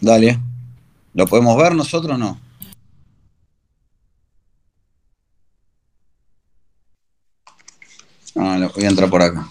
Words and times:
Dale. 0.00 0.38
¿Lo 1.14 1.26
podemos 1.26 1.56
ver 1.56 1.74
nosotros 1.74 2.14
o 2.14 2.18
no? 2.18 2.38
Ah, 8.36 8.70
voy 8.74 8.84
a 8.84 8.88
entrar 8.88 9.10
por 9.10 9.22
acá. 9.22 9.48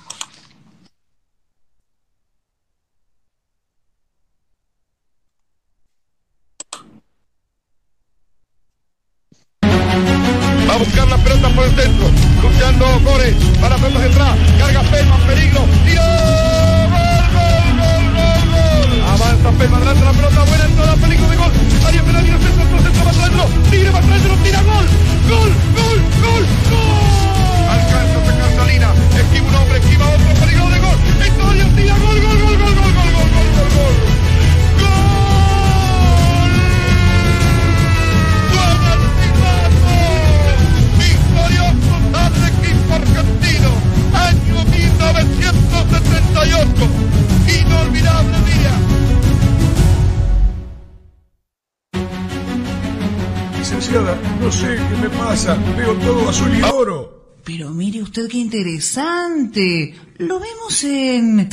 Interesante. 59.58 59.94
Lo 60.17 60.39
vemos 60.39 60.83
en... 60.83 61.50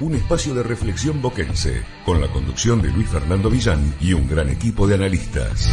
Un 0.00 0.14
espacio 0.14 0.54
de 0.54 0.62
reflexión 0.62 1.20
boquense, 1.20 1.82
con 2.04 2.20
la 2.20 2.28
conducción 2.28 2.80
de 2.80 2.88
Luis 2.90 3.08
Fernando 3.08 3.50
Villán 3.50 3.94
y 4.00 4.12
un 4.12 4.28
gran 4.28 4.48
equipo 4.48 4.86
de 4.86 4.94
analistas. 4.94 5.68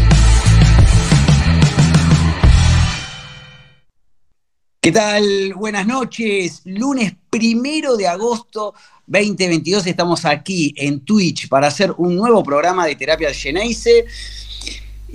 ¿Qué 4.81 4.91
tal? 4.91 5.53
Buenas 5.55 5.87
noches. 5.87 6.61
Lunes 6.65 7.15
primero 7.29 7.97
de 7.97 8.07
agosto 8.07 8.73
2022 9.07 9.87
estamos 9.87 10.25
aquí 10.25 10.73
en 10.77 11.03
Twitch 11.03 11.47
para 11.47 11.67
hacer 11.67 11.93
un 11.97 12.15
nuevo 12.15 12.43
programa 12.43 12.85
de 12.85 12.95
terapia 12.95 13.33
Geneise. 13.33 14.05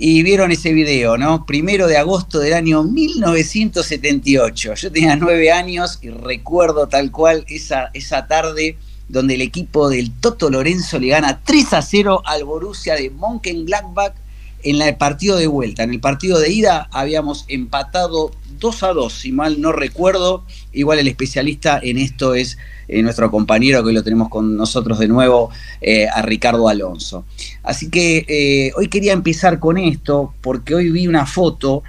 Y 0.03 0.23
vieron 0.23 0.51
ese 0.51 0.73
video, 0.73 1.15
¿no? 1.15 1.45
Primero 1.45 1.85
de 1.85 1.95
agosto 1.95 2.39
del 2.39 2.53
año 2.53 2.81
1978. 2.81 4.73
Yo 4.73 4.91
tenía 4.91 5.15
nueve 5.15 5.51
años 5.51 5.99
y 6.01 6.09
recuerdo 6.09 6.87
tal 6.87 7.11
cual 7.11 7.45
esa, 7.47 7.91
esa 7.93 8.25
tarde 8.25 8.79
donde 9.09 9.35
el 9.35 9.43
equipo 9.43 9.89
del 9.89 10.09
Toto 10.09 10.49
Lorenzo 10.49 10.97
le 10.97 11.09
gana 11.09 11.41
3 11.43 11.73
a 11.73 11.83
0 11.83 12.23
al 12.25 12.45
Borussia 12.45 12.95
de 12.95 13.11
Mönchengladbach 13.11 14.15
en 14.63 14.81
el 14.81 14.95
partido 14.95 15.37
de 15.37 15.47
vuelta. 15.47 15.83
En 15.83 15.91
el 15.91 15.99
partido 15.99 16.39
de 16.39 16.51
ida 16.51 16.89
habíamos 16.91 17.45
empatado 17.47 18.31
2 18.59 18.83
a 18.83 18.93
2, 18.93 19.11
si 19.13 19.31
mal 19.31 19.59
no 19.61 19.71
recuerdo. 19.71 20.43
Igual 20.71 20.99
el 20.99 21.07
especialista 21.07 21.79
en 21.81 21.97
esto 21.97 22.35
es 22.35 22.57
eh, 22.87 23.01
nuestro 23.01 23.31
compañero 23.31 23.81
que 23.81 23.89
hoy 23.89 23.93
lo 23.93 24.03
tenemos 24.03 24.29
con 24.29 24.55
nosotros 24.55 24.99
de 24.99 25.07
nuevo, 25.07 25.49
eh, 25.81 26.07
a 26.07 26.21
Ricardo 26.21 26.67
Alonso. 26.67 27.25
Así 27.63 27.89
que 27.89 28.25
eh, 28.27 28.71
hoy 28.77 28.87
quería 28.87 29.13
empezar 29.13 29.59
con 29.59 29.77
esto 29.77 30.33
porque 30.41 30.75
hoy 30.75 30.89
vi 30.91 31.07
una 31.07 31.25
foto 31.25 31.83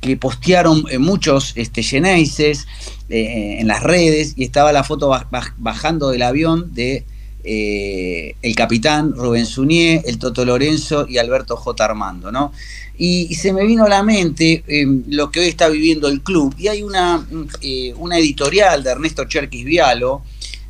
que 0.00 0.16
postearon 0.16 0.84
muchos 1.00 1.52
este, 1.56 1.82
Geneises 1.82 2.66
en 3.08 3.66
las 3.66 3.82
redes 3.82 4.34
y 4.36 4.44
estaba 4.44 4.72
la 4.72 4.84
foto 4.84 5.10
baj- 5.10 5.28
baj- 5.30 5.54
bajando 5.56 6.10
del 6.10 6.22
avión 6.22 6.72
de 6.74 7.04
eh, 7.50 8.36
el 8.42 8.54
capitán 8.54 9.14
Rubén 9.14 9.46
Suñé, 9.46 10.02
el 10.04 10.18
Toto 10.18 10.44
Lorenzo 10.44 11.06
y 11.08 11.16
Alberto 11.16 11.56
J. 11.56 11.82
Armando, 11.82 12.30
¿no? 12.30 12.52
Y, 12.98 13.34
se 13.36 13.54
me 13.54 13.64
vino 13.64 13.84
a 13.84 13.88
la 13.88 14.02
mente 14.02 14.64
eh, 14.68 14.84
lo 15.06 15.30
que 15.30 15.40
hoy 15.40 15.46
está 15.46 15.70
viviendo 15.70 16.08
el 16.08 16.20
club. 16.20 16.54
Y 16.58 16.68
hay 16.68 16.82
una, 16.82 17.26
eh, 17.62 17.94
una 17.96 18.18
editorial 18.18 18.82
de 18.82 18.90
Ernesto 18.90 19.24
Cherquis 19.24 19.64
Vialo, 19.64 20.24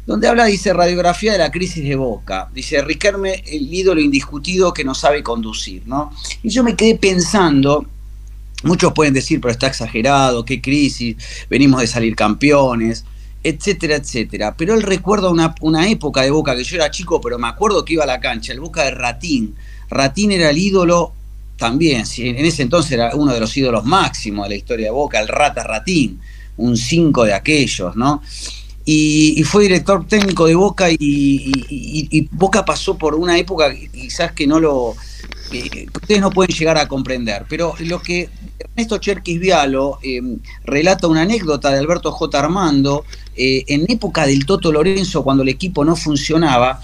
donde 0.07 0.29
habla, 0.29 0.45
dice, 0.45 0.73
radiografía 0.73 1.33
de 1.33 1.39
la 1.39 1.51
crisis 1.51 1.83
de 1.83 1.97
Boca. 1.97 2.49
Dice, 2.55 2.81
Riquelme, 2.81 3.43
el 3.47 3.75
ídolo 3.75 4.01
indiscutido 4.01 4.73
que 4.73 4.85
no 4.85 4.95
sabe 4.95 5.25
conducir, 5.25 5.83
¿no? 5.85 6.13
Y 6.45 6.51
yo 6.51 6.63
me 6.63 6.77
quedé 6.77 6.95
pensando, 6.95 7.87
muchos 8.63 8.93
pueden 8.93 9.15
decir, 9.15 9.41
pero 9.41 9.51
está 9.51 9.67
exagerado, 9.67 10.45
qué 10.45 10.63
crisis, 10.63 11.17
venimos 11.51 11.81
de 11.81 11.89
salir 11.89 12.15
campeones, 12.15 13.05
etcétera, 13.43 13.97
etcétera. 13.97 14.55
Pero 14.57 14.75
él 14.75 14.83
recuerda 14.83 15.31
una, 15.31 15.55
una 15.61 15.89
época 15.89 16.23
de 16.23 16.31
Boca, 16.31 16.57
que 16.57 16.65
yo 16.65 16.77
era 16.77 16.91
chico, 16.91 17.21
pero 17.21 17.39
me 17.39 17.49
acuerdo 17.49 17.85
que 17.85 17.95
iba 17.95 18.05
a 18.05 18.07
la 18.07 18.21
cancha, 18.21 18.53
el 18.53 18.61
Boca 18.61 18.85
de 18.85 18.91
Ratín. 18.91 19.55
Ratín 19.91 20.33
era 20.33 20.51
el 20.51 20.59
ídolo 20.59 21.13
también, 21.57 22.05
en 22.19 22.47
ese 22.47 22.63
entonces 22.63 22.93
era 22.93 23.15
uno 23.17 23.35
de 23.35 23.41
los 23.41 23.55
ídolos 23.57 23.85
máximos 23.85 24.45
de 24.45 24.51
la 24.51 24.57
historia 24.57 24.87
de 24.87 24.93
Boca, 24.93 25.19
el 25.19 25.27
Rata 25.27 25.65
Ratín, 25.65 26.21
un 26.57 26.77
cinco 26.77 27.25
de 27.25 27.35
aquellos, 27.35 27.97
¿no? 27.97 28.23
Y, 28.85 29.43
fue 29.43 29.65
director 29.65 30.07
técnico 30.07 30.47
de 30.47 30.55
Boca 30.55 30.87
y, 30.91 32.29
Boca 32.31 32.65
pasó 32.65 32.97
por 32.97 33.15
una 33.17 33.37
época 33.37 33.75
quizás 33.75 34.33
que 34.33 34.47
no 34.47 34.59
lo 34.61 34.95
que 35.51 35.87
ustedes 35.95 36.21
no 36.21 36.31
pueden 36.31 36.55
llegar 36.55 36.79
a 36.79 36.89
comprender, 36.89 37.45
pero 37.49 37.75
lo 37.81 38.01
que 38.01 38.31
Ernesto 38.59 38.99
Cherquis 38.99 39.41
Vialo 39.41 39.99
eh, 40.03 40.21
relata 40.65 41.07
una 41.07 41.23
anécdota 41.23 41.71
de 41.71 41.79
Alberto 41.79 42.13
J. 42.13 42.39
Armando 42.39 43.05
eh, 43.39 43.65
en 43.69 43.87
época 43.89 44.27
del 44.27 44.45
Toto 44.45 44.73
Lorenzo 44.73 45.23
cuando 45.25 45.43
el 45.45 45.49
equipo 45.49 45.85
no 45.85 45.95
funcionaba. 45.97 46.81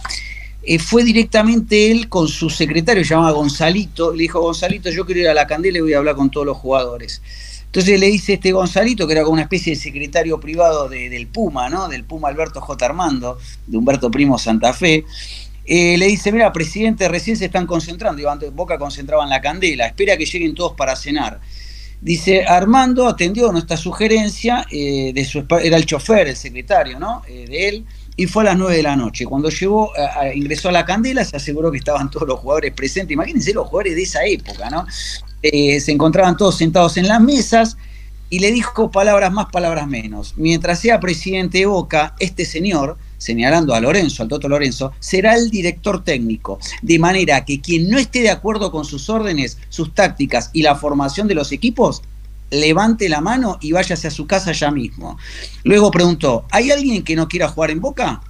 eh, 0.67 0.79
fue 0.79 1.05
directamente 1.05 1.91
él 1.91 2.09
con 2.09 2.27
su 2.27 2.49
secretario, 2.49 3.05
se 3.05 3.11
llamaba 3.11 3.33
Gonzalito, 3.33 4.13
le 4.15 4.23
dijo, 4.23 4.41
Gonzalito, 4.41 4.89
yo 4.91 5.05
quiero 5.05 5.21
ir 5.21 5.29
a 5.29 5.35
la 5.35 5.47
candela 5.47 5.77
y 5.77 5.81
voy 5.83 5.93
a 5.93 5.99
hablar 5.99 6.15
con 6.17 6.31
todos 6.31 6.47
los 6.47 6.57
jugadores. 6.57 7.21
Entonces 7.67 8.01
le 8.01 8.07
dice 8.07 8.35
este 8.35 8.53
Gonzalito, 8.53 9.07
que 9.07 9.13
era 9.15 9.23
como 9.25 9.35
una 9.35 9.43
especie 9.43 9.75
de 9.75 9.81
secretario 9.81 10.41
privado 10.41 10.89
de- 10.89 11.11
del 11.11 11.27
Puma, 11.27 11.69
¿no? 11.69 11.89
Del 11.89 12.05
Puma 12.05 12.29
Alberto 12.29 12.61
J. 12.63 12.87
Armando, 12.87 13.37
de 13.67 13.77
Humberto 13.77 14.11
Primo 14.11 14.39
Santa 14.39 14.73
Fe. 14.73 15.05
eh, 15.67 15.97
le 15.99 16.07
dice, 16.07 16.31
mira, 16.31 16.53
presidente, 16.53 17.09
recién 17.09 17.37
se 17.37 17.47
están 17.47 17.67
concentrando. 17.67 18.21
Iba 18.23 18.33
antes, 18.33 18.55
Boca 18.55 18.79
concentraba 18.79 19.25
en 19.25 19.31
la 19.31 19.41
candela, 19.41 19.87
espera 19.87 20.17
que 20.17 20.25
lleguen 20.27 20.55
todos 20.55 20.73
para 20.75 20.95
cenar. 20.95 21.41
Dice, 22.05 22.45
Armando 22.45 23.09
atendió 23.09 23.51
nuestra 23.51 23.79
sugerencia, 23.79 24.67
eh, 24.71 25.13
de 25.15 25.25
su, 25.25 25.47
era 25.63 25.79
el 25.79 25.87
chofer, 25.87 26.29
el 26.29 26.37
secretario, 26.37 26.99
¿no? 26.99 27.23
Eh, 27.27 27.47
de 27.49 27.69
él, 27.69 27.87
y 28.15 28.27
fue 28.27 28.43
a 28.43 28.47
las 28.47 28.59
9 28.59 28.77
de 28.77 28.83
la 28.83 28.95
noche. 28.95 29.25
Cuando 29.25 29.49
llegó, 29.49 29.91
ingresó 30.35 30.69
a 30.69 30.73
la 30.73 30.85
candela, 30.85 31.25
se 31.25 31.37
aseguró 31.37 31.73
que 31.73 31.79
estaban 31.79 32.11
todos 32.11 32.29
los 32.29 32.41
jugadores 32.41 32.75
presentes. 32.75 33.15
Imagínense 33.15 33.55
los 33.55 33.69
jugadores 33.69 33.97
de 33.97 34.03
esa 34.03 34.23
época, 34.27 34.69
¿no? 34.69 34.87
Eh, 35.41 35.81
se 35.81 35.93
encontraban 35.93 36.37
todos 36.37 36.59
sentados 36.59 36.99
en 36.99 37.09
las 37.09 37.23
mesas 37.23 37.79
y 38.29 38.39
le 38.39 38.53
dijo 38.53 38.91
palabras 38.91 39.33
más, 39.33 39.47
palabras 39.47 39.89
menos. 39.89 40.35
Mientras 40.37 40.81
sea 40.81 41.01
presidente 41.01 41.59
de 41.59 41.67
Boca, 41.67 42.15
este 42.19 42.45
señor, 42.45 42.99
señalando 43.25 43.75
a 43.75 43.81
Lorenzo, 43.81 44.23
al 44.23 44.29
Toto 44.29 44.51
Lorenzo, 44.51 44.93
será 45.01 45.35
el 45.35 45.49
director 45.49 46.05
técnico. 46.05 46.59
De 46.83 46.99
manera 46.99 47.45
que 47.47 47.61
quien 47.61 47.89
no 47.89 47.99
esté 47.99 48.21
de 48.21 48.29
acuerdo 48.29 48.71
con 48.71 48.85
sus 48.85 49.09
órdenes, 49.09 49.57
sus 49.71 49.95
tácticas 49.95 50.51
y 50.53 50.61
la 50.61 50.75
formación 50.75 51.27
de 51.27 51.35
los 51.35 51.51
equipos, 51.51 52.03
levante 52.51 53.09
la 53.09 53.23
mano 53.23 53.57
y 53.63 53.73
váyase 53.73 54.09
a 54.09 54.11
su 54.11 54.27
casa 54.27 54.53
ya 54.53 54.71
mismo. 54.71 55.17
Luego 55.65 55.91
preguntó, 55.91 56.45
¿hay 56.51 56.71
alguien 56.71 57.03
que 57.03 57.17
no 57.17 57.27
quiera 57.27 57.49
jugar 57.49 57.71
en 57.71 57.81
Boca? 57.81 58.21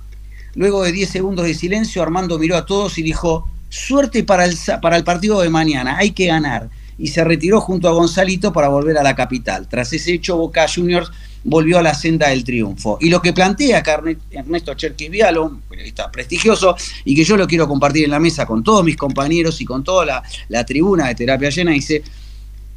Luego 0.54 0.84
de 0.84 0.92
10 0.92 1.10
segundos 1.10 1.44
de 1.44 1.54
silencio, 1.54 2.00
Armando 2.00 2.38
miró 2.38 2.56
a 2.56 2.64
todos 2.64 2.96
y 2.96 3.02
dijo, 3.02 3.48
suerte 3.68 4.22
para 4.22 4.44
el, 4.44 4.56
para 4.80 4.96
el 4.96 5.02
partido 5.02 5.40
de 5.40 5.50
mañana, 5.50 5.96
hay 5.98 6.12
que 6.12 6.26
ganar. 6.26 6.70
Y 6.96 7.08
se 7.08 7.24
retiró 7.24 7.60
junto 7.60 7.88
a 7.88 7.92
Gonzalito 7.92 8.52
para 8.52 8.68
volver 8.68 8.96
a 8.96 9.02
la 9.02 9.16
capital. 9.16 9.66
Tras 9.68 9.92
ese 9.92 10.12
hecho, 10.12 10.36
Boca 10.36 10.66
Juniors 10.72 11.10
volvió 11.44 11.78
a 11.78 11.82
la 11.82 11.94
senda 11.94 12.30
del 12.30 12.42
triunfo. 12.42 12.98
Y 13.00 13.10
lo 13.10 13.20
que 13.20 13.32
plantea 13.32 13.82
Ernesto 14.30 14.74
Cherquis 14.74 15.10
Vialo, 15.10 15.44
un 15.44 15.60
periodista 15.60 16.10
prestigioso, 16.10 16.74
y 17.04 17.14
que 17.14 17.24
yo 17.24 17.36
lo 17.36 17.46
quiero 17.46 17.68
compartir 17.68 18.04
en 18.04 18.10
la 18.10 18.18
mesa 18.18 18.46
con 18.46 18.64
todos 18.64 18.84
mis 18.84 18.96
compañeros 18.96 19.60
y 19.60 19.64
con 19.64 19.84
toda 19.84 20.06
la, 20.06 20.22
la 20.48 20.64
tribuna 20.64 21.08
de 21.08 21.14
terapia 21.14 21.50
llena, 21.50 21.72
dice, 21.72 22.02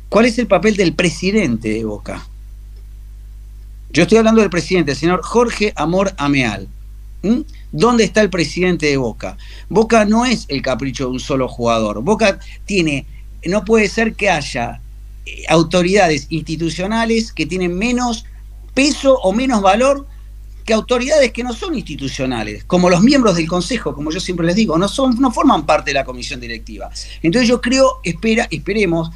¿cuál 0.10 0.26
es 0.26 0.38
el 0.38 0.48
papel 0.48 0.76
del 0.76 0.94
presidente 0.94 1.70
de 1.70 1.86
Boca? 1.86 2.28
Yo 3.90 4.04
estoy 4.04 4.18
hablando 4.18 4.42
del 4.42 4.50
presidente, 4.50 4.92
el 4.92 4.98
señor 4.98 5.22
Jorge 5.24 5.72
Amor 5.76 6.14
Ameal. 6.18 6.68
¿Mm? 7.24 7.42
¿Dónde 7.72 8.04
está 8.04 8.22
el 8.22 8.30
presidente 8.30 8.86
de 8.88 8.98
Boca? 8.98 9.38
Boca 9.70 10.06
no 10.06 10.26
es 10.26 10.46
el 10.50 10.62
capricho 10.62 11.06
de 11.06 11.12
un 11.12 11.20
solo 11.20 11.48
jugador. 11.48 12.02
Boca 12.02 12.40
tiene, 12.66 13.06
no 13.46 13.66
puede 13.66 13.88
ser 13.88 14.14
que 14.14 14.30
haya 14.30 14.82
eh, 15.26 15.44
autoridades 15.50 16.28
institucionales 16.30 17.32
que 17.32 17.46
tienen 17.46 17.78
menos 17.78 18.26
peso 18.78 19.18
o 19.24 19.34
menos 19.34 19.64
valor 19.64 20.06
que 20.64 20.72
autoridades 20.72 21.32
que 21.32 21.44
no 21.44 21.52
son 21.52 21.74
institucionales, 21.74 22.64
como 22.66 22.92
los 22.92 23.02
miembros 23.02 23.36
del 23.36 23.48
Consejo, 23.48 23.96
como 23.96 24.12
yo 24.12 24.20
siempre 24.20 24.46
les 24.46 24.56
digo, 24.56 24.78
no, 24.78 24.88
son, 24.88 25.20
no 25.20 25.32
forman 25.32 25.66
parte 25.66 25.90
de 25.90 25.96
la 25.96 26.06
comisión 26.06 26.40
directiva. 26.40 26.92
Entonces 27.24 27.50
yo 27.50 27.60
creo, 27.60 28.00
espera, 28.04 28.48
esperemos 28.52 29.10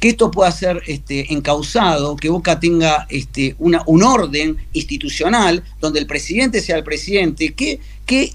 que 0.00 0.08
esto 0.08 0.30
pueda 0.30 0.50
ser 0.50 0.82
este, 0.86 1.34
encausado, 1.34 2.16
que 2.16 2.30
Boca 2.30 2.58
tenga 2.58 3.06
este, 3.10 3.54
una, 3.58 3.82
un 3.84 4.02
orden 4.02 4.56
institucional 4.72 5.62
donde 5.82 6.00
el 6.00 6.06
presidente 6.06 6.62
sea 6.62 6.78
el 6.78 6.84
presidente. 6.84 7.52
¿Qué, 7.52 7.80
¿Qué 8.06 8.32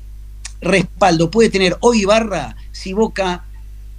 respaldo 0.61 1.31
puede 1.31 1.49
tener 1.49 1.77
hoy 1.79 2.05
Barra 2.05 2.55
si 2.71 2.93
Boca 2.93 3.43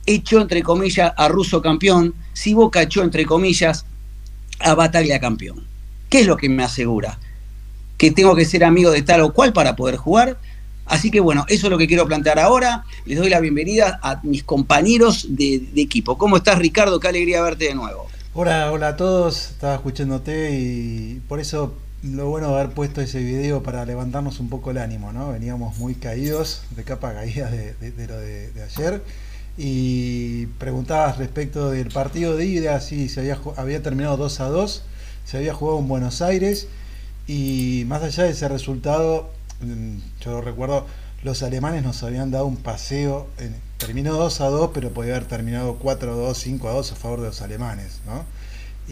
echó 0.06 0.40
entre 0.40 0.62
comillas 0.62 1.12
a 1.16 1.26
Russo 1.26 1.60
campeón, 1.60 2.14
si 2.32 2.54
Boca 2.54 2.82
echó 2.82 3.02
entre 3.02 3.26
comillas 3.26 3.86
a 4.60 4.74
Bataglia 4.76 5.18
campeón? 5.18 5.69
¿Qué 6.10 6.22
es 6.22 6.26
lo 6.26 6.36
que 6.36 6.48
me 6.48 6.64
asegura? 6.64 7.20
Que 7.96 8.10
tengo 8.10 8.34
que 8.34 8.44
ser 8.44 8.64
amigo 8.64 8.90
de 8.90 9.02
tal 9.02 9.20
o 9.20 9.32
cual 9.32 9.52
para 9.52 9.76
poder 9.76 9.96
jugar. 9.96 10.38
Así 10.84 11.12
que 11.12 11.20
bueno, 11.20 11.44
eso 11.48 11.68
es 11.68 11.70
lo 11.70 11.78
que 11.78 11.86
quiero 11.86 12.04
plantear 12.04 12.40
ahora. 12.40 12.84
Les 13.06 13.16
doy 13.16 13.30
la 13.30 13.38
bienvenida 13.38 14.00
a 14.02 14.18
mis 14.24 14.42
compañeros 14.42 15.28
de, 15.36 15.68
equipo. 15.76 16.18
¿Cómo 16.18 16.36
estás, 16.36 16.58
Ricardo? 16.58 16.98
Qué 16.98 17.06
alegría 17.06 17.40
verte 17.42 17.66
de 17.66 17.76
nuevo. 17.76 18.08
Hola, 18.34 18.72
hola 18.72 18.88
a 18.88 18.96
todos. 18.96 19.50
Estaba 19.52 19.76
escuchándote 19.76 20.50
y 20.58 21.22
por 21.28 21.38
eso 21.38 21.74
lo 22.02 22.28
bueno 22.28 22.48
de 22.48 22.54
haber 22.54 22.70
puesto 22.70 23.00
ese 23.00 23.22
video 23.22 23.62
para 23.62 23.84
levantarnos 23.84 24.40
un 24.40 24.48
poco 24.48 24.72
el 24.72 24.78
ánimo, 24.78 25.12
¿no? 25.12 25.30
Veníamos 25.30 25.78
muy 25.78 25.94
caídos, 25.94 26.62
de 26.74 26.82
capa 26.82 27.12
caída 27.12 27.48
de, 27.48 27.76
lo 28.08 28.18
de, 28.18 28.50
ayer. 28.64 29.00
Y 29.56 30.46
preguntabas 30.58 31.18
respecto 31.18 31.70
del 31.70 31.86
partido 31.90 32.36
de 32.36 32.46
ida, 32.46 32.80
si 32.80 33.08
se 33.08 33.20
había, 33.20 33.38
había 33.56 33.80
terminado 33.80 34.16
2 34.16 34.40
a 34.40 34.48
2, 34.48 34.84
se 35.30 35.36
había 35.36 35.54
jugado 35.54 35.78
en 35.78 35.86
Buenos 35.86 36.22
Aires 36.22 36.66
y 37.28 37.84
más 37.86 38.02
allá 38.02 38.24
de 38.24 38.30
ese 38.30 38.48
resultado, 38.48 39.30
mm, 39.60 39.98
yo 40.24 40.32
lo 40.32 40.40
recuerdo, 40.40 40.86
los 41.22 41.44
alemanes 41.44 41.84
nos 41.84 42.02
habían 42.02 42.32
dado 42.32 42.46
un 42.46 42.56
paseo, 42.56 43.28
terminó 43.78 44.14
2 44.14 44.40
a 44.40 44.46
2, 44.46 44.70
pero 44.74 44.90
podía 44.90 45.14
haber 45.14 45.28
terminado 45.28 45.76
4 45.76 46.12
a 46.12 46.16
2, 46.16 46.36
5 46.36 46.68
a 46.68 46.72
2 46.72 46.92
a 46.92 46.96
favor 46.96 47.20
de 47.20 47.26
los 47.28 47.42
alemanes, 47.42 48.00
¿no? 48.06 48.24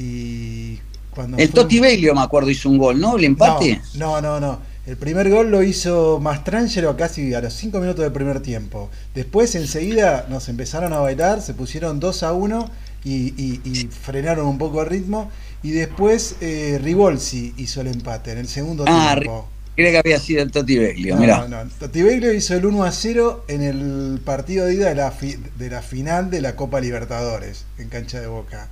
Y 0.00 0.78
cuando 1.10 1.38
el 1.38 1.50
Totti 1.50 1.80
Belio, 1.80 2.14
me 2.14 2.20
acuerdo, 2.20 2.50
hizo 2.50 2.68
un 2.68 2.78
gol, 2.78 3.00
¿no? 3.00 3.16
¿El 3.16 3.24
empate? 3.24 3.80
No, 3.94 4.20
no, 4.20 4.38
no. 4.38 4.60
El 4.86 4.96
primer 4.96 5.28
gol 5.30 5.50
lo 5.50 5.64
hizo 5.64 6.20
Mastrangelo 6.20 6.96
casi 6.96 7.34
a 7.34 7.40
los 7.40 7.52
5 7.52 7.80
minutos 7.80 8.04
del 8.04 8.12
primer 8.12 8.40
tiempo. 8.40 8.90
Después, 9.12 9.56
enseguida, 9.56 10.26
nos 10.30 10.48
empezaron 10.48 10.92
a 10.92 11.00
bailar, 11.00 11.42
se 11.42 11.52
pusieron 11.52 11.98
2 11.98 12.22
a 12.22 12.32
1 12.32 12.70
y 13.04 13.88
frenaron 14.02 14.46
un 14.46 14.58
poco 14.58 14.82
el 14.82 14.88
ritmo 14.88 15.30
y 15.62 15.72
después 15.72 16.36
eh, 16.40 16.78
Rivolsi 16.82 17.54
hizo 17.56 17.80
el 17.80 17.88
empate 17.88 18.32
en 18.32 18.38
el 18.38 18.48
segundo 18.48 18.84
ah, 18.86 19.14
tiempo. 19.14 19.48
Creo 19.76 19.92
que 19.92 19.98
había 19.98 20.18
sido 20.18 20.42
el 20.42 20.50
Totti 20.50 20.76
Beglio, 20.76 21.16
no, 21.16 21.46
No, 21.46 21.70
Totti 21.78 22.02
Beglio 22.02 22.32
hizo 22.32 22.54
el 22.54 22.66
1 22.66 22.82
a 22.82 22.90
0 22.90 23.44
en 23.46 23.62
el 23.62 24.20
partido 24.24 24.66
de 24.66 24.74
ida 24.74 24.88
de 24.88 24.96
la, 24.96 25.12
de 25.56 25.70
la 25.70 25.82
final 25.82 26.30
de 26.30 26.40
la 26.40 26.56
Copa 26.56 26.80
Libertadores, 26.80 27.64
en 27.78 27.88
cancha 27.88 28.20
de 28.20 28.26
Boca. 28.26 28.68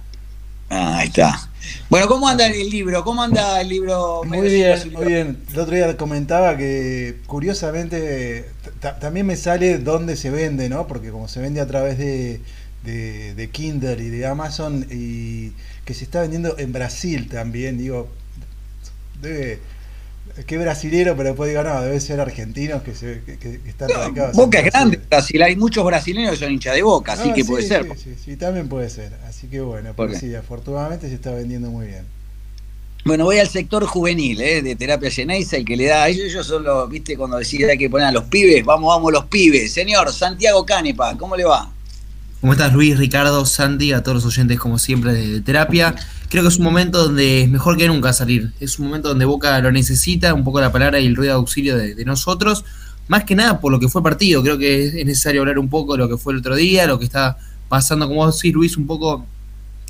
Ah, 0.68 0.98
ahí 0.98 1.06
está. 1.06 1.48
Bueno, 1.88 2.08
¿cómo 2.08 2.28
anda 2.28 2.48
el 2.48 2.70
libro? 2.70 3.04
¿Cómo 3.04 3.22
anda 3.22 3.60
el 3.60 3.68
libro? 3.68 4.22
Muy 4.24 4.48
bien, 4.48 4.92
muy 4.92 5.04
bien. 5.06 5.38
El 5.52 5.60
otro 5.60 5.76
día 5.76 5.96
comentaba 5.96 6.56
que 6.56 7.18
curiosamente 7.26 8.50
también 9.00 9.26
me 9.26 9.36
sale 9.36 9.78
dónde 9.78 10.16
se 10.16 10.30
vende, 10.30 10.68
¿no? 10.68 10.88
Porque 10.88 11.10
como 11.10 11.28
se 11.28 11.40
vende 11.40 11.60
a 11.60 11.68
través 11.68 11.98
de, 11.98 12.40
de, 12.82 13.34
de 13.34 13.50
Kindle 13.50 14.02
y 14.02 14.08
de 14.08 14.26
Amazon 14.26 14.86
y 14.90 15.52
que 15.86 15.94
se 15.94 16.04
está 16.04 16.20
vendiendo 16.20 16.58
en 16.58 16.72
Brasil 16.72 17.28
también, 17.28 17.78
digo, 17.78 18.08
debe, 19.22 19.60
que 20.44 20.58
brasilero, 20.58 21.16
pero 21.16 21.30
después 21.30 21.48
digo, 21.48 21.62
no, 21.62 21.80
debe 21.80 22.00
ser 22.00 22.20
argentinos 22.20 22.82
que, 22.82 22.92
se, 22.92 23.22
que, 23.22 23.60
están 23.66 23.88
radicados. 23.88 24.36
Boca 24.36 24.58
es 24.58 24.64
grande, 24.64 25.00
Brasil, 25.08 25.40
hay 25.44 25.54
muchos 25.54 25.86
brasileños 25.86 26.32
que 26.32 26.36
son 26.38 26.52
hinchas 26.52 26.74
de 26.74 26.82
Boca, 26.82 27.12
así 27.12 27.32
que 27.32 27.44
puede 27.44 27.62
ser. 27.62 27.86
Sí, 27.96 28.16
sí, 28.22 28.36
también 28.36 28.68
puede 28.68 28.90
ser, 28.90 29.14
así 29.28 29.46
que 29.46 29.60
bueno, 29.60 29.92
porque 29.94 30.18
sí, 30.18 30.34
afortunadamente 30.34 31.08
se 31.08 31.14
está 31.14 31.30
vendiendo 31.30 31.70
muy 31.70 31.86
bien. 31.86 32.04
Bueno, 33.04 33.24
voy 33.24 33.38
al 33.38 33.48
sector 33.48 33.86
juvenil 33.86 34.40
¿eh? 34.40 34.62
de 34.62 34.74
terapia 34.74 35.08
Geneisa, 35.08 35.56
el 35.56 35.64
que 35.64 35.76
le 35.76 35.86
da 35.86 36.02
a 36.02 36.08
ellos, 36.08 36.26
ellos 36.26 36.44
son 36.44 36.64
los, 36.64 36.90
viste, 36.90 37.16
cuando 37.16 37.38
decía 37.38 37.68
hay 37.68 37.78
que 37.78 37.88
poner 37.88 38.08
a 38.08 38.12
los 38.12 38.24
pibes, 38.24 38.64
vamos, 38.64 38.92
vamos 38.92 39.12
los 39.12 39.26
pibes. 39.26 39.72
Señor, 39.72 40.12
Santiago 40.12 40.66
Canepa, 40.66 41.16
¿cómo 41.16 41.36
le 41.36 41.44
va? 41.44 41.75
¿Cómo 42.46 42.52
estás 42.52 42.74
Luis, 42.74 42.96
Ricardo, 42.96 43.44
Sandy, 43.44 43.92
a 43.92 44.04
todos 44.04 44.22
los 44.22 44.24
oyentes 44.24 44.56
como 44.60 44.78
siempre 44.78 45.12
de, 45.12 45.40
terapia? 45.40 45.96
Creo 46.30 46.44
que 46.44 46.48
es 46.48 46.58
un 46.58 46.62
momento 46.62 47.02
donde 47.02 47.42
es 47.42 47.50
mejor 47.50 47.76
que 47.76 47.88
nunca 47.88 48.12
salir. 48.12 48.52
Es 48.60 48.78
un 48.78 48.86
momento 48.86 49.08
donde 49.08 49.24
Boca 49.24 49.58
lo 49.58 49.72
necesita, 49.72 50.32
un 50.32 50.44
poco 50.44 50.60
la 50.60 50.70
palabra 50.70 51.00
y 51.00 51.06
el 51.06 51.16
ruido 51.16 51.32
de 51.32 51.38
auxilio 51.38 51.76
de, 51.76 52.04
nosotros. 52.04 52.64
Más 53.08 53.24
que 53.24 53.34
nada 53.34 53.58
por 53.58 53.72
lo 53.72 53.80
que 53.80 53.88
fue 53.88 54.00
partido. 54.00 54.44
Creo 54.44 54.58
que 54.58 54.86
es 54.86 54.94
necesario 55.04 55.40
hablar 55.40 55.58
un 55.58 55.68
poco 55.68 55.94
de 55.94 55.98
lo 55.98 56.08
que 56.08 56.18
fue 56.18 56.34
el 56.34 56.38
otro 56.38 56.54
día, 56.54 56.86
lo 56.86 57.00
que 57.00 57.06
está 57.06 57.36
pasando, 57.68 58.06
como 58.06 58.30
decís 58.30 58.54
Luis, 58.54 58.76
un 58.76 58.86
poco 58.86 59.26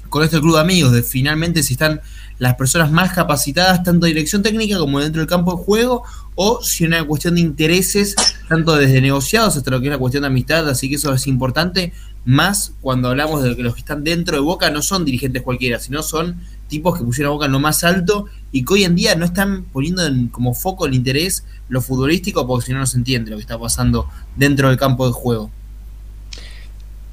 con 0.09 0.25
este 0.25 0.41
club 0.41 0.55
de 0.55 0.63
amigos, 0.63 0.93
de 0.93 1.03
finalmente 1.03 1.63
si 1.63 1.75
están 1.75 2.01
las 2.39 2.55
personas 2.55 2.91
más 2.91 3.13
capacitadas, 3.13 3.83
tanto 3.83 4.07
de 4.07 4.13
dirección 4.13 4.43
técnica 4.43 4.79
como 4.79 5.01
dentro 5.01 5.21
del 5.21 5.29
campo 5.29 5.59
de 5.59 5.63
juego, 5.63 6.05
o 6.37 6.63
si 6.63 6.87
una 6.87 7.05
cuestión 7.05 7.35
de 7.35 7.43
intereses, 7.43 8.15
tanto 8.49 8.77
desde 8.77 9.03
negociados 9.03 9.59
hasta 9.59 9.71
lo 9.71 9.79
que 9.81 9.89
es 9.89 9.93
la 9.93 9.99
cuestión 9.99 10.23
de 10.23 10.29
amistad, 10.29 10.67
así 10.71 10.89
que 10.89 10.95
eso 10.95 11.13
es 11.13 11.27
importante 11.27 11.93
más 12.27 12.73
cuando 12.81 13.09
hablamos 13.09 13.43
de 13.45 13.57
que 13.57 13.63
los 13.63 13.75
que 13.75 13.81
están 13.81 14.03
dentro 14.03 14.35
de 14.35 14.43
Boca 14.43 14.69
no 14.69 14.83
son 14.83 15.05
dirigentes 15.05 15.43
cualquiera, 15.43 15.79
sino 15.79 16.03
son 16.03 16.43
tipos 16.69 16.99
que 16.99 17.05
pusieron 17.05 17.31
a 17.31 17.35
Boca 17.35 17.47
en 17.47 17.53
lo 17.53 17.61
más 17.61 17.85
alto 17.85 18.27
y 18.51 18.65
que 18.65 18.75
hoy 18.75 18.85
en 18.85 18.97
día 18.97 19.15
no 19.15 19.25
están 19.25 19.65
poniendo 19.73 20.05
en, 20.05 20.27
como 20.29 20.53
foco 20.53 20.87
el 20.87 20.95
interés 20.95 21.45
lo 21.69 21.81
futbolístico 21.81 22.45
porque 22.45 22.67
si 22.67 22.73
no 22.73 22.81
no 22.81 22.87
se 22.87 22.99
entiende 22.99 23.31
lo 23.31 23.37
que 23.37 23.43
está 23.43 23.59
pasando 23.59 24.09
dentro 24.35 24.69
del 24.69 24.77
campo 24.77 25.07
de 25.07 25.13
juego. 25.13 25.51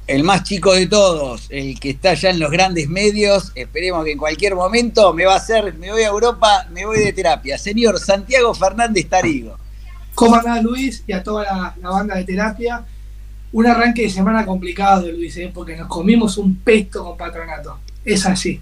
El 0.08 0.24
más 0.24 0.42
chico 0.42 0.74
de 0.74 0.88
todos, 0.88 1.46
el 1.48 1.78
que 1.78 1.90
está 1.90 2.14
ya 2.14 2.30
en 2.30 2.40
los 2.40 2.50
grandes 2.50 2.88
medios, 2.88 3.52
esperemos 3.54 4.04
que 4.04 4.12
en 4.12 4.18
cualquier 4.18 4.56
momento 4.56 5.14
me 5.14 5.24
va 5.24 5.34
a 5.34 5.36
hacer, 5.36 5.74
me 5.74 5.92
voy 5.92 6.02
a 6.02 6.08
Europa, 6.08 6.66
me 6.72 6.84
voy 6.84 6.98
de 6.98 7.12
terapia. 7.12 7.56
Señor 7.56 8.00
Santiago 8.00 8.52
Fernández 8.52 9.08
Tarigo. 9.08 9.56
¿Cómo 10.14 10.34
andás 10.34 10.62
Luis 10.62 11.04
y 11.06 11.12
a 11.12 11.22
toda 11.22 11.74
la 11.80 11.88
banda 11.90 12.16
de 12.16 12.24
terapia? 12.24 12.84
Un 13.54 13.66
arranque 13.68 14.02
de 14.02 14.10
semana 14.10 14.44
complicado, 14.44 15.06
Luis, 15.12 15.36
¿eh? 15.36 15.48
porque 15.54 15.76
nos 15.76 15.86
comimos 15.86 16.38
un 16.38 16.56
pesto 16.56 17.04
con 17.04 17.16
patronato. 17.16 17.78
Es 18.04 18.26
así. 18.26 18.60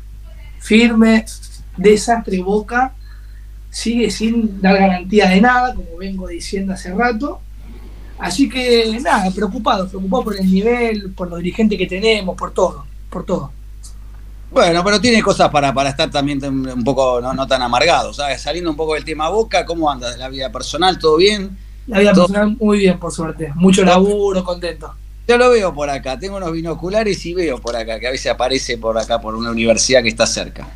Firme, 0.60 1.24
desastre 1.78 2.42
boca, 2.42 2.92
sigue 3.70 4.10
sin 4.10 4.60
dar 4.60 4.76
garantía 4.78 5.30
de 5.30 5.40
nada, 5.40 5.74
como 5.74 5.96
vengo 5.96 6.28
diciendo 6.28 6.74
hace 6.74 6.92
rato. 6.92 7.40
Así 8.18 8.50
que 8.50 8.98
nada, 9.00 9.30
preocupado, 9.30 9.88
preocupado 9.88 10.24
por 10.24 10.36
el 10.38 10.52
nivel, 10.52 11.10
por 11.12 11.30
los 11.30 11.38
dirigentes 11.38 11.78
que 11.78 11.86
tenemos, 11.86 12.36
por 12.36 12.52
todo, 12.52 12.84
por 13.08 13.24
todo. 13.24 13.50
Bueno, 14.50 14.84
pero 14.84 15.00
tiene 15.00 15.22
cosas 15.22 15.48
para, 15.48 15.72
para 15.72 15.88
estar 15.88 16.10
también 16.10 16.44
un 16.44 16.84
poco 16.84 17.18
no, 17.18 17.46
tan 17.46 17.62
amargado, 17.62 18.12
¿sabes? 18.12 18.42
Saliendo 18.42 18.68
un 18.68 18.76
poco 18.76 18.92
del 18.92 19.06
tema 19.06 19.30
Boca, 19.30 19.64
¿cómo 19.64 19.90
anda 19.90 20.14
la 20.18 20.28
vida 20.28 20.52
personal? 20.52 20.98
¿Todo 20.98 21.16
bien? 21.16 21.56
La 21.86 22.00
vida 22.00 22.12
personal 22.12 22.56
muy 22.58 22.78
bien, 22.78 22.98
por 22.98 23.12
suerte. 23.12 23.52
Mucho 23.54 23.84
laburo, 23.84 24.44
contento. 24.44 24.94
Yo 25.26 25.38
lo 25.38 25.50
veo 25.50 25.72
por 25.72 25.88
acá, 25.88 26.18
tengo 26.18 26.36
unos 26.36 26.52
binoculares 26.52 27.24
y 27.26 27.34
veo 27.34 27.58
por 27.58 27.76
acá, 27.76 28.00
que 28.00 28.08
a 28.08 28.10
veces 28.10 28.32
aparece 28.32 28.76
por 28.76 28.98
acá, 28.98 29.20
por 29.20 29.34
una 29.34 29.50
universidad 29.50 30.02
que 30.02 30.08
está 30.08 30.26
cerca. 30.26 30.68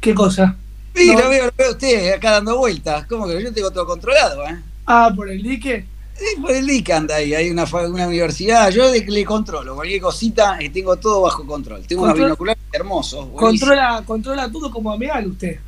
¿Qué 0.00 0.14
cosa? 0.14 0.56
Sí, 0.94 1.12
lo 1.12 1.28
veo, 1.28 1.46
lo 1.46 1.52
veo 1.56 1.70
usted 1.72 2.12
acá 2.14 2.32
dando 2.32 2.58
vueltas. 2.58 3.06
¿Cómo 3.06 3.26
que 3.26 3.42
yo 3.42 3.52
tengo 3.52 3.70
todo 3.70 3.86
controlado, 3.86 4.46
eh? 4.46 4.58
Ah, 4.86 5.12
por 5.14 5.28
el 5.28 5.42
dique. 5.42 5.84
Sí, 6.14 6.40
por 6.40 6.52
el 6.52 6.66
dique 6.66 6.92
anda 6.92 7.16
ahí, 7.16 7.34
hay 7.34 7.50
una, 7.50 7.64
una 7.64 8.06
universidad, 8.06 8.70
yo 8.70 8.90
de, 8.90 9.04
le 9.06 9.24
controlo, 9.24 9.74
cualquier 9.74 10.02
cosita, 10.02 10.62
y 10.62 10.68
tengo 10.68 10.96
todo 10.96 11.22
bajo 11.22 11.46
control. 11.46 11.82
Tengo 11.86 12.02
unos 12.02 12.14
binoculares 12.14 12.62
hermosos. 12.72 13.26
Controla, 13.34 14.02
controla 14.06 14.50
todo 14.50 14.70
como 14.70 14.92
amigal 14.92 15.26
usted. 15.26 15.58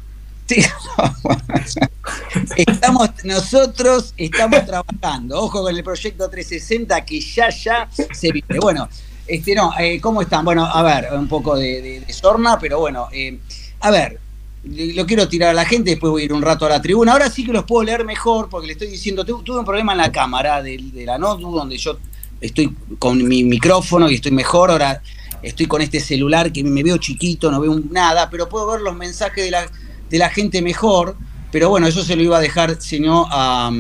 estamos, 2.56 3.10
nosotros 3.24 4.14
estamos 4.16 4.64
trabajando, 4.66 5.40
ojo 5.40 5.62
con 5.62 5.76
el 5.76 5.84
proyecto 5.84 6.28
360 6.28 7.04
que 7.04 7.20
ya 7.20 7.50
ya 7.50 7.88
se 7.92 8.32
vive. 8.32 8.58
Bueno, 8.60 8.88
este 9.26 9.54
no, 9.54 9.72
eh, 9.78 10.00
¿cómo 10.00 10.22
están? 10.22 10.44
Bueno, 10.44 10.64
a 10.64 10.82
ver, 10.82 11.12
un 11.12 11.28
poco 11.28 11.56
de, 11.56 12.04
sorna, 12.10 12.58
pero 12.58 12.80
bueno, 12.80 13.08
eh, 13.12 13.38
a 13.80 13.90
ver, 13.90 14.18
lo 14.64 15.06
quiero 15.06 15.28
tirar 15.28 15.50
a 15.50 15.54
la 15.54 15.64
gente, 15.64 15.90
después 15.90 16.10
voy 16.10 16.22
a 16.22 16.24
ir 16.26 16.32
un 16.32 16.42
rato 16.42 16.66
a 16.66 16.68
la 16.68 16.82
tribuna. 16.82 17.12
Ahora 17.12 17.30
sí 17.30 17.44
que 17.44 17.52
los 17.52 17.64
puedo 17.64 17.84
leer 17.84 18.04
mejor, 18.04 18.48
porque 18.48 18.66
le 18.66 18.72
estoy 18.74 18.88
diciendo, 18.88 19.24
tuve 19.24 19.58
un 19.58 19.64
problema 19.64 19.92
en 19.92 19.98
la 19.98 20.12
cámara 20.12 20.62
de, 20.62 20.78
de 20.92 21.06
la 21.06 21.18
notebook, 21.18 21.54
donde 21.54 21.78
yo 21.78 21.98
estoy 22.40 22.74
con 22.98 23.26
mi 23.26 23.44
micrófono 23.44 24.10
y 24.10 24.16
estoy 24.16 24.32
mejor, 24.32 24.70
ahora 24.70 25.00
estoy 25.42 25.66
con 25.66 25.82
este 25.82 26.00
celular 26.00 26.52
que 26.52 26.62
me 26.62 26.82
veo 26.82 26.96
chiquito, 26.98 27.50
no 27.50 27.60
veo 27.60 27.80
nada, 27.90 28.30
pero 28.30 28.48
puedo 28.48 28.66
ver 28.68 28.80
los 28.80 28.94
mensajes 28.94 29.44
de 29.44 29.50
la 29.50 29.68
de 30.12 30.18
la 30.18 30.28
gente 30.28 30.60
mejor, 30.60 31.16
pero 31.50 31.70
bueno, 31.70 31.86
eso 31.86 32.04
se 32.04 32.14
lo 32.16 32.22
iba 32.22 32.36
a 32.36 32.40
dejar, 32.40 32.76
sino 32.82 33.26
a, 33.30 33.72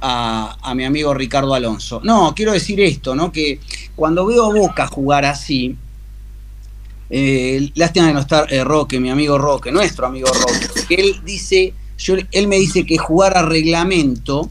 a, 0.00 0.74
mi 0.76 0.84
amigo 0.84 1.12
Ricardo 1.12 1.52
Alonso. 1.52 2.00
No, 2.04 2.32
quiero 2.32 2.52
decir 2.52 2.80
esto, 2.80 3.16
¿no? 3.16 3.32
Que 3.32 3.58
cuando 3.96 4.24
veo 4.24 4.44
a 4.44 4.54
Boca 4.54 4.86
jugar 4.86 5.24
así, 5.24 5.76
eh, 7.10 7.72
lástima 7.74 8.06
de 8.06 8.12
no 8.12 8.20
estar 8.20 8.52
eh, 8.52 8.62
Roque, 8.62 9.00
mi 9.00 9.10
amigo 9.10 9.36
Roque, 9.36 9.72
nuestro 9.72 10.06
amigo 10.06 10.28
Roque, 10.28 10.86
que 10.88 10.94
él 10.94 11.20
dice 11.24 11.74
Yo, 11.98 12.14
él 12.30 12.46
me 12.46 12.56
dice 12.56 12.86
que 12.86 12.96
jugar 12.96 13.36
a 13.36 13.42
reglamento 13.42 14.48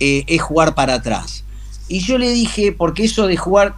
eh, 0.00 0.24
es 0.26 0.42
jugar 0.42 0.74
para 0.74 0.94
atrás. 0.94 1.44
Y 1.88 2.00
yo 2.00 2.18
le 2.18 2.30
dije, 2.30 2.72
porque 2.72 3.04
eso 3.04 3.26
de 3.26 3.38
jugar, 3.38 3.76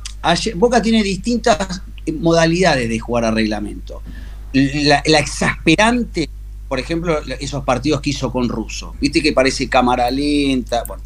Boca 0.57 0.83
tiene 0.83 1.05
distintas 1.05 1.83
modalidades 2.13 2.89
de 2.89 2.99
jugar 2.99 3.27
a 3.27 3.31
reglamento. 3.31 4.03
La, 4.53 5.03
exasperante, 5.05 6.31
por 6.69 6.79
ejemplo, 6.79 7.19
esos 7.41 7.65
partidos 7.65 8.01
que 8.01 8.11
hizo 8.11 8.31
con 8.31 8.49
Russo, 8.49 8.95
viste 9.01 9.23
que 9.23 9.33
parece 9.33 9.69
cámara 9.69 10.11
lenta, 10.11 10.85
bueno. 10.87 11.03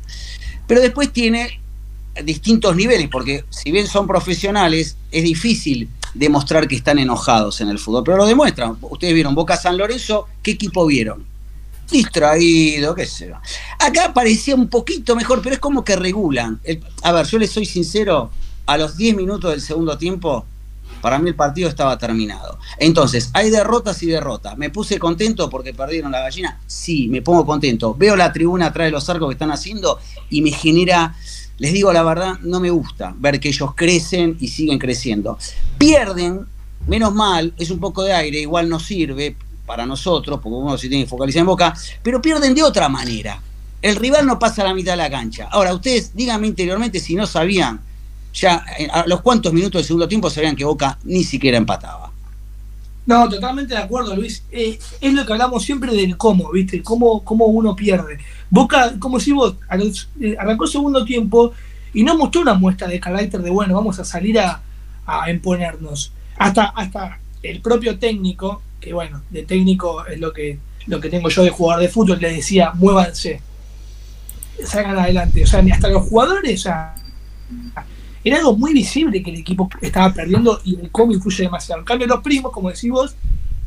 Pero 0.67 0.81
después 0.81 1.13
tiene 1.13 1.61
distintos 2.25 2.77
niveles, 2.77 3.09
porque 3.09 3.45
si 3.51 3.71
bien 3.71 3.87
son 3.87 4.07
profesionales, 4.07 4.97
es 5.11 5.23
difícil 5.23 5.89
demostrar 6.15 6.69
que 6.69 6.77
están 6.77 6.99
enojados 6.99 7.61
en 7.61 7.69
el 7.69 7.79
fútbol, 7.79 8.03
pero 8.05 8.19
lo 8.19 8.27
demuestran. 8.27 8.77
Ustedes 8.83 9.15
vieron 9.15 9.35
Boca 9.35 9.57
San 9.57 9.79
Lorenzo, 9.79 10.29
¿qué 10.43 10.53
equipo 10.53 10.87
vieron? 10.87 11.25
Distraído, 11.91 12.95
qué 12.95 13.07
sé 13.07 13.29
yo. 13.29 13.37
Acá 13.79 14.13
parecía 14.13 14.55
un 14.55 14.69
poquito 14.69 15.17
mejor, 15.17 15.41
pero 15.43 15.55
es 15.55 15.61
como 15.61 15.85
que 15.85 15.97
regulan. 15.97 16.61
a 17.03 17.13
ver, 17.13 17.27
yo 17.27 17.39
les 17.39 17.51
soy 17.51 17.67
sincero, 17.67 18.31
a 18.67 18.77
los 18.77 18.97
10 18.97 19.17
minutos 19.17 19.51
del 19.51 19.61
segundo 19.61 19.99
tiempo, 19.99 20.47
para 21.03 21.19
mí 21.19 21.29
el 21.29 21.35
partido 21.35 21.69
estaba 21.69 21.99
terminado. 21.99 22.59
Entonces, 22.79 23.31
hay 23.35 23.51
derrotas 23.51 24.03
y 24.03 24.07
derrotas. 24.07 24.57
¿Me 24.57 24.71
puse 24.71 24.99
contento 24.99 25.51
porque 25.51 25.75
perdieron 25.75 26.13
la 26.13 26.21
gallina? 26.21 26.59
Sí, 26.67 27.09
me 27.09 27.21
pongo 27.21 27.45
contento. 27.45 27.95
Veo 27.95 28.17
la 28.17 28.33
tribuna 28.33 28.67
atrás 28.67 28.87
de 28.87 28.93
los 28.93 29.09
arcos 29.11 29.29
que 29.29 29.35
están 29.35 29.51
haciendo 29.51 29.99
y 30.31 30.41
me 30.41 30.53
genera 30.53 31.15
les 31.59 31.73
digo 31.73 31.93
la 31.93 32.03
verdad, 32.03 32.41
no 32.41 32.59
me 32.59 32.71
gusta 32.71 33.15
ver 33.17 33.39
que 33.39 33.49
ellos 33.49 33.73
crecen 33.77 34.37
y 34.41 34.49
siguen 34.49 34.81
creciendo. 34.81 35.39
Pierden, 35.79 36.47
menos 36.89 37.15
mal, 37.15 37.55
es 37.57 37.71
un 37.71 37.79
poco 37.79 38.03
de 38.03 38.13
aire, 38.13 38.41
igual 38.41 38.69
no 38.69 38.81
sirve 38.81 39.37
para 39.65 39.87
nosotros, 39.87 40.41
porque 40.43 40.57
uno 40.57 40.77
se 40.77 40.89
tiene 40.89 41.05
que 41.05 41.11
focalizar 41.11 41.41
en 41.41 41.47
boca, 41.47 41.73
pero 42.03 42.21
pierden 42.21 42.55
de 42.55 42.65
otra 42.65 42.89
manera. 42.89 43.41
El 43.81 43.95
rival 43.95 44.27
no 44.27 44.41
pasa 44.41 44.63
a 44.63 44.65
la 44.65 44.75
mitad 44.75 44.95
de 44.95 44.99
la 44.99 45.11
cancha. 45.11 45.49
Ahora, 45.53 45.73
ustedes 45.73 46.15
díganme 46.17 46.49
interiormente 46.49 46.99
si 46.99 47.15
no 47.15 47.27
sabían, 47.27 47.81
ya 48.33 48.65
eh, 48.79 48.89
a 48.91 49.07
los 49.07 49.21
cuantos 49.21 49.53
minutos 49.53 49.81
del 49.81 49.87
segundo 49.87 50.09
tiempo 50.09 50.31
sabían 50.31 50.57
que 50.57 50.65
Boca 50.65 50.99
ni 51.05 51.25
siquiera 51.25 51.59
empataba. 51.59 52.11
No, 53.05 53.29
totalmente 53.29 53.75
de 53.75 53.81
acuerdo, 53.81 54.15
Luis. 54.15 54.45
Eh, 54.53 54.79
es 55.01 55.13
lo 55.13 55.27
que 55.27 55.33
hablamos 55.33 55.65
siempre 55.65 55.93
del 55.93 56.17
cómo, 56.17 56.53
¿viste? 56.53 56.83
Cómo, 56.83 57.25
cómo 57.25 57.47
uno 57.47 57.75
pierde. 57.75 58.19
Boca, 58.49 58.95
como 58.99 59.19
si 59.19 59.33
vos, 59.33 59.57
eh, 60.21 60.37
arrancó 60.39 60.65
el 60.65 60.71
segundo 60.71 61.05
tiempo 61.05 61.53
y 61.93 62.05
no 62.05 62.17
mostró 62.17 62.43
una 62.43 62.55
muestra 62.55 62.87
de 62.87 63.01
carácter 63.01 63.43
de, 63.43 63.51
bueno, 63.51 63.75
vamos 63.75 63.99
a 63.99 64.05
salir 64.05 64.39
a, 64.39 64.63
a 65.05 65.31
imponernos. 65.31 66.13
Hasta, 66.39 66.67
hasta 66.67 67.19
el 67.43 67.61
propio 67.61 67.99
técnico, 67.99 68.63
que 68.81 68.93
bueno, 68.93 69.23
de 69.31 69.43
técnico 69.43 70.07
es 70.07 70.21
lo 70.21 70.33
que, 70.33 70.59
lo 70.87 71.01
que 71.01 71.09
tengo 71.09 71.29
yo 71.29 71.43
de 71.43 71.51
jugador 71.51 71.83
de 71.83 71.89
fútbol, 71.89 72.21
le 72.21 72.35
decía, 72.35 72.71
muévanse, 72.75 73.41
salgan 74.65 74.99
adelante. 74.99 75.43
O 75.43 75.47
sea, 75.47 75.63
hasta 75.73 75.89
los 75.89 76.09
jugadores, 76.09 76.67
o 76.67 76.73
era 78.25 78.39
algo 78.39 78.57
muy 78.57 78.73
visible 78.73 79.23
que 79.23 79.31
el 79.31 79.41
equipo 79.41 79.69
estaba 79.81 80.13
perdiendo 80.13 80.61
y 80.65 80.77
el 80.77 80.91
cómo 80.91 81.13
influye 81.13 81.45
demasiado. 81.45 81.81
En 81.81 81.87
cambio, 81.87 82.07
los 82.07 82.23
primos, 82.23 82.53
como 82.53 82.71
decís 82.71 82.91
vos, 82.91 83.15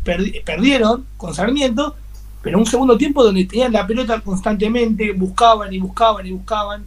perdieron 0.04 1.06
con 1.18 1.34
Sarmiento, 1.34 1.96
pero 2.42 2.60
un 2.60 2.66
segundo 2.66 2.98
tiempo 2.98 3.24
donde 3.24 3.46
tenían 3.46 3.74
la 3.74 3.88
pelota 3.88 4.20
constantemente, 4.22 5.12
buscaban 5.14 5.74
y 5.74 5.80
buscaban 5.80 6.26
y 6.26 6.32
buscaban. 6.32 6.86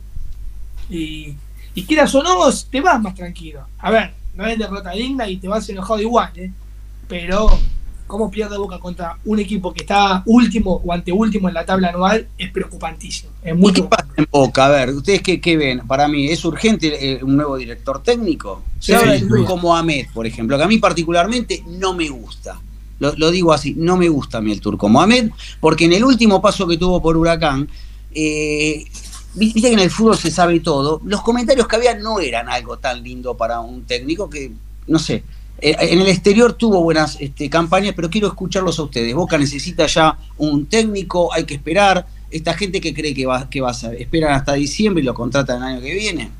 Y, 0.88 1.34
y 1.75 1.84
quieras 1.84 2.14
o 2.14 2.22
no, 2.22 2.38
te 2.70 2.80
vas 2.80 3.00
más 3.00 3.14
tranquilo. 3.14 3.66
A 3.78 3.90
ver, 3.90 4.14
no 4.34 4.46
es 4.46 4.58
derrota 4.58 4.92
digna 4.92 5.28
y 5.28 5.37
te 5.37 5.48
vas 5.48 5.68
enojado 5.68 6.00
igual, 6.00 6.30
¿eh? 6.37 6.50
pero 7.08 7.48
cómo 8.08 8.30
pierde 8.30 8.58
Boca 8.58 8.80
contra 8.80 9.18
un 9.24 9.38
equipo 9.38 9.72
que 9.72 9.82
está 9.82 10.24
último 10.26 10.80
o 10.84 10.92
anteúltimo 10.92 11.46
en 11.46 11.54
la 11.54 11.64
tabla 11.64 11.90
anual 11.90 12.26
es 12.36 12.50
preocupantísimo. 12.50 13.30
Es 13.44 13.54
muy 13.54 13.72
qué 13.72 13.84
pasa 13.84 14.08
en 14.16 14.26
Boca? 14.28 14.66
A 14.66 14.70
ver, 14.70 14.90
¿ustedes 14.90 15.22
qué, 15.22 15.56
ven? 15.56 15.86
Para 15.86 16.08
mí, 16.08 16.26
¿es 16.26 16.44
urgente 16.44 17.12
eh, 17.12 17.22
un 17.22 17.36
nuevo 17.36 17.56
director 17.56 18.02
técnico? 18.02 18.64
Se 18.80 18.96
habla 18.96 19.12
de 19.12 19.44
como 19.44 19.76
Ahmed, 19.76 20.06
por 20.12 20.26
ejemplo, 20.26 20.56
que 20.56 20.64
a 20.64 20.68
mí 20.68 20.78
particularmente 20.78 21.62
no 21.66 21.94
me 21.94 22.08
gusta. 22.08 22.60
Lo, 22.98 23.30
digo 23.30 23.52
así, 23.52 23.74
no 23.76 23.96
me 23.96 24.08
gusta 24.08 24.38
a 24.38 24.40
mí 24.40 24.50
el 24.50 24.60
turco 24.60 24.88
Mohamed, 24.88 25.30
porque 25.60 25.84
en 25.84 25.92
el 25.92 26.02
último 26.02 26.42
paso 26.42 26.66
que 26.66 26.76
tuvo 26.76 27.00
por 27.00 27.16
Huracán, 27.16 27.68
eh, 28.12 28.84
viste 29.34 29.60
que 29.60 29.72
en 29.72 29.78
el 29.78 29.90
fútbol 29.90 30.16
se 30.16 30.32
sabe 30.32 30.58
todo, 30.58 31.00
los 31.04 31.22
comentarios 31.22 31.68
que 31.68 31.76
había 31.76 31.94
no 31.94 32.18
eran 32.18 32.48
algo 32.48 32.78
tan 32.78 33.04
lindo 33.04 33.36
para 33.36 33.60
un 33.60 33.84
técnico 33.84 34.28
que, 34.28 34.50
no 34.88 34.98
sé, 34.98 35.22
en 35.60 36.00
el 36.00 36.08
exterior 36.08 36.52
tuvo 36.52 36.82
buenas 36.82 37.16
este, 37.20 37.50
campañas, 37.50 37.94
pero 37.96 38.10
quiero 38.10 38.28
escucharlos 38.28 38.78
a 38.78 38.84
ustedes. 38.84 39.14
Boca 39.14 39.38
necesita 39.38 39.86
ya 39.86 40.18
un 40.36 40.66
técnico, 40.66 41.32
hay 41.32 41.44
que 41.44 41.54
esperar. 41.54 42.06
Esta 42.30 42.54
gente 42.54 42.80
que 42.80 42.92
cree 42.92 43.14
que 43.14 43.26
va, 43.26 43.48
que 43.48 43.60
va 43.60 43.70
a 43.70 43.74
ser, 43.74 43.94
esperan 44.00 44.34
hasta 44.34 44.52
diciembre 44.52 45.02
y 45.02 45.06
lo 45.06 45.14
contratan 45.14 45.58
el 45.58 45.62
año 45.62 45.80
que 45.80 45.94
viene. 45.94 46.30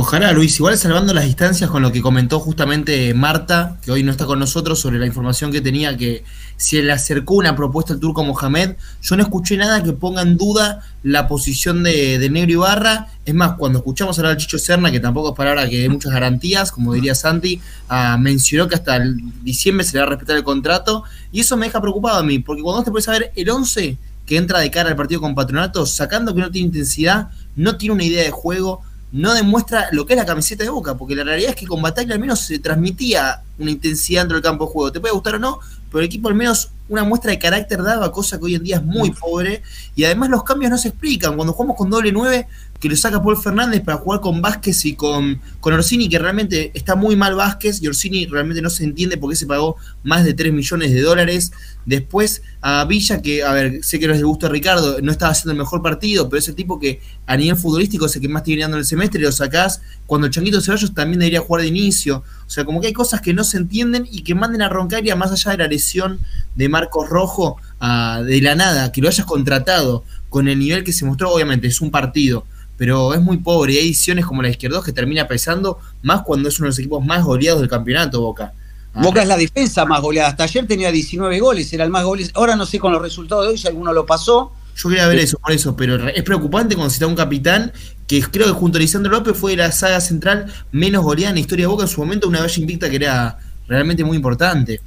Ojalá, 0.00 0.30
Luis, 0.30 0.54
igual 0.60 0.78
salvando 0.78 1.12
las 1.12 1.24
distancias 1.24 1.68
con 1.68 1.82
lo 1.82 1.90
que 1.90 2.00
comentó 2.00 2.38
justamente 2.38 3.12
Marta, 3.14 3.78
que 3.82 3.90
hoy 3.90 4.04
no 4.04 4.12
está 4.12 4.26
con 4.26 4.38
nosotros, 4.38 4.78
sobre 4.78 4.96
la 5.00 5.06
información 5.06 5.50
que 5.50 5.60
tenía 5.60 5.96
que 5.96 6.22
se 6.56 6.84
le 6.84 6.92
acercó 6.92 7.34
una 7.34 7.56
propuesta 7.56 7.94
al 7.94 7.98
turco 7.98 8.22
Mohamed, 8.22 8.76
yo 9.02 9.16
no 9.16 9.24
escuché 9.24 9.56
nada 9.56 9.82
que 9.82 9.92
ponga 9.92 10.22
en 10.22 10.36
duda 10.36 10.84
la 11.02 11.26
posición 11.26 11.82
de, 11.82 12.20
de 12.20 12.30
Negro 12.30 12.52
Ibarra. 12.52 13.08
Es 13.24 13.34
más, 13.34 13.56
cuando 13.56 13.80
escuchamos 13.80 14.16
hablar 14.20 14.34
al 14.34 14.38
Chicho 14.38 14.56
Serna, 14.60 14.92
que 14.92 15.00
tampoco 15.00 15.30
es 15.30 15.34
palabra 15.36 15.68
que 15.68 15.80
dé 15.80 15.88
muchas 15.88 16.12
garantías, 16.12 16.70
como 16.70 16.94
diría 16.94 17.16
Santi, 17.16 17.60
ah, 17.88 18.16
mencionó 18.20 18.68
que 18.68 18.76
hasta 18.76 19.00
diciembre 19.42 19.84
se 19.84 19.94
le 19.94 19.98
va 19.98 20.06
a 20.06 20.10
respetar 20.10 20.36
el 20.36 20.44
contrato, 20.44 21.02
y 21.32 21.40
eso 21.40 21.56
me 21.56 21.66
deja 21.66 21.80
preocupado 21.80 22.20
a 22.20 22.22
mí, 22.22 22.38
porque 22.38 22.62
cuando 22.62 22.84
te 22.84 22.92
puedes 22.92 23.06
saber 23.06 23.32
el 23.34 23.50
11 23.50 23.98
que 24.26 24.36
entra 24.36 24.60
de 24.60 24.70
cara 24.70 24.90
al 24.90 24.94
partido 24.94 25.20
con 25.20 25.34
Patronato, 25.34 25.86
sacando 25.86 26.32
que 26.36 26.40
no 26.40 26.52
tiene 26.52 26.66
intensidad, 26.66 27.30
no 27.56 27.76
tiene 27.76 27.94
una 27.94 28.04
idea 28.04 28.22
de 28.22 28.30
juego, 28.30 28.82
no 29.10 29.32
demuestra 29.32 29.88
lo 29.92 30.04
que 30.04 30.12
es 30.12 30.18
la 30.18 30.26
camiseta 30.26 30.64
de 30.64 30.70
Boca, 30.70 30.96
porque 30.96 31.14
la 31.14 31.24
realidad 31.24 31.50
es 31.50 31.56
que 31.56 31.66
con 31.66 31.80
Batalla 31.80 32.14
al 32.14 32.20
menos 32.20 32.40
se 32.40 32.58
transmitía 32.58 33.42
una 33.58 33.70
intensidad 33.70 34.22
dentro 34.22 34.36
del 34.36 34.42
campo 34.42 34.66
de 34.66 34.72
juego. 34.72 34.92
Te 34.92 35.00
puede 35.00 35.14
gustar 35.14 35.36
o 35.36 35.38
no, 35.38 35.60
pero 35.90 36.00
el 36.00 36.06
equipo 36.06 36.28
al 36.28 36.34
menos 36.34 36.70
una 36.88 37.04
muestra 37.04 37.30
de 37.30 37.38
carácter 37.38 37.82
daba, 37.82 38.12
cosa 38.12 38.38
que 38.38 38.44
hoy 38.44 38.54
en 38.54 38.62
día 38.62 38.76
es 38.76 38.84
muy 38.84 39.10
pobre. 39.10 39.62
Y 39.94 40.04
además 40.04 40.30
los 40.30 40.44
cambios 40.44 40.70
no 40.70 40.78
se 40.78 40.88
explican. 40.88 41.36
Cuando 41.36 41.52
jugamos 41.52 41.76
con 41.76 41.90
doble 41.90 42.12
9, 42.12 42.46
que 42.80 42.88
lo 42.88 42.96
saca 42.96 43.22
Paul 43.22 43.36
Fernández 43.36 43.82
para 43.82 43.98
jugar 43.98 44.20
con 44.20 44.40
Vázquez 44.40 44.84
y 44.84 44.94
con, 44.94 45.40
con 45.60 45.74
Orsini, 45.74 46.08
que 46.08 46.18
realmente 46.18 46.70
está 46.74 46.94
muy 46.94 47.16
mal 47.16 47.34
Vázquez, 47.34 47.82
y 47.82 47.88
Orsini 47.88 48.26
realmente 48.26 48.62
no 48.62 48.70
se 48.70 48.84
entiende 48.84 49.16
por 49.16 49.30
qué 49.30 49.36
se 49.36 49.46
pagó 49.46 49.76
más 50.04 50.24
de 50.24 50.34
3 50.34 50.52
millones 50.52 50.92
de 50.92 51.00
dólares. 51.00 51.52
Después 51.86 52.42
a 52.60 52.84
Villa, 52.84 53.20
que, 53.20 53.42
a 53.42 53.52
ver, 53.52 53.82
sé 53.82 53.98
que 53.98 54.06
no 54.06 54.12
les 54.12 54.22
gusta 54.22 54.46
a 54.46 54.50
Ricardo, 54.50 55.00
no 55.02 55.10
estaba 55.10 55.32
haciendo 55.32 55.52
el 55.52 55.58
mejor 55.58 55.82
partido, 55.82 56.28
pero 56.28 56.38
es 56.38 56.48
el 56.48 56.54
tipo 56.54 56.78
que 56.78 57.00
a 57.26 57.36
nivel 57.36 57.56
futbolístico 57.56 58.06
es 58.06 58.14
el 58.16 58.22
que 58.22 58.28
más 58.28 58.42
tiene 58.42 58.60
ganando 58.60 58.76
en 58.76 58.80
el 58.80 58.86
semestre, 58.86 59.20
lo 59.20 59.32
sacás 59.32 59.80
cuando 60.06 60.26
el 60.26 60.32
Chanquito 60.32 60.60
Ceballos 60.60 60.94
también 60.94 61.18
debería 61.18 61.40
jugar 61.40 61.62
de 61.62 61.68
inicio. 61.68 62.22
O 62.46 62.50
sea, 62.50 62.64
como 62.64 62.80
que 62.80 62.86
hay 62.88 62.92
cosas 62.92 63.20
que 63.20 63.34
no 63.34 63.42
se 63.42 63.56
entienden 63.56 64.06
y 64.10 64.22
que 64.22 64.34
manden 64.34 64.62
a 64.62 64.68
Roncaria 64.68 65.16
más 65.16 65.32
allá 65.32 65.52
de 65.52 65.58
la 65.58 65.66
lesión 65.66 66.20
de 66.54 66.68
Marcos 66.68 67.08
Rojo 67.08 67.56
de 67.80 68.40
la 68.40 68.54
nada, 68.54 68.90
que 68.92 69.00
lo 69.00 69.08
hayas 69.08 69.26
contratado 69.26 70.04
con 70.28 70.48
el 70.48 70.58
nivel 70.58 70.84
que 70.84 70.92
se 70.92 71.04
mostró, 71.04 71.32
obviamente 71.32 71.68
es 71.68 71.80
un 71.80 71.90
partido, 71.90 72.44
pero 72.78 73.12
es 73.12 73.20
muy 73.20 73.38
pobre 73.38 73.74
y 73.74 73.76
hay 73.76 73.86
ediciones 73.86 74.24
como 74.24 74.40
la 74.40 74.48
izquierda 74.48 74.80
que 74.82 74.92
termina 74.92 75.26
pesando 75.26 75.78
más 76.02 76.22
cuando 76.22 76.48
es 76.48 76.58
uno 76.58 76.66
de 76.66 76.70
los 76.70 76.78
equipos 76.78 77.04
más 77.04 77.24
goleados 77.24 77.60
del 77.60 77.68
campeonato, 77.68 78.20
Boca. 78.22 78.52
Ah. 78.94 79.02
Boca 79.02 79.20
es 79.20 79.28
la 79.28 79.36
defensa 79.36 79.84
más 79.84 80.00
goleada. 80.00 80.30
Hasta 80.30 80.44
ayer 80.44 80.66
tenía 80.66 80.90
19 80.92 81.40
goles, 81.40 81.70
era 81.72 81.84
el 81.84 81.90
más 81.90 82.04
goles. 82.04 82.30
Ahora 82.34 82.56
no 82.56 82.64
sé 82.64 82.78
con 82.78 82.92
los 82.92 83.02
resultados 83.02 83.44
de 83.44 83.50
hoy 83.50 83.58
si 83.58 83.66
alguno 83.66 83.92
lo 83.92 84.06
pasó. 84.06 84.52
Yo 84.76 84.88
quería 84.88 85.08
ver 85.08 85.18
eso, 85.18 85.38
por 85.38 85.52
eso, 85.52 85.74
pero 85.76 86.08
es 86.08 86.22
preocupante 86.22 86.76
cuando 86.76 86.90
se 86.90 86.94
está 86.94 87.08
un 87.08 87.16
capitán 87.16 87.72
que 88.06 88.22
creo 88.22 88.46
que 88.46 88.52
junto 88.52 88.78
a 88.78 88.80
Lisandro 88.80 89.10
López 89.10 89.36
fue 89.36 89.56
la 89.56 89.72
saga 89.72 90.00
central 90.00 90.46
menos 90.70 91.02
goleada 91.02 91.30
en 91.30 91.34
la 91.34 91.40
historia 91.40 91.64
de 91.64 91.66
Boca 91.66 91.82
en 91.82 91.88
su 91.88 92.00
momento, 92.00 92.28
una 92.28 92.40
bella 92.40 92.60
invicta 92.60 92.88
que 92.88 92.96
era 92.96 93.38
realmente 93.66 94.04
muy 94.04 94.16
importante. 94.16 94.80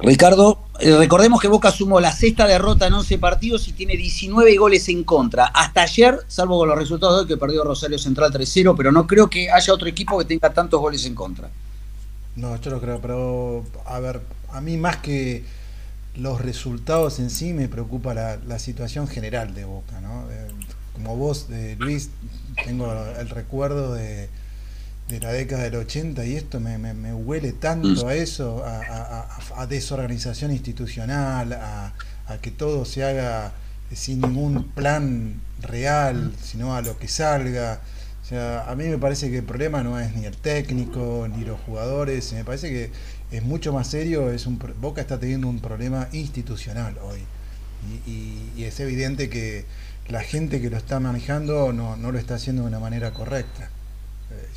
Ricardo, 0.00 0.60
eh, 0.78 0.96
recordemos 0.96 1.40
que 1.40 1.48
Boca 1.48 1.72
sumó 1.72 1.98
la 1.98 2.12
sexta 2.12 2.46
derrota 2.46 2.86
en 2.86 2.94
11 2.94 3.18
partidos 3.18 3.66
y 3.66 3.72
tiene 3.72 3.96
19 3.96 4.56
goles 4.56 4.88
en 4.88 5.02
contra. 5.02 5.46
Hasta 5.46 5.82
ayer, 5.82 6.20
salvo 6.28 6.58
con 6.58 6.68
los 6.68 6.78
resultados 6.78 7.16
de 7.16 7.22
hoy, 7.22 7.26
que 7.26 7.36
perdió 7.36 7.64
Rosario 7.64 7.98
Central 7.98 8.32
3-0, 8.32 8.74
pero 8.76 8.92
no 8.92 9.08
creo 9.08 9.28
que 9.28 9.50
haya 9.50 9.74
otro 9.74 9.88
equipo 9.88 10.16
que 10.18 10.24
tenga 10.24 10.52
tantos 10.52 10.80
goles 10.80 11.04
en 11.04 11.16
contra. 11.16 11.50
No, 12.36 12.60
yo 12.60 12.70
lo 12.70 12.80
creo, 12.80 13.00
pero 13.00 13.64
a 13.86 13.98
ver, 13.98 14.20
a 14.52 14.60
mí 14.60 14.76
más 14.76 14.98
que 14.98 15.42
los 16.14 16.40
resultados 16.40 17.18
en 17.18 17.30
sí 17.30 17.52
me 17.52 17.68
preocupa 17.68 18.14
la, 18.14 18.58
situación 18.60 19.08
general 19.08 19.52
de 19.54 19.64
Boca, 19.64 20.00
¿no? 20.00 20.30
Eh, 20.30 20.48
como 20.92 21.16
vos, 21.16 21.48
de 21.48 21.74
Luis, 21.76 22.10
tengo 22.64 22.92
el 23.18 23.28
recuerdo 23.30 23.94
de 23.94 24.28
de 25.08 25.20
la 25.20 25.32
década 25.32 25.64
del 25.64 25.76
80 25.76 26.24
y 26.26 26.36
esto 26.36 26.60
me, 26.60 26.76
me, 26.78 27.14
huele 27.14 27.52
tanto 27.52 28.08
a 28.08 28.14
eso, 28.14 28.62
a, 28.64 29.66
desorganización 29.66 30.52
institucional, 30.52 31.52
a, 31.54 31.92
que 32.42 32.50
todo 32.50 32.84
se 32.84 33.04
haga 33.04 33.52
sin 33.92 34.20
ningún 34.20 34.64
plan 34.68 35.40
real, 35.62 36.32
sino 36.42 36.74
a 36.76 36.82
lo 36.82 36.98
que 36.98 37.08
salga. 37.08 37.80
O 38.22 38.26
sea, 38.28 38.68
a 38.70 38.74
mí 38.74 38.84
me 38.84 38.98
parece 38.98 39.30
que 39.30 39.38
el 39.38 39.44
problema 39.44 39.82
no 39.82 39.98
es 39.98 40.14
ni 40.14 40.26
el 40.26 40.36
técnico, 40.36 41.26
ni 41.34 41.44
los 41.44 41.58
jugadores, 41.60 42.30
me 42.34 42.44
parece 42.44 42.68
que 42.68 42.90
es 43.30 43.42
mucho 43.42 43.72
más 43.72 43.86
serio, 43.88 44.30
es 44.30 44.46
un 44.46 44.58
Boca 44.80 45.00
está 45.00 45.18
teniendo 45.18 45.48
un 45.48 45.60
problema 45.60 46.08
institucional 46.12 46.98
hoy. 47.02 47.20
Y, 48.06 48.10
y- 48.10 48.52
y 48.56 48.64
es 48.64 48.78
evidente 48.80 49.30
que 49.30 49.64
la 50.08 50.20
gente 50.22 50.60
que 50.60 50.68
lo 50.68 50.76
está 50.76 51.00
manejando 51.00 51.72
no, 51.72 51.96
no 51.96 52.12
lo 52.12 52.18
está 52.18 52.34
haciendo 52.34 52.62
de 52.62 52.68
una 52.68 52.80
manera 52.80 53.12
correcta. 53.12 53.70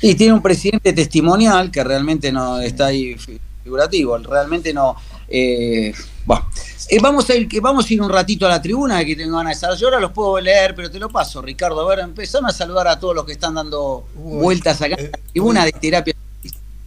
Y 0.00 0.14
tiene 0.16 0.32
un 0.34 0.42
presidente 0.42 0.92
testimonial 0.92 1.70
que 1.70 1.84
realmente 1.84 2.32
no 2.32 2.60
está 2.60 2.86
ahí 2.86 3.14
fi- 3.16 3.40
figurativo, 3.62 4.18
realmente 4.18 4.72
no. 4.74 4.96
eh, 5.28 5.92
bueno, 6.24 6.46
Eh, 6.88 6.98
vamos, 7.00 7.28
a 7.30 7.34
ir, 7.36 7.48
que 7.48 7.60
vamos 7.60 7.88
a 7.88 7.94
ir 7.94 8.02
un 8.02 8.10
ratito 8.10 8.44
a 8.46 8.48
la 8.50 8.60
tribuna, 8.60 9.04
que 9.04 9.14
tengo 9.16 9.36
ganas 9.36 9.50
de 9.52 9.54
estar. 9.54 9.76
Yo 9.78 9.86
ahora 9.86 10.00
los 10.00 10.12
puedo 10.12 10.40
leer, 10.40 10.74
pero 10.74 10.90
te 10.90 10.98
lo 10.98 11.08
paso, 11.10 11.40
Ricardo. 11.40 11.80
A 11.82 11.88
ver, 11.88 12.00
empezame 12.04 12.48
a 12.48 12.52
saludar 12.52 12.88
a 12.88 12.98
todos 12.98 13.14
los 13.14 13.24
que 13.24 13.32
están 13.32 13.54
dando 13.54 14.08
Uy, 14.14 14.46
vueltas 14.46 14.80
acá 14.82 14.94
en 14.94 14.96
eh, 14.96 15.12
la 15.12 15.18
tribuna 15.32 15.64
de 15.64 15.72
terapia. 15.72 16.14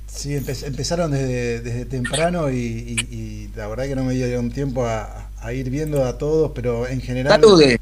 Sí, 0.07 0.29
empe- 0.35 0.63
empezaron 0.65 1.11
desde, 1.11 1.61
desde 1.61 1.85
temprano 1.85 2.49
y, 2.51 2.55
y- 2.57 3.15
y 3.15 3.51
la 3.55 3.67
verdad 3.67 3.85
que 3.85 3.95
no 3.95 4.03
me 4.05 4.13
dieron 4.13 4.51
tiempo 4.51 4.85
a, 4.85 5.31
a 5.37 5.53
ir 5.53 5.69
viendo 5.69 6.05
a 6.05 6.17
todos, 6.17 6.51
pero 6.55 6.87
en 6.87 7.01
general 7.01 7.37
Salude. 7.41 7.77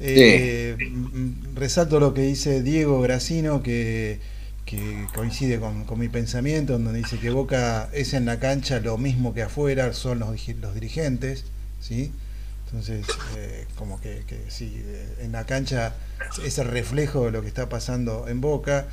eh, 0.00 0.78
resalto 1.54 2.00
lo 2.00 2.14
que 2.14 2.22
dice 2.22 2.62
Diego 2.62 3.00
Gracino, 3.02 3.62
que, 3.62 4.20
que 4.66 5.06
coincide 5.14 5.58
con, 5.60 5.84
con 5.84 5.98
mi 5.98 6.08
pensamiento, 6.08 6.74
en 6.76 6.84
donde 6.84 6.98
dice 6.98 7.18
que 7.18 7.30
Boca 7.30 7.88
es 7.92 8.12
en 8.14 8.24
la 8.26 8.38
cancha 8.40 8.80
lo 8.80 8.98
mismo 8.98 9.32
que 9.32 9.42
afuera, 9.42 9.92
son 9.94 10.18
los, 10.18 10.28
los 10.60 10.74
dirigentes, 10.74 11.44
¿sí? 11.80 12.12
Entonces, 12.66 13.06
eh, 13.36 13.64
como 13.76 14.00
que, 14.00 14.24
que 14.26 14.40
sí, 14.48 14.82
eh, 14.84 15.14
en 15.22 15.32
la 15.32 15.44
cancha 15.46 15.94
es 16.44 16.58
el 16.58 16.66
reflejo 16.66 17.26
de 17.26 17.30
lo 17.30 17.42
que 17.42 17.48
está 17.48 17.68
pasando 17.68 18.26
en 18.28 18.40
Boca. 18.40 18.88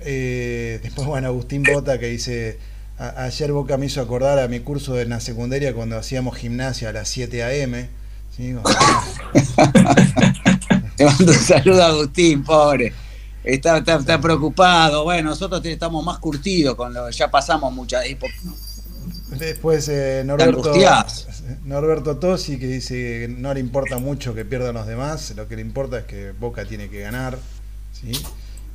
Eh, 0.00 0.80
después 0.82 1.06
Juan 1.06 1.24
Agustín 1.24 1.62
Bota 1.62 2.00
que 2.00 2.06
dice, 2.08 2.58
"A- 2.98 3.22
ayer 3.24 3.52
Boca 3.52 3.76
me 3.78 3.86
hizo 3.86 4.00
acordar 4.00 4.40
a 4.40 4.48
mi 4.48 4.58
curso 4.58 5.00
en 5.00 5.10
la 5.10 5.20
secundaria 5.20 5.72
cuando 5.72 5.96
hacíamos 5.96 6.36
gimnasia 6.36 6.88
a 6.88 6.92
las 6.92 7.08
7 7.08 7.44
a.m. 7.44 7.88
¿sí? 8.36 8.56
Te 10.96 11.04
mando 11.04 11.32
un 11.32 11.38
saludo 11.38 11.82
a 11.82 11.86
Agustín, 11.86 12.42
pobre. 12.42 12.92
Está, 13.44 13.78
está, 13.78 13.96
está 13.96 14.20
preocupado. 14.20 15.04
Bueno, 15.04 15.30
nosotros 15.30 15.64
estamos 15.64 16.04
más 16.04 16.18
curtidos 16.18 16.74
con 16.76 16.94
lo 16.94 17.10
ya 17.10 17.30
pasamos 17.30 17.72
muchas 17.72 18.06
épocas. 18.06 18.36
Después 19.38 19.88
eh, 19.88 20.22
Norberto. 20.24 20.72
Norberto 21.64 22.16
Tosi 22.18 22.58
que 22.58 22.66
dice 22.66 22.94
que 22.94 23.34
no 23.36 23.52
le 23.52 23.60
importa 23.60 23.98
mucho 23.98 24.34
que 24.34 24.44
pierdan 24.44 24.74
los 24.74 24.86
demás, 24.86 25.32
lo 25.36 25.48
que 25.48 25.56
le 25.56 25.62
importa 25.62 25.98
es 25.98 26.04
que 26.04 26.32
Boca 26.32 26.64
tiene 26.64 26.88
que 26.88 27.00
ganar. 27.00 27.38
¿sí? 27.92 28.12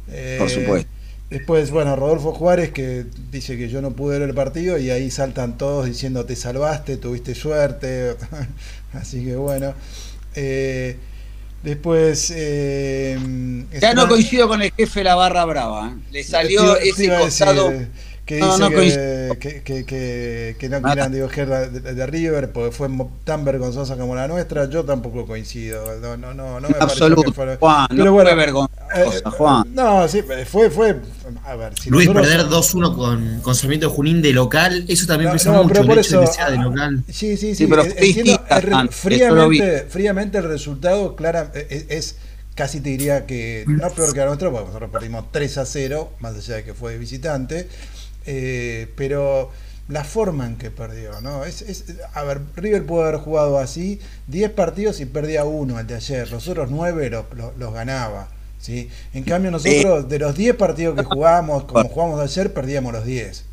Eh, 0.10 0.36
Por 0.40 0.50
supuesto. 0.50 0.90
Después, 1.30 1.72
bueno, 1.72 1.96
Rodolfo 1.98 2.32
Juárez 2.34 2.72
que 2.72 3.06
dice 3.32 3.58
que 3.58 3.68
yo 3.68 3.82
no 3.82 3.92
pude 3.92 4.18
ver 4.18 4.30
el 4.30 4.36
partido 4.36 4.78
y 4.78 4.92
ahí 4.92 5.12
saltan 5.12 5.58
todos 5.58 5.86
diciendo 5.86 6.26
te 6.26 6.36
salvaste, 6.36 6.98
tuviste 6.98 7.36
suerte. 7.36 8.16
Así 8.94 9.24
que 9.26 9.36
bueno. 9.36 9.74
Eh, 10.36 10.98
después... 11.68 12.32
eh, 12.36 13.18
Ya 13.80 13.94
no 13.94 14.08
coincido 14.08 14.48
con 14.48 14.62
el 14.62 14.72
jefe 14.72 15.02
de 15.02 15.04
la 15.06 15.16
barra 15.16 15.46
brava. 15.46 15.90
¿eh? 15.90 16.00
Le 16.12 16.24
salió 16.24 16.78
ese 16.78 17.04
decir, 17.04 17.14
costado. 17.20 17.72
eh, 17.72 17.88
que 18.28 18.40
No, 18.42 18.48
dice 18.48 18.60
no 18.60 18.70
que, 18.70 18.76
coincido. 18.76 19.40
que, 19.40 19.64
que- 19.64 19.86
que- 19.86 20.56
que 20.60 20.70
no 20.70 20.82
quieran 20.82 21.12
dibujar 21.14 21.48
de, 21.72 21.80
de- 21.80 21.94
de 21.94 22.06
River 22.06 22.52
porque 22.52 22.72
fue 22.72 22.90
tan 23.24 23.46
vergonzosa 23.46 23.96
como 23.96 24.16
la 24.16 24.28
nuestra, 24.28 24.70
yo 24.70 24.84
tampoco 24.84 25.26
coincido. 25.26 25.98
No, 26.02 26.18
no, 26.18 26.34
no, 26.34 26.60
no 26.60 26.68
me 26.70 26.76
Absoluto, 26.78 27.24
que 27.24 27.32
fuera- 27.32 27.56
Juan, 27.58 27.84
no 27.84 27.88
Pero 27.90 28.04
fue 28.04 28.24
bueno, 28.24 28.36
vergonzosa, 28.36 28.84
eh, 28.96 29.22
Juan. 29.32 29.64
No, 29.74 30.08
sí, 30.10 30.22
fue, 30.46 30.70
fue. 30.70 30.98
A 31.46 31.56
ver, 31.56 31.74
si 31.80 31.90
Luis, 31.90 32.08
nosotros- 32.08 32.28
perder 32.28 32.48
2-1 32.50 32.96
con, 32.96 33.40
con 33.42 33.56
Sarmiento 33.56 33.88
de 33.90 33.96
Junín 33.96 34.22
de 34.22 34.34
local, 34.34 34.84
eso 34.90 35.08
también 35.08 35.30
No, 35.30 35.34
pesa 35.34 35.52
no, 35.54 35.64
mucho, 35.64 35.82
pero 35.82 35.94
el 35.94 36.00
hecho 36.00 36.20
de 36.20 36.26
eso, 36.26 36.32
que 36.34 36.38
sea 36.38 36.52
de 36.52 36.58
local. 36.58 37.04
Sí, 37.08 37.38
sí, 37.38 37.38
sí. 37.38 37.56
Sí, 37.56 37.68
pero 37.68 37.84
eh, 37.84 37.92
fue 37.92 38.08
entiendo, 38.10 38.34
eh, 38.50 39.48
vi. 39.48 39.58
fríamente, 39.60 39.86
fríamente 39.90 40.38
el 40.40 40.44
resultado, 40.50 41.16
clara, 41.16 41.52
eh, 41.56 41.66
es, 41.70 41.86
es 41.90 42.16
casi 42.56 42.82
te 42.82 42.90
diría 42.90 43.26
que 43.26 43.64
no 43.68 43.90
peor 43.92 44.14
que 44.14 44.22
a 44.22 44.26
nuestro, 44.26 44.52
porque 44.52 44.66
nosotros 44.68 44.90
perdimos 44.92 45.32
3 45.32 45.58
a 45.60 45.66
0, 45.66 46.12
más 46.20 46.36
allá 46.36 46.56
de 46.56 46.64
que 46.64 46.74
fue 46.74 46.94
de 46.94 46.98
visitante, 46.98 47.68
eh, 48.28 48.94
pero 48.98 49.52
la 49.88 50.04
forma 50.04 50.46
en 50.48 50.58
que 50.58 50.72
perdió, 50.72 51.22
¿no? 51.22 51.46
Es, 51.46 51.62
es, 51.64 51.86
a 52.14 52.24
ver, 52.24 52.42
River 52.56 52.86
pudo 52.86 53.04
haber 53.04 53.18
jugado 53.18 53.58
así 53.60 54.00
10 54.28 54.52
partidos 54.52 55.00
y 55.00 55.06
perdía 55.08 55.46
uno, 55.46 55.80
el 55.80 55.88
de 55.88 55.96
ayer, 55.96 56.30
los 56.32 56.48
otros 56.50 56.70
9 56.72 57.10
los, 57.10 57.26
los- 57.36 57.58
los 57.58 57.74
ganaba. 57.74 58.30
¿sí? 58.60 58.90
En 59.14 59.24
cambio 59.24 59.52
nosotros, 59.52 60.10
de 60.10 60.20
los 60.20 60.36
10 60.36 60.56
partidos 60.58 60.96
que 60.96 61.04
jugamos, 61.04 61.66
como 61.66 61.90
jugamos 61.90 62.20
ayer, 62.22 62.54
perdíamos 62.54 62.94
los 62.94 63.06
10. 63.06 63.46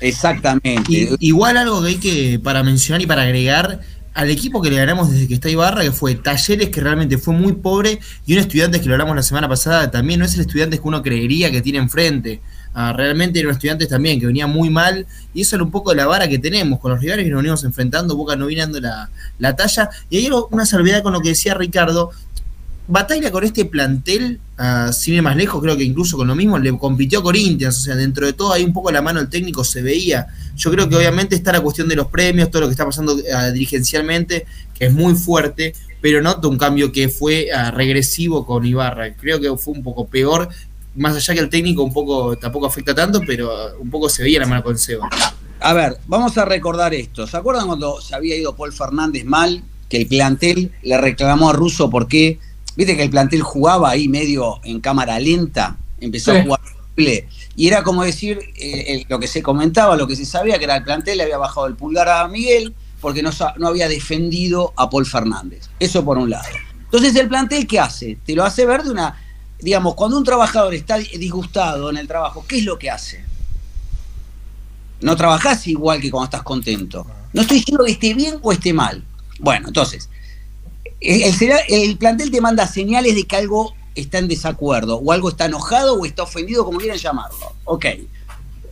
Exactamente. 0.00 0.92
Y- 0.92 1.16
igual 1.20 1.56
algo 1.56 1.82
que 1.82 1.88
hay 1.88 1.98
que, 2.00 2.40
para 2.42 2.62
mencionar 2.62 3.02
y 3.02 3.06
para 3.06 3.22
agregar, 3.22 3.80
al 4.14 4.30
equipo 4.30 4.60
que 4.62 4.70
le 4.70 4.76
ganamos 4.76 5.10
desde 5.10 5.28
que 5.28 5.34
está 5.34 5.50
Ibarra, 5.50 5.82
que 5.82 5.92
fue 5.92 6.14
Talleres, 6.16 6.70
que 6.70 6.80
realmente 6.80 7.18
fue 7.18 7.34
muy 7.34 7.52
pobre, 7.54 8.00
y 8.26 8.32
un 8.34 8.38
estudiante 8.40 8.80
que 8.80 8.86
lo 8.88 8.94
hablamos 8.94 9.14
la 9.16 9.22
semana 9.22 9.48
pasada, 9.48 9.90
también 9.90 10.20
no 10.20 10.26
es 10.26 10.34
el 10.34 10.40
estudiante 10.42 10.78
que 10.78 10.88
uno 10.88 11.02
creería 11.02 11.50
que 11.50 11.60
tiene 11.62 11.78
enfrente. 11.78 12.40
Realmente 12.74 13.40
eran 13.40 13.52
estudiantes 13.52 13.88
también 13.88 14.20
que 14.20 14.26
venía 14.26 14.46
muy 14.46 14.70
mal, 14.70 15.06
y 15.34 15.42
eso 15.42 15.56
era 15.56 15.64
un 15.64 15.70
poco 15.70 15.92
la 15.94 16.06
vara 16.06 16.28
que 16.28 16.38
tenemos 16.38 16.78
con 16.78 16.92
los 16.92 17.00
rivales 17.00 17.24
que 17.24 17.30
nos 17.30 17.38
venimos 17.38 17.64
enfrentando, 17.64 18.16
Boca 18.16 18.36
no 18.36 18.46
viene 18.46 18.62
dando 18.62 18.80
la, 18.80 19.10
la 19.38 19.56
talla. 19.56 19.90
Y 20.08 20.18
hay 20.18 20.30
una 20.50 20.64
salvedad 20.64 21.02
con 21.02 21.12
lo 21.12 21.20
que 21.20 21.30
decía 21.30 21.54
Ricardo, 21.54 22.12
Batalla 22.92 23.30
con 23.30 23.44
este 23.44 23.66
plantel, 23.66 24.40
ah, 24.58 24.90
sin 24.92 25.14
ir 25.14 25.22
más 25.22 25.36
lejos, 25.36 25.62
creo 25.62 25.76
que 25.76 25.84
incluso 25.84 26.16
con 26.16 26.26
lo 26.26 26.34
mismo, 26.34 26.58
le 26.58 26.76
compitió 26.76 27.22
Corinthians, 27.22 27.78
o 27.78 27.80
sea, 27.82 27.94
dentro 27.94 28.26
de 28.26 28.32
todo 28.32 28.52
hay 28.52 28.64
un 28.64 28.72
poco 28.72 28.90
la 28.90 29.00
mano 29.00 29.20
del 29.20 29.28
técnico, 29.28 29.62
se 29.62 29.80
veía. 29.80 30.26
Yo 30.56 30.72
creo 30.72 30.88
que 30.88 30.96
obviamente 30.96 31.36
está 31.36 31.52
la 31.52 31.60
cuestión 31.60 31.86
de 31.86 31.94
los 31.94 32.08
premios, 32.08 32.50
todo 32.50 32.62
lo 32.62 32.66
que 32.66 32.72
está 32.72 32.84
pasando 32.84 33.16
ah, 33.32 33.52
dirigencialmente, 33.52 34.44
que 34.74 34.86
es 34.86 34.92
muy 34.92 35.14
fuerte, 35.14 35.72
pero 36.00 36.20
noto 36.20 36.48
un 36.48 36.58
cambio 36.58 36.90
que 36.90 37.08
fue 37.08 37.52
ah, 37.54 37.70
regresivo 37.70 38.44
con 38.44 38.66
Ibarra. 38.66 39.14
Creo 39.14 39.40
que 39.40 39.56
fue 39.56 39.74
un 39.74 39.84
poco 39.84 40.08
peor, 40.08 40.48
más 40.96 41.14
allá 41.16 41.34
que 41.34 41.40
el 41.40 41.48
técnico 41.48 41.82
un 41.82 41.92
poco 41.92 42.36
tampoco 42.36 42.66
afecta 42.66 42.94
tanto, 42.94 43.20
pero 43.26 43.76
un 43.78 43.90
poco 43.90 44.08
se 44.08 44.22
veía 44.22 44.40
la 44.40 44.46
mano 44.46 44.62
con 44.62 44.78
Seba. 44.78 45.08
A 45.60 45.72
ver, 45.72 45.98
vamos 46.06 46.36
a 46.38 46.44
recordar 46.44 46.94
esto. 46.94 47.26
¿Se 47.26 47.36
acuerdan 47.36 47.66
cuando 47.66 48.00
se 48.00 48.14
había 48.14 48.36
ido 48.36 48.56
Paul 48.56 48.72
Fernández 48.72 49.24
mal? 49.24 49.62
Que 49.88 49.98
el 49.98 50.06
plantel 50.06 50.72
le 50.82 50.96
reclamó 50.98 51.50
a 51.50 51.52
Russo 51.52 51.90
porque, 51.90 52.38
viste 52.76 52.96
que 52.96 53.02
el 53.02 53.10
plantel 53.10 53.42
jugaba 53.42 53.90
ahí 53.90 54.08
medio 54.08 54.60
en 54.64 54.80
cámara 54.80 55.18
lenta, 55.20 55.76
empezó 56.00 56.32
Sí. 56.32 56.38
a 56.38 56.42
jugar 56.44 56.60
triple, 56.94 57.28
y 57.56 57.68
era 57.68 57.82
como 57.82 58.04
decir 58.04 58.38
eh, 58.56 59.04
lo 59.08 59.18
que 59.18 59.26
se 59.26 59.42
comentaba, 59.42 59.96
lo 59.96 60.06
que 60.06 60.16
se 60.16 60.24
sabía, 60.24 60.58
que 60.58 60.64
era 60.64 60.76
el 60.76 60.84
plantel 60.84 61.18
le 61.18 61.24
había 61.24 61.38
bajado 61.38 61.66
el 61.66 61.74
pulgar 61.76 62.08
a 62.08 62.26
Miguel 62.28 62.74
porque 63.00 63.22
no, 63.22 63.30
no 63.58 63.68
había 63.68 63.88
defendido 63.88 64.72
a 64.76 64.88
Paul 64.90 65.06
Fernández. 65.06 65.68
Eso 65.78 66.04
por 66.04 66.18
un 66.18 66.30
lado. 66.30 66.44
Entonces 66.84 67.14
el 67.16 67.28
plantel, 67.28 67.66
¿qué 67.66 67.78
hace? 67.80 68.18
Te 68.24 68.34
lo 68.34 68.44
hace 68.44 68.66
ver 68.66 68.82
de 68.82 68.90
una, 68.90 69.16
digamos, 69.62 69.94
cuando 69.94 70.16
un 70.18 70.24
trabajador 70.24 70.74
está 70.74 70.96
disgustado 70.98 71.90
en 71.90 71.96
el 71.96 72.06
trabajo, 72.08 72.44
¿qué 72.46 72.58
es 72.58 72.64
lo 72.64 72.78
que 72.78 72.90
hace? 72.90 73.24
No 75.00 75.16
trabajás 75.16 75.66
igual 75.66 76.00
que 76.00 76.10
cuando 76.10 76.26
estás 76.26 76.42
contento. 76.42 77.06
No 77.32 77.42
estoy 77.42 77.58
diciendo 77.58 77.84
que 77.84 77.92
esté 77.92 78.14
bien 78.14 78.38
o 78.42 78.52
esté 78.52 78.72
mal. 78.72 79.02
Bueno, 79.38 79.68
entonces, 79.68 80.08
el, 81.00 81.34
el 81.68 81.96
plantel 81.96 82.30
te 82.30 82.40
manda 82.40 82.66
señales 82.66 83.14
de 83.14 83.24
que 83.24 83.36
algo 83.36 83.74
está 83.94 84.18
en 84.18 84.28
desacuerdo, 84.28 84.96
o 84.96 85.12
algo 85.12 85.30
está 85.30 85.46
enojado, 85.46 85.94
o 85.94 86.04
está 86.04 86.22
ofendido, 86.22 86.64
como 86.64 86.78
quieran 86.78 86.98
llamarlo. 86.98 87.54
Ok. 87.64 87.86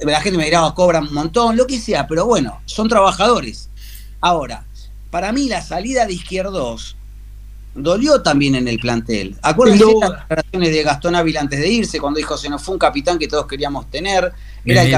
La 0.03 0.21
gente 0.21 0.39
me 0.39 0.45
dirá, 0.45 0.65
"Oh, 0.67 0.75
cobran 0.75 1.09
un 1.09 1.15
montón, 1.15 1.57
lo 1.57 1.67
que 1.67 1.81
sea, 1.81 2.07
pero 2.07 2.27
bueno, 2.27 2.61
son 2.67 2.89
trabajadores. 2.89 3.69
Ahora, 4.21 4.65
para 5.11 5.33
mí 5.33 5.49
la 5.49 5.63
salida 5.63 6.07
de 6.07 6.13
Izquierdos 6.13 6.97
dolió 7.83 8.23
también 8.23 8.55
en 8.55 8.69
el 8.69 8.79
plantel. 8.79 9.37
Acuérdense 9.43 9.85
las 10.01 10.21
declaraciones 10.21 10.71
de 10.73 10.83
Gastón 10.83 11.15
Ávila 11.15 11.41
antes 11.41 11.59
de 11.61 11.69
irse, 11.69 12.01
cuando 12.01 12.19
dijo 12.19 12.37
se 12.37 12.49
nos 12.49 12.63
fue 12.63 12.75
un 12.75 12.79
capitán 12.79 13.19
que 13.19 13.29
todos 13.29 13.47
queríamos 13.47 13.91
tener. 13.91 14.33
Era 14.65 14.83
el 14.83 14.89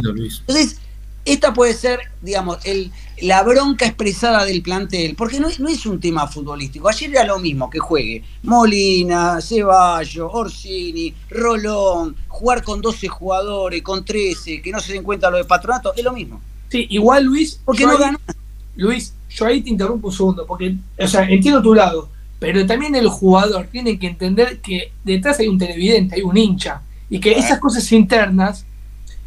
entonces, 0.41 0.79
esta 1.25 1.53
puede 1.53 1.75
ser, 1.75 2.01
digamos, 2.23 2.59
el, 2.65 2.91
la 3.21 3.43
bronca 3.43 3.85
expresada 3.85 4.45
del 4.47 4.63
plantel, 4.63 5.15
porque 5.17 5.39
no, 5.39 5.49
es- 5.49 5.61
no 5.61 5.69
es 5.69 5.85
un 5.85 6.01
tema 6.01 6.27
futbolístico. 6.27 6.89
Ayer 6.89 7.11
era 7.11 7.25
lo 7.25 7.39
mismo 7.39 7.69
que 7.69 7.79
juegue 7.79 8.25
Molina, 8.43 9.41
Ceballos, 9.41 10.31
Orsini, 10.33 11.15
Rolón, 11.31 12.17
jugar 12.29 12.63
con 12.63 12.81
12 12.81 13.09
jugadores, 13.09 13.83
con 13.83 14.05
13, 14.05 14.61
que 14.63 14.71
no 14.73 14.81
se 14.81 14.95
den 14.95 15.03
cuenta 15.03 15.31
lo 15.31 15.37
de 15.37 15.45
patronato, 15.45 15.93
es 15.95 16.03
lo 16.05 16.13
mismo. 16.13 16.41
Sí, 16.69 16.87
igual 16.91 17.25
Luis, 17.25 17.61
Porque 17.65 17.85
no 17.85 17.93
ahí-. 17.93 18.17
Luis, 18.77 19.13
yo 19.29 19.47
ahí 19.47 19.61
te 19.61 19.71
interrumpo 19.71 20.09
un 20.09 20.15
segundo, 20.15 20.47
porque, 20.47 20.75
o 20.99 21.07
sea, 21.09 21.25
entiendo 21.29 21.61
tu 21.61 21.75
lado, 21.75 22.09
pero 22.41 22.67
también 22.67 22.97
el 22.97 23.07
jugador 23.09 23.69
tiene 23.71 23.97
que 23.99 24.09
entender 24.09 24.59
que 24.61 24.93
detrás 25.05 25.39
hay 25.39 25.47
un 25.47 25.59
televidente, 25.59 26.17
hay 26.17 26.23
un 26.23 26.37
hincha, 26.37 26.83
y 27.09 27.21
que 27.21 27.33
esas 27.39 27.61
cosas 27.61 27.91
internas, 27.93 28.65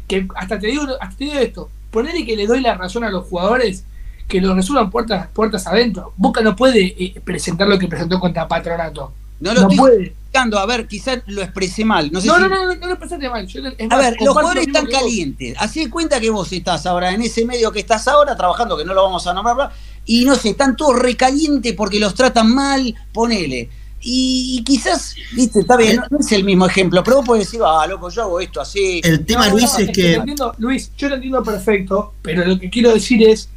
que 0.06 0.26
hasta 0.36 0.58
te 0.58 0.66
digo, 0.66 0.82
hasta 1.00 1.16
te 1.16 1.24
digo 1.24 1.36
esto, 1.38 1.70
ponerle 1.90 2.26
que 2.26 2.36
le 2.36 2.46
doy 2.46 2.60
la 2.60 2.74
razón 2.74 3.04
a 3.04 3.10
los 3.10 3.26
jugadores, 3.26 3.84
que 4.28 4.40
lo 4.40 4.54
resuelvan 4.54 4.90
puertas, 4.90 5.28
puertas 5.32 5.66
adentro. 5.66 6.12
Boca 6.16 6.40
no 6.42 6.56
puede 6.56 6.80
eh, 7.02 7.20
presentar 7.24 7.68
lo 7.68 7.78
que 7.78 7.86
presentó 7.88 8.18
contra 8.20 8.48
Patronato. 8.48 9.12
No 9.40 9.52
lo 9.52 9.60
No 9.62 9.68
estoy 9.68 9.76
puede. 9.78 10.02
explicando, 10.06 10.58
a 10.58 10.66
ver, 10.66 10.86
quizás 10.88 11.18
lo 11.26 11.42
expresé 11.42 11.84
mal. 11.84 12.10
No 12.10 12.20
sé 12.20 12.28
No, 12.28 12.36
si- 12.36 12.40
no, 12.42 12.48
no, 12.48 12.64
no, 12.66 12.74
no 12.74 12.86
lo 12.86 12.98
presente 12.98 13.28
mal. 13.28 13.46
Yo, 13.46 13.60
A 13.66 13.86
más, 13.88 13.98
ver, 13.98 14.16
los 14.20 14.28
jugadores 14.30 14.66
lo 14.66 14.72
están 14.72 14.86
calientes. 14.90 15.54
Así 15.58 15.84
de 15.84 15.90
cuenta 15.90 16.18
que 16.20 16.30
vos 16.30 16.50
estás 16.52 16.86
ahora 16.86 17.12
en 17.12 17.20
ese 17.22 17.44
medio 17.44 17.70
que 17.70 17.80
estás 17.80 18.08
ahora 18.08 18.34
trabajando, 18.36 18.76
que 18.76 18.84
no 18.84 18.94
lo 18.94 19.02
vamos 19.04 19.26
a 19.26 19.34
nombrar, 19.34 19.70
y 20.06 20.24
no 20.24 20.34
sé, 20.36 20.50
están 20.50 20.76
todos 20.76 20.98
recalientes 20.98 21.72
porque 21.74 21.98
los 21.98 22.14
tratan 22.14 22.54
mal, 22.54 22.94
ponele. 23.12 23.68
Y, 24.06 24.58
y 24.58 24.64
quizás, 24.64 25.14
viste, 25.32 25.60
está 25.60 25.78
bien, 25.78 25.96
no, 25.96 26.02
no 26.10 26.18
es 26.18 26.30
el 26.32 26.44
mismo 26.44 26.66
ejemplo, 26.66 27.02
pero 27.02 27.16
vos 27.18 27.26
podés 27.26 27.46
decir, 27.46 27.60
ah, 27.64 27.86
loco, 27.86 28.10
yo 28.10 28.22
hago 28.22 28.38
esto 28.40 28.60
así. 28.60 29.00
El 29.02 29.24
tema, 29.24 29.46
No, 29.48 29.52
Luis, 29.54 29.72
no, 29.72 29.78
es 29.78 29.90
que. 29.92 30.14
entiendo, 30.14 30.54
Luis, 30.58 30.90
yo 30.98 31.08
lo 31.08 31.14
entiendo 31.14 31.42
perfecto, 31.42 32.12
pero 32.20 32.44
lo 32.44 32.58
que 32.58 32.68
quiero 32.68 32.92
decir 32.92 33.26
es, 33.26 33.48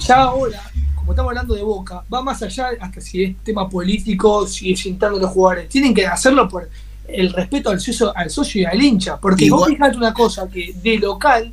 ya 0.00 0.16
ahora, 0.22 0.60
como 0.96 1.12
estamos 1.12 1.30
hablando 1.30 1.54
de 1.54 1.62
Boca, 1.62 2.02
va 2.12 2.22
más 2.22 2.42
allá 2.42 2.70
hasta 2.80 3.00
si 3.00 3.22
es 3.22 3.36
tema 3.44 3.68
político, 3.68 4.48
si 4.48 4.72
es 4.72 4.84
interno 4.86 5.16
de 5.16 5.22
los 5.22 5.30
jugadores. 5.30 5.68
Tienen 5.68 5.94
que 5.94 6.04
hacerlo 6.08 6.48
por 6.48 6.68
el 7.06 7.32
respeto 7.32 7.70
al 7.70 7.80
socio, 7.80 8.12
al 8.16 8.30
socio 8.30 8.62
y 8.62 8.64
al 8.64 8.82
hincha. 8.82 9.16
Porque 9.20 9.48
vos 9.48 9.60
Igual- 9.68 9.72
fijate 9.76 9.96
una 9.96 10.12
cosa, 10.12 10.48
que 10.48 10.74
de 10.82 10.98
local, 10.98 11.52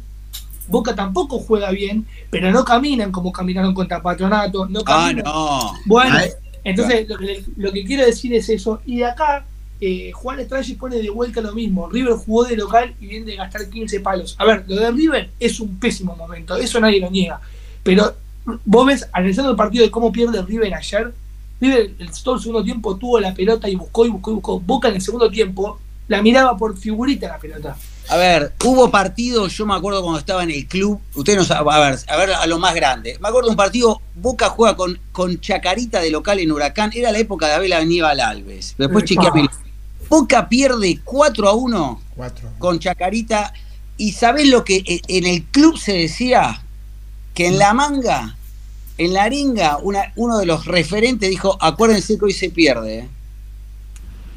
Boca 0.67 0.95
tampoco 0.95 1.39
juega 1.39 1.71
bien, 1.71 2.06
pero 2.30 2.51
no 2.51 2.63
caminan 2.65 3.12
como 3.12 3.32
caminaron 3.32 3.73
contra 3.73 4.01
Patronato, 4.01 4.67
no 4.67 4.80
Ah, 4.86 5.10
caminan. 5.10 5.25
no. 5.25 5.73
Bueno, 5.86 6.17
entonces 6.63 7.08
lo 7.08 7.17
que, 7.17 7.43
lo 7.58 7.71
que 7.71 7.84
quiero 7.86 8.06
decir 8.06 8.34
es 8.34 8.49
eso. 8.49 8.82
Y 8.86 8.97
de 8.97 9.06
acá, 9.06 9.45
eh, 9.82 10.12
Juan 10.13 10.39
Estrelli 10.39 10.73
pone 10.75 10.95
de 10.97 11.10
vuelta 11.10 11.41
lo 11.41 11.54
mismo. 11.54 11.88
River 11.89 12.13
jugó 12.13 12.45
de 12.45 12.56
local 12.58 12.95
y 12.99 13.08
viene 13.08 13.25
de 13.25 13.36
gastar 13.36 13.69
15 13.69 13.99
palos. 13.99 14.36
A 14.39 14.45
ver, 14.45 14.63
lo 14.67 14.75
de 14.78 14.91
River 14.91 15.30
es 15.39 15.60
un 15.60 15.78
pésimo 15.80 16.15
momento, 16.15 16.56
eso 16.58 16.80
nadie 16.80 16.99
lo 16.99 17.10
niega. 17.12 17.39
Pero 17.84 18.15
vos 18.63 18.86
ves, 18.88 19.08
analizando 19.12 19.51
el 19.51 19.58
partido 19.58 19.84
de 19.86 19.91
cómo 19.91 20.12
pierde 20.12 20.41
River 20.41 20.73
ayer, 20.73 21.13
River 21.62 21.91
el, 21.99 22.10
todo 22.23 22.36
el 22.36 22.41
segundo 22.41 22.63
tiempo 22.63 22.95
tuvo 22.97 23.19
la 23.19 23.34
pelota 23.34 23.69
y 23.69 23.75
buscó 23.75 24.06
y 24.06 24.10
buscó 24.10 24.32
y 24.32 24.34
buscó. 24.36 24.60
Boca 24.60 24.88
en 24.89 24.95
el 24.95 25.01
segundo 25.01 25.30
tiempo 25.30 25.80
la 26.08 26.21
miraba 26.21 26.58
por 26.58 26.75
figurita 26.78 27.28
la 27.28 27.38
pelota. 27.38 27.78
A 28.10 28.18
ver, 28.18 28.54
hubo 28.63 28.91
partidos, 28.91 29.54
yo 29.58 29.65
me 29.65 29.74
acuerdo 29.76 30.02
cuando 30.04 30.20
estaba 30.20 30.44
en 30.44 30.52
el 30.52 30.68
club, 30.68 31.02
ustedes 31.15 31.39
no 31.39 31.46
saben, 31.46 31.74
a 31.74 31.80
ver, 31.80 32.00
a 32.08 32.18
ver 32.18 32.34
a 32.34 32.46
lo 32.46 32.60
más 32.60 32.76
grande. 32.76 33.18
Me 33.20 33.28
acuerdo 33.30 33.48
de 33.48 33.52
un 33.52 33.58
partido, 33.58 34.02
Boca 34.13 34.50
juega 34.50 34.76
con, 34.76 35.00
con 35.12 35.39
Chacarita 35.41 36.00
de 36.02 36.12
local 36.12 36.39
en 36.39 36.52
Huracán, 36.52 36.91
era 36.94 37.12
la 37.12 37.18
época 37.18 37.48
de 37.48 37.54
Abel 37.54 37.74
Aníbal 37.74 38.20
Alves. 38.20 38.76
Después 38.78 39.04
Eh, 39.06 39.08
chequeame. 39.08 39.50
Boca 40.08 40.48
pierde 40.48 41.00
4 41.04 41.50
a 41.50 41.54
1 41.54 42.02
Cuatro. 42.15 42.50
con 42.60 42.78
Chacarita. 42.80 43.54
¿Y 43.98 44.12
sabés 44.12 44.48
lo 44.50 44.63
que 44.63 44.84
e- 44.86 45.02
en 45.08 45.26
el 45.26 45.44
club 45.46 45.78
se 45.80 45.94
decía? 45.94 46.62
Que 47.34 47.48
en 47.48 47.58
la 47.58 47.74
manga, 47.74 48.38
en 49.00 49.13
la 49.13 49.24
arenga, 49.24 49.78
una- 49.78 50.12
uno 50.15 50.38
de 50.38 50.46
los 50.46 50.65
referentes 50.65 51.28
dijo, 51.30 51.58
acuérdense 51.60 52.20
que 52.20 52.26
hoy 52.26 52.34
se 52.34 52.50
pierde. 52.52 53.10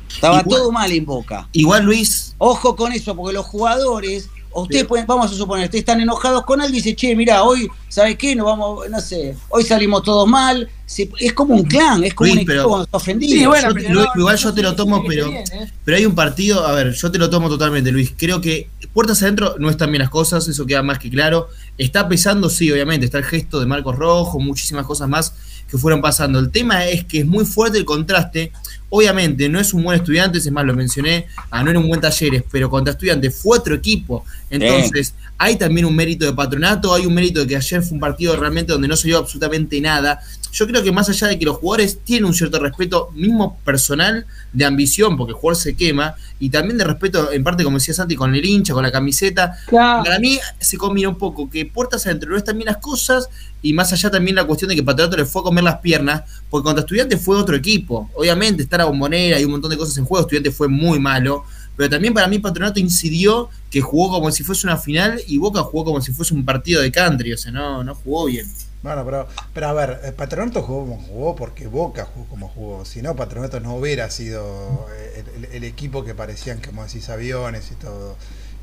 ¿Eh". 0.09 0.15
Estaba 0.15 0.41
Igual- 0.41 0.59
todo 0.59 0.73
mal 0.73 0.91
en 0.93 1.05
Boca. 1.07 1.49
Igual, 1.53 1.85
Luis, 1.85 2.35
Ojo 2.39 2.77
con 2.77 2.93
eso, 2.93 3.17
porque 3.17 3.35
los 3.35 3.47
jugadores, 3.47 4.29
o 4.51 4.63
ustedes 4.63 4.83
Pero- 4.83 4.89
pueden, 4.89 5.07
vamos 5.07 5.31
a 5.31 5.35
suponer, 5.35 5.65
ustedes 5.67 5.83
están 5.83 6.01
enojados 6.01 6.45
con 6.45 6.61
alguien 6.61 6.77
y 6.77 6.83
dicen, 6.83 6.97
che, 6.97 7.15
mira, 7.17 7.43
hoy, 7.43 7.69
¿sabes 7.89 8.17
qué? 8.17 8.35
Nos 8.37 8.47
vamos, 8.47 8.89
no 8.89 9.01
sé, 9.01 9.37
hoy 9.51 9.63
salimos 9.65 10.03
todos 10.05 10.27
mal. 10.29 10.69
Se- 10.87 11.11
es 11.19 11.33
como 11.35 11.55
un 11.55 11.65
clan, 11.65 12.03
es 12.05 12.15
como 12.15 12.27
Luis, 12.29 12.33
un 12.35 12.39
equipo 12.39 12.53
pero- 12.53 12.69
cuando 12.69 12.85
está 12.85 12.97
ofendido. 12.97 13.33
Sí, 13.39 13.45
bueno, 13.47 13.69
yo- 13.69 13.75
pero 13.75 13.93
Luis, 13.95 14.07
no- 14.15 14.21
igual 14.21 14.35
no 14.37 14.41
yo 14.41 14.55
te 14.55 14.63
lo 14.63 14.75
tomo, 14.75 15.05
pero, 15.07 15.29
bien, 15.31 15.45
¿eh? 15.53 15.73
pero 15.85 15.97
hay 15.99 16.07
un 16.07 16.15
partido, 16.15 16.67
a 16.67 16.73
ver, 16.73 16.93
yo 16.95 17.11
te 17.11 17.19
lo 17.19 17.29
tomo 17.29 17.49
totalmente, 17.51 17.93
Luis. 17.93 18.13
Creo 18.17 18.41
que 18.41 18.71
puertas 18.95 19.21
adentro 19.23 19.57
no 19.59 19.69
están 19.69 19.91
bien 19.91 20.01
las 20.01 20.11
cosas, 20.11 20.49
eso 20.49 20.65
queda 20.65 20.83
más 20.83 20.99
que 20.99 21.11
claro. 21.11 21.49
Está 21.77 22.09
pesando, 22.09 22.49
sí, 22.49 22.71
obviamente, 22.73 23.05
está 23.05 23.19
el 23.19 23.25
gesto 23.25 23.61
de 23.61 23.67
Marcos 23.67 23.97
Rojo, 23.97 24.39
muchísimas 24.41 24.87
cosas 24.87 25.09
más 25.11 25.35
que 25.69 25.79
fueron 25.79 26.01
pasando. 26.01 26.39
El 26.39 26.51
tema 26.51 26.87
es 26.87 27.05
que 27.05 27.21
es 27.21 27.27
muy 27.27 27.45
fuerte 27.45 27.79
el 27.79 27.85
contraste. 27.85 28.53
Obviamente, 28.91 29.49
no 29.51 29.61
es 29.61 29.75
un 29.75 29.85
buen 29.85 29.99
estudiante, 29.99 30.39
es 30.39 30.51
más, 30.51 30.65
lo 30.65 30.75
mencioné, 30.75 31.27
ah, 31.51 31.63
no 31.63 31.71
era 31.71 31.79
un 31.79 31.87
buen 31.87 32.01
talleres, 32.01 32.43
pero 32.51 32.71
contra 32.71 32.93
estudiantes 32.93 33.35
fue 33.35 33.59
otro 33.59 33.75
equipo. 33.75 34.25
Entonces, 34.49 35.15
hay 35.37 35.57
también 35.57 35.85
un 35.85 35.95
mérito 35.95 36.25
de 36.25 36.33
patronato, 36.33 36.95
hay 36.95 37.05
un 37.05 37.13
mérito 37.13 37.41
de 37.41 37.47
que 37.47 37.57
ayer 37.57 37.83
fue 37.83 37.95
un 37.95 38.01
partido 38.01 38.35
realmente 38.35 38.73
donde 38.73 38.89
no 38.89 38.97
se 38.97 39.09
dio 39.09 39.19
absolutamente 39.19 39.79
nada. 39.81 40.21
Yo 40.53 40.67
creo 40.67 40.83
que 40.83 40.93
más 40.93 41.09
allá 41.09 41.29
de 41.29 41.39
que 41.39 41.45
los 41.45 41.57
jugadores 41.57 41.99
tienen 42.05 42.25
un 42.25 42.35
cierto 42.35 42.59
respeto, 42.59 43.11
mismo 43.15 43.59
personal, 43.65 44.27
de 44.53 44.65
ambición, 44.65 45.17
porque 45.17 45.33
el 45.33 45.37
jugador 45.37 45.57
se 45.61 45.77
quema, 45.77 46.15
y 46.39 46.51
también 46.51 46.79
de 46.79 46.85
respeto, 46.85 47.33
en 47.33 47.45
parte, 47.45 47.65
como 47.65 47.79
decía 47.79 47.95
Santi, 47.95 48.17
con 48.17 48.35
el 48.35 48.45
hincha, 48.45 48.73
con 48.73 48.83
la 48.83 48.93
camiseta. 48.93 49.57
Claro. 49.67 50.05
Para 50.05 50.19
mí 50.19 50.39
se 50.59 50.77
combina 50.77 51.09
un 51.09 51.19
poco 51.19 51.51
que 51.51 51.67
puertas 51.67 52.07
adentro 52.07 52.31
no 52.31 52.37
bien 52.55 52.67
las 52.67 52.79
cosas, 52.79 53.29
y 53.61 53.73
más 53.73 53.93
allá 53.93 54.11
también 54.11 54.37
la 54.37 54.45
cuestión 54.45 54.69
de 54.69 54.77
que 54.77 54.83
Patronato 54.83 55.17
le 55.17 55.25
fue 55.25 55.41
a 55.41 55.45
comer 55.45 55.65
las 55.65 55.79
piernas, 55.79 56.23
porque 56.49 56.65
contra 56.65 56.81
Estudiantes 56.81 57.21
fue 57.21 57.37
otro 57.37 57.57
equipo. 57.57 58.11
Obviamente 58.15 58.63
está 58.63 58.79
la 58.79 58.85
bombonera 58.85 59.39
y 59.41 59.45
un 59.45 59.51
montón 59.51 59.71
de 59.71 59.77
cosas 59.77 59.97
en 59.99 60.05
juego, 60.05 60.23
Estudiantes 60.23 60.55
fue 60.55 60.69
muy 60.69 60.99
malo, 60.99 61.45
pero 61.77 61.91
también 61.91 62.15
para 62.15 62.27
mí 62.27 62.39
Patronato 62.39 62.81
incidió 62.81 63.51
que 63.71 63.81
jugó 63.81 64.11
como 64.11 64.31
si 64.31 64.43
fuese 64.43 64.67
una 64.67 64.77
final 64.77 65.21
y 65.27 65.39
Boca 65.39 65.61
jugó 65.63 65.85
como 65.85 66.01
si 66.01 66.13
fuese 66.13 66.35
un 66.35 66.45
partido 66.45 66.83
de 66.83 66.91
country, 66.91 67.33
o 67.33 67.39
sea, 67.39 67.53
no, 67.53 67.85
no 67.85 67.95
jugó 67.95 68.27
bien. 68.27 68.47
Bueno, 68.83 69.05
pero, 69.05 69.27
pero 69.53 69.69
a 69.69 69.73
ver, 69.73 70.01
eh, 70.05 70.13
Patronato 70.13 70.63
jugó 70.63 70.81
como 70.87 71.03
jugó 71.03 71.35
porque 71.37 71.67
Boca 71.67 72.05
jugó 72.07 72.27
como 72.29 72.49
jugó. 72.49 72.85
Si 72.85 73.03
no, 73.03 73.17
Patronato 73.17 73.59
no 73.61 73.75
hubiera 73.75 74.09
sido 74.11 74.87
eh, 74.93 75.25
el, 75.53 75.65
equipo 75.65 76.05
que 76.05 76.15
parecían, 76.15 76.61
como 76.61 76.85
decís, 76.85 77.09
aviones 77.09 77.73
y 77.73 77.75
todo. 77.75 78.17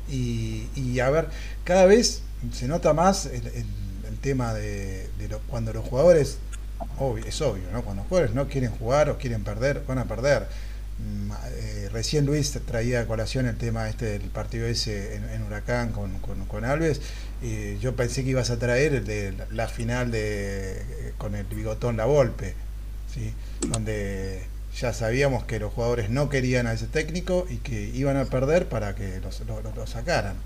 Y, 0.08 0.68
y 0.74 1.00
a 1.00 1.10
ver, 1.10 1.28
cada 1.64 1.84
vez 1.86 2.22
se 2.52 2.66
nota 2.68 2.92
más 2.94 3.26
el, 3.26 3.42
tema 4.22 4.54
de, 4.54 5.08
lo- 5.28 5.40
cuando 5.40 5.72
los 5.72 5.84
jugadores, 5.86 6.38
obvio, 6.98 7.24
es 7.26 7.40
obvio, 7.42 7.64
¿no? 7.72 7.82
Cuando 7.82 8.02
los 8.02 8.08
jugadores 8.08 8.34
no 8.34 8.48
quieren 8.48 8.70
jugar 8.72 9.10
o 9.10 9.18
quieren 9.18 9.44
perder, 9.44 9.84
van 9.86 9.98
a 9.98 10.04
perder. 10.06 10.48
Mm, 10.98 11.30
eh, 11.50 11.88
recién 11.92 12.24
Luis 12.24 12.58
traía 12.66 13.00
a 13.02 13.06
colación 13.06 13.46
el 13.46 13.56
tema 13.58 13.88
este 13.88 14.06
del 14.06 14.22
partido 14.30 14.66
ese 14.66 15.14
en, 15.16 15.28
en 15.28 15.42
Huracán 15.42 15.92
con, 15.92 16.18
con, 16.20 16.46
con 16.46 16.64
Alves. 16.64 17.00
Y 17.42 17.78
yo 17.78 17.94
pensé 17.96 18.24
que 18.24 18.30
ibas 18.30 18.50
a 18.50 18.58
traer 18.58 18.94
el 18.94 19.04
de 19.04 19.34
la, 19.50 19.68
final 19.68 20.10
de 20.10 21.12
con 21.18 21.34
el 21.34 21.44
bigotón 21.46 21.96
La 21.96 22.06
Volpe, 22.06 22.54
¿sí? 23.12 23.32
donde 23.68 24.42
ya 24.78 24.92
sabíamos 24.92 25.44
que 25.44 25.58
los 25.58 25.72
jugadores 25.72 26.10
no 26.10 26.28
querían 26.28 26.66
a 26.66 26.72
ese 26.72 26.86
técnico 26.86 27.46
y 27.48 27.56
que 27.58 27.90
iban 27.94 28.16
a 28.16 28.24
perder 28.26 28.68
para 28.68 28.94
que 28.94 29.20
los- 29.20 29.40
lo, 29.46 29.60
lo- 29.62 29.74
lo 29.74 29.86
sacaran. 29.86 30.36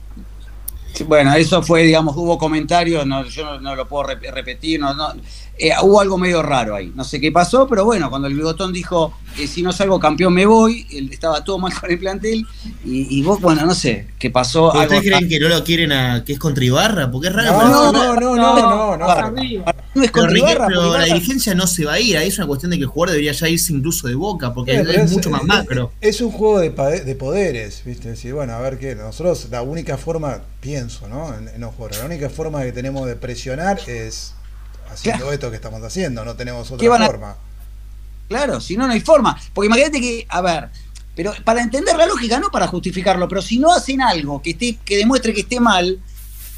Sí, 0.92 1.05
Bueno, 1.05 1.33
eso 1.35 1.62
fue, 1.62 1.83
digamos, 1.85 2.16
hubo 2.16 2.37
comentarios, 2.37 3.07
no, 3.07 3.24
yo 3.24 3.44
no, 3.44 3.61
no 3.61 3.74
lo 3.76 3.87
puedo 3.88 4.09
rep- 4.09 4.33
repetir, 4.33 4.81
no, 4.81 4.92
no, 4.94 5.12
eh, 5.57 5.70
hubo 5.83 6.00
algo 6.00 6.18
medio 6.18 6.42
raro 6.42 6.74
ahí, 6.74 6.92
no 6.94 7.05
sé 7.05 7.20
qué 7.20 7.31
pasó, 7.31 7.66
pero 7.68 7.85
bueno, 7.85 8.11
cuando 8.11 8.26
el 8.29 8.35
bigotón 8.35 8.72
dijo, 8.72 9.14
eh, 9.38 9.46
si 9.46 9.62
no 9.62 9.72
salgo 9.72 10.00
campeón 10.00 10.35
me 10.35 10.46
voy, 10.46 10.87
él 10.90 11.09
estaba 11.12 11.44
todo 11.44 11.59
mal 11.59 11.72
con 11.81 11.90
el 11.90 11.98
plantel, 11.98 12.46
y, 12.85 13.18
y 13.18 13.22
vos, 13.22 13.40
bueno, 13.40 13.64
no 13.66 13.74
sé, 13.74 14.09
qué 14.18 14.31
pasó. 14.31 14.70
¿Pero 14.72 14.83
algo- 14.83 14.94
¿Ustedes 14.96 15.16
creen 15.16 15.29
que 15.31 15.40
no 15.40 15.48
lo 15.48 15.64
quieren 15.64 15.92
a 15.92 16.24
que 16.24 16.33
es 16.33 16.38
contra 16.38 16.64
Ibarra? 16.64 17.11
Porque 17.11 17.29
es 17.29 17.35
raro. 17.35 17.53
No, 17.53 17.92
no, 17.92 17.92
no, 17.92 18.20
no, 18.20 18.37
no, 18.37 18.80
no, 18.96 19.31
no. 19.31 19.42
es 20.03 20.11
Pero, 20.12 20.37
Ibarra, 20.37 20.66
pero 20.66 20.96
la 20.96 21.05
dirigencia 21.05 21.55
no 21.55 21.66
se 21.66 21.85
va 21.85 21.94
a 21.94 22.00
ir, 22.00 22.16
ahí 22.16 22.29
es 22.29 22.38
una 22.38 22.46
cuestión 22.46 22.70
de 22.70 22.76
que 22.79 22.85
el 22.85 22.88
jugador 22.88 23.11
debería 23.11 23.33
ya 23.33 23.48
irse 23.48 23.72
incluso 23.72 24.09
de 24.09 24.14
boca, 24.14 24.55
porque 24.55 24.74
es, 24.76 25.12
mucho 25.12 25.31
más 25.31 25.42
macro. 25.44 25.92
Es 26.00 26.20
un 26.20 26.31
juego 26.31 26.61
de, 26.61 26.70
poderes, 26.70 27.83
¿viste? 27.85 28.11
Decir, 28.11 28.35
bueno, 28.35 28.55
a 28.55 28.61
ver 28.61 28.79
qué. 28.79 28.94
Nosotros, 28.94 29.48
la 29.50 29.62
única 29.62 29.96
forma, 29.98 30.42
pienso, 30.61 31.09
¿no? 31.09 31.35
En, 31.37 31.48
en 31.48 31.61
los 31.61 31.74
la 31.98 32.05
única 32.05 32.31
forma 32.31 32.62
que 32.62 32.72
tenemos 32.72 33.07
de 33.07 33.16
presionar 33.16 33.81
es 33.87 34.35
haciendo 34.92 35.18
Claro. 35.20 35.33
esto 35.33 35.50
que 35.50 35.57
estamos 35.57 35.83
haciendo, 35.83 36.24
no 36.24 36.35
tenemos 36.35 36.72
¿Qué 36.79 36.88
otra 36.88 37.05
a- 37.05 37.07
forma. 37.07 37.37
Claro, 38.29 38.61
si 38.61 38.76
no, 38.76 38.87
no 38.87 38.92
hay 38.92 39.00
forma. 39.00 39.37
Porque 39.53 39.66
imagínate 39.66 40.00
que, 40.00 40.26
a 40.29 40.40
ver, 40.40 40.68
pero 41.16 41.33
para 41.44 41.62
entender 41.62 41.96
la 41.96 42.07
lógica, 42.07 42.38
no 42.38 42.48
para 42.50 42.68
justificarlo, 42.68 43.29
pero 43.29 43.42
si 43.42 43.59
no 43.59 43.72
hacen 43.72 44.00
algo 44.00 44.40
que 44.40 44.50
esté, 44.50 44.79
que 44.85 44.96
demuestre 44.96 45.35
que 45.35 45.40
esté 45.40 45.59
mal, 45.61 45.98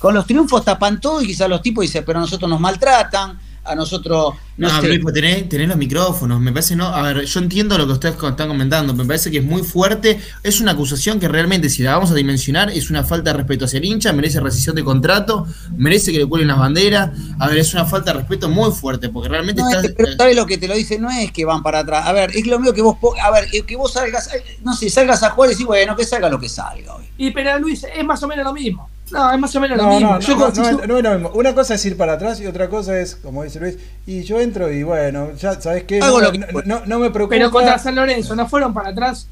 con 0.02 0.12
los 0.14 0.26
triunfos 0.26 0.64
tapan 0.64 1.00
todo 1.00 1.22
y 1.22 1.26
quizás 1.28 1.48
los 1.48 1.62
tipos 1.62 1.82
dicen, 1.82 2.02
pero 2.04 2.18
a 2.18 2.22
nosotros 2.22 2.50
nos 2.50 2.60
maltratan, 2.60 3.38
a 3.64 3.76
nosotros 3.76 4.34
no, 4.56 4.68
No, 4.68 4.74
sé. 4.74 4.88
pero 4.88 5.02
Luis, 5.04 5.14
tenés, 5.14 5.48
tenés 5.48 5.68
los 5.68 5.76
micrófonos, 5.76 6.40
me 6.40 6.50
parece 6.50 6.74
no. 6.74 6.86
A 6.88 7.00
ver, 7.02 7.24
yo 7.24 7.38
entiendo 7.40 7.78
lo 7.78 7.86
que 7.86 7.92
ustedes 7.92 8.16
están 8.20 8.48
comentando, 8.48 8.92
me 8.92 9.04
parece 9.04 9.30
que 9.30 9.38
es 9.38 9.44
muy 9.44 9.62
fuerte. 9.62 10.20
Es 10.42 10.60
una 10.60 10.72
acusación 10.72 11.20
que 11.20 11.28
realmente, 11.28 11.70
si 11.70 11.84
la 11.84 11.92
vamos 11.94 12.10
a 12.10 12.14
dimensionar, 12.14 12.70
es 12.70 12.90
una 12.90 13.04
falta 13.04 13.30
de 13.30 13.36
respeto 13.38 13.64
hacia 13.66 13.78
el 13.78 13.84
hincha, 13.84 14.12
merece 14.12 14.40
rescisión 14.40 14.74
de 14.74 14.82
contrato, 14.82 15.46
merece 15.76 16.10
que 16.10 16.18
le 16.18 16.26
cuelen 16.26 16.48
las 16.48 16.58
banderas. 16.58 17.10
A 17.38 17.46
ver, 17.46 17.58
es 17.58 17.72
una 17.72 17.84
falta 17.86 18.12
de 18.12 18.18
respeto 18.18 18.48
muy 18.48 18.72
fuerte, 18.72 19.08
porque 19.10 19.28
realmente 19.28 19.62
No, 19.62 19.68
estás. 19.68 19.84
es- 19.84 19.94
pero 19.96 20.12
¿sabes 20.16 20.34
lo 20.36 20.44
que 20.44 20.58
te 20.58 20.66
lo 20.66 20.74
dice? 20.74 20.98
No 20.98 21.08
es 21.10 21.30
que 21.30 21.44
van 21.44 21.62
para 21.62 21.78
atrás. 21.78 22.04
A 22.06 22.12
ver, 22.12 22.32
es 22.36 22.44
lo 22.48 22.58
mío 22.58 22.74
que 22.74 22.82
vos, 22.82 22.96
po- 23.00 23.14
a 23.22 23.30
ver, 23.30 23.46
eh, 23.52 23.62
que 23.62 23.76
vos 23.76 23.92
salgas, 23.92 24.34
eh, 24.34 24.42
no 24.64 24.74
sé, 24.74 24.90
salgas 24.90 25.22
a 25.22 25.30
jugar 25.30 25.50
y 25.50 25.52
decís, 25.54 25.66
bueno, 25.66 25.94
que 25.96 26.04
salga 26.04 26.28
lo 26.28 26.40
que 26.40 26.48
salga 26.48 26.96
hoy. 26.96 27.04
Y 27.16 27.30
pero 27.30 27.56
Luis, 27.60 27.84
es 27.84 28.04
más 28.04 28.20
o 28.24 28.26
menos 28.26 28.44
lo 28.44 28.52
mismo. 28.52 28.90
No, 29.12 29.32
es 29.32 29.38
más 29.38 29.54
o 29.54 29.60
menos 29.60 29.76
lo 29.76 29.84
No, 29.84 29.90
mismo. 29.90 30.12
no, 30.14 30.20
Yo 30.20 30.28
no, 30.28 30.34
como 30.34 30.48
no, 30.48 30.54
si 30.54 30.60
no, 30.60 30.70
yo- 30.80 30.86
no 30.86 30.96
es 30.96 31.02
lo 31.04 31.10
mismo. 31.12 31.30
Una 31.34 31.54
cosa 31.54 31.74
es 31.74 31.84
ir 31.84 31.96
para 31.96 32.14
atrás 32.14 32.40
y 32.40 32.46
otra 32.46 32.68
cosa 32.70 32.98
es, 32.98 33.14
como 33.16 33.42
dice 33.44 33.60
Luis, 33.60 33.76
y 34.06 34.22
yo 34.22 34.40
entro 34.40 34.72
y 34.72 34.82
bueno, 34.82 35.34
ya 35.36 35.60
sabes 35.60 35.84
qué, 35.84 36.00
Hago 36.00 36.18
no, 36.20 36.26
lo 36.26 36.32
que 36.32 36.38
no- 36.38 36.46
puedo. 36.48 36.66
no- 36.66 36.86
no 36.86 36.98
me 36.98 37.10
preocupa. 37.10 37.36
pero 37.36 37.50
contra 37.50 37.78
San 37.78 37.94
Lorenzo, 37.94 38.34
¿no 38.34 38.48
fueron 38.48 38.72
para 38.72 38.88
atrás? 38.90 39.26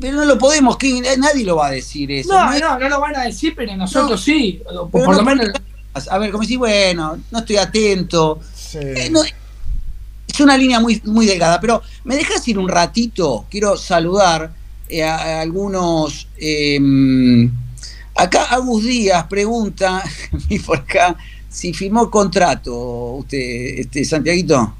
Pero 0.00 0.16
no 0.16 0.24
lo 0.24 0.38
podemos, 0.38 0.76
eh, 0.82 1.02
nadie 1.18 1.44
lo 1.44 1.56
va 1.56 1.66
a 1.66 1.70
decir 1.72 2.10
eso. 2.12 2.32
No, 2.32 2.58
no, 2.58 2.78
no 2.78 2.88
lo 2.88 2.98
van 3.00 3.14
a 3.16 3.24
decir, 3.24 3.52
pero 3.54 3.76
nosotros 3.76 4.22
sí. 4.22 4.62
Pero 4.66 4.88
por 4.88 5.06
no 5.06 5.12
lo 5.12 5.22
menos. 5.22 5.48
A 6.10 6.16
ver, 6.16 6.30
como 6.30 6.42
decís, 6.42 6.56
bueno, 6.56 7.18
no 7.30 7.38
estoy 7.40 7.56
atento. 7.58 8.40
Sí. 8.54 8.78
Eh, 8.80 9.08
no, 9.10 9.22
es 9.22 10.40
una 10.40 10.56
línea 10.56 10.80
muy, 10.80 11.02
muy 11.04 11.26
delgada, 11.26 11.60
pero 11.60 11.82
me 12.04 12.16
dejas 12.16 12.48
ir 12.48 12.58
un 12.58 12.70
ratito. 12.70 13.44
Quiero 13.50 13.76
saludar 13.76 14.50
eh, 14.88 15.02
a, 15.04 15.16
a 15.16 15.40
algunos. 15.42 16.26
eh, 16.38 16.78
acá 18.14 18.44
Agus 18.54 18.84
Díaz 18.84 19.26
pregunta, 19.26 20.02
vi 20.48 20.58
por 20.58 20.78
acá, 20.78 21.16
si 21.48 21.72
firmó 21.72 22.10
contrato 22.10 22.74
usted, 23.16 23.78
este 23.80 24.04
Santiaguito. 24.04 24.74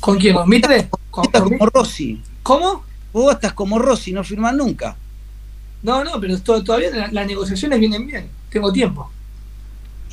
¿Con 0.00 0.18
quién? 0.18 0.34
¿Con 0.34 0.48
Mitre? 0.48 0.88
¿Con, 1.10 1.24
Estás 1.24 1.42
como? 1.42 1.66
Rossi. 1.66 2.20
¿Cómo? 2.42 2.84
Vos 3.12 3.34
estás 3.34 3.52
como 3.52 3.78
Rossi, 3.78 4.12
no 4.12 4.24
firmás 4.24 4.54
nunca. 4.54 4.96
No, 5.82 6.02
no, 6.02 6.20
pero 6.20 6.38
to- 6.40 6.64
todavía 6.64 6.90
la- 6.90 7.08
las 7.12 7.26
negociaciones 7.26 7.78
vienen 7.78 8.06
bien. 8.06 8.28
Tengo 8.50 8.72
tiempo. 8.72 9.10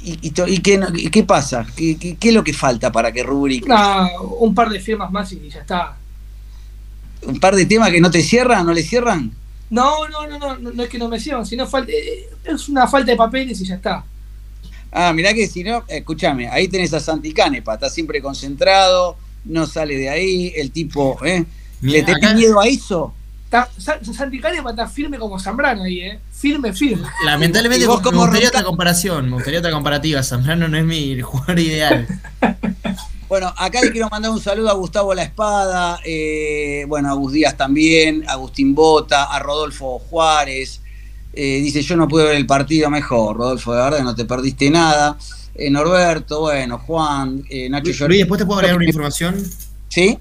¿Y, 0.04 0.14
y 0.22 0.34
y 0.48 0.58
qué, 0.60 0.80
y 0.96 1.22
pasa? 1.24 1.66
¿Qué, 1.76 1.96
qué- 1.98 2.16
qué 2.18 2.30
es 2.30 2.34
lo 2.36 2.44
que 2.44 2.54
falta 2.54 2.92
para 2.92 3.12
que 3.12 3.24
rubrique? 3.24 3.68
Un 4.40 4.54
par 4.56 4.70
de 4.70 4.80
firmas 4.80 5.12
más 5.12 5.32
y 5.32 5.50
ya 5.50 5.60
está. 5.62 5.98
¿Un 7.24 7.40
par 7.40 7.56
de 7.56 7.66
temas 7.66 7.90
que 7.92 8.02
no 8.02 8.10
te 8.10 8.22
cierran? 8.22 8.66
¿No 8.66 8.74
le 8.74 8.84
cierran? 8.84 9.32
No, 9.72 10.08
no, 10.10 10.28
no, 10.28 10.38
no, 10.38 10.58
no, 10.58 10.72
no 10.72 10.84
es 10.84 10.90
que 10.90 11.00
no 11.00 11.08
me 11.08 11.20
sirvan, 11.20 11.46
sino 11.46 11.66
falta, 11.66 11.92
eh, 11.92 12.30
es 12.44 12.70
una 12.70 12.88
falta 12.88 13.10
de 13.12 13.18
papeles 13.18 13.60
y 13.62 13.66
ya 13.66 13.76
está. 13.76 14.04
Ah, 14.92 15.12
mirá 15.14 15.34
que 15.34 15.48
si 15.48 15.64
no, 15.64 15.84
escúchame, 15.88 16.48
ahí 16.50 16.68
tenés 16.68 16.94
a 16.94 17.00
Santi 17.00 17.34
Canepa, 17.34 17.74
está 17.76 17.90
siempre 17.90 18.22
concentrado, 18.22 19.16
no 19.46 19.66
sale 19.66 19.96
de 19.98 20.10
ahí, 20.10 20.54
el 20.56 20.72
tipo, 20.72 21.18
¿eh? 21.26 21.46
¿Le 21.82 22.04
tenés 22.04 22.18
acá- 22.24 22.34
miedo 22.36 22.60
a 22.60 22.68
eso? 22.68 23.14
Está, 23.46 23.70
Sa- 23.78 24.00
Santi 24.04 24.40
Canepa 24.40 24.70
está 24.72 24.88
firme 24.88 25.18
como 25.18 25.40
Zambrano 25.40 25.84
ahí, 25.84 26.02
¿eh? 26.02 26.20
Firme, 26.34 26.74
firme. 26.74 27.08
Lamentablemente 27.26 27.84
¿Y 27.86 27.88
vos 27.88 28.00
me 28.00 28.04
cómo 28.04 28.22
gustaría 28.22 28.48
roncás? 28.48 28.60
otra 28.62 28.64
comparación, 28.70 29.26
me 29.30 29.36
gustaría 29.36 29.60
otra 29.60 29.72
comparativa. 29.72 30.22
Zambrano 30.24 30.68
no 30.68 30.78
es 30.78 30.86
mi 30.86 31.20
jugador 31.22 31.60
ideal. 31.60 32.08
Bueno, 33.32 33.54
acá 33.56 33.80
le 33.80 33.94
quiero 33.94 34.10
mandar 34.10 34.30
un 34.30 34.42
saludo 34.42 34.70
a 34.70 34.74
Gustavo 34.74 35.14
La 35.14 35.24
Espada, 35.24 36.02
eh, 36.04 36.84
bueno, 36.86 37.10
a 37.10 37.14
Gus 37.14 37.32
Díaz 37.32 37.56
también, 37.56 38.26
a 38.28 38.34
Agustín 38.34 38.76
Bota, 38.76 39.24
a 39.24 39.40
Rodolfo 39.40 40.00
Juárez. 40.00 40.82
Eh, 41.32 41.62
dice, 41.62 41.82
yo 41.82 41.96
no 41.96 42.10
pude 42.10 42.26
ver 42.26 42.36
el 42.36 42.46
partido 42.46 42.90
mejor, 42.90 43.38
Rodolfo, 43.38 43.72
de 43.74 43.82
verdad 43.84 44.02
no 44.04 44.14
te 44.14 44.26
perdiste 44.26 44.70
nada. 44.70 45.18
Eh, 45.56 45.70
Norberto, 45.70 46.42
bueno, 46.42 46.80
Juan, 46.80 47.42
eh, 47.50 47.70
Nacho 47.70 48.06
Luis, 48.10 48.20
después 48.20 48.38
te 48.38 48.46
puedo 48.46 48.60
agregar 48.60 48.76
una 48.76 48.86
información. 48.86 49.42
¿Sí? 49.88 50.20